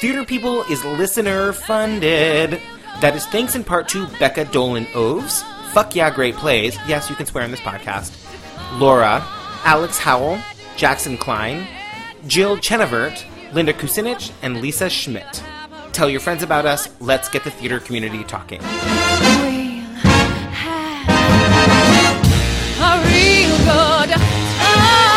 Theater 0.00 0.24
People 0.24 0.62
is 0.64 0.84
listener 0.84 1.52
funded. 1.52 2.60
That 3.00 3.14
is 3.14 3.26
thanks 3.26 3.54
in 3.54 3.64
part 3.64 3.88
to 3.90 4.06
Becca 4.18 4.46
Dolan 4.46 4.86
Oves, 4.94 5.42
Fuck 5.72 5.94
Yeah 5.94 6.10
Great 6.10 6.34
Plays, 6.36 6.76
yes, 6.86 7.08
you 7.08 7.16
can 7.16 7.26
swear 7.26 7.44
on 7.44 7.50
this 7.50 7.60
podcast, 7.60 8.12
Laura, 8.78 9.24
Alex 9.64 9.98
Howell, 9.98 10.38
Jackson 10.76 11.16
Klein, 11.16 11.66
Jill 12.26 12.56
Chenevert, 12.56 13.24
Linda 13.52 13.72
Kucinich, 13.72 14.32
and 14.42 14.60
Lisa 14.60 14.88
Schmidt. 14.90 15.42
Tell 15.92 16.08
your 16.08 16.20
friends 16.20 16.42
about 16.42 16.66
us. 16.66 16.88
Let's 17.00 17.28
get 17.28 17.44
the 17.44 17.50
theater 17.50 17.78
community 17.78 18.24
talking. 18.24 18.60
Have 24.10 25.11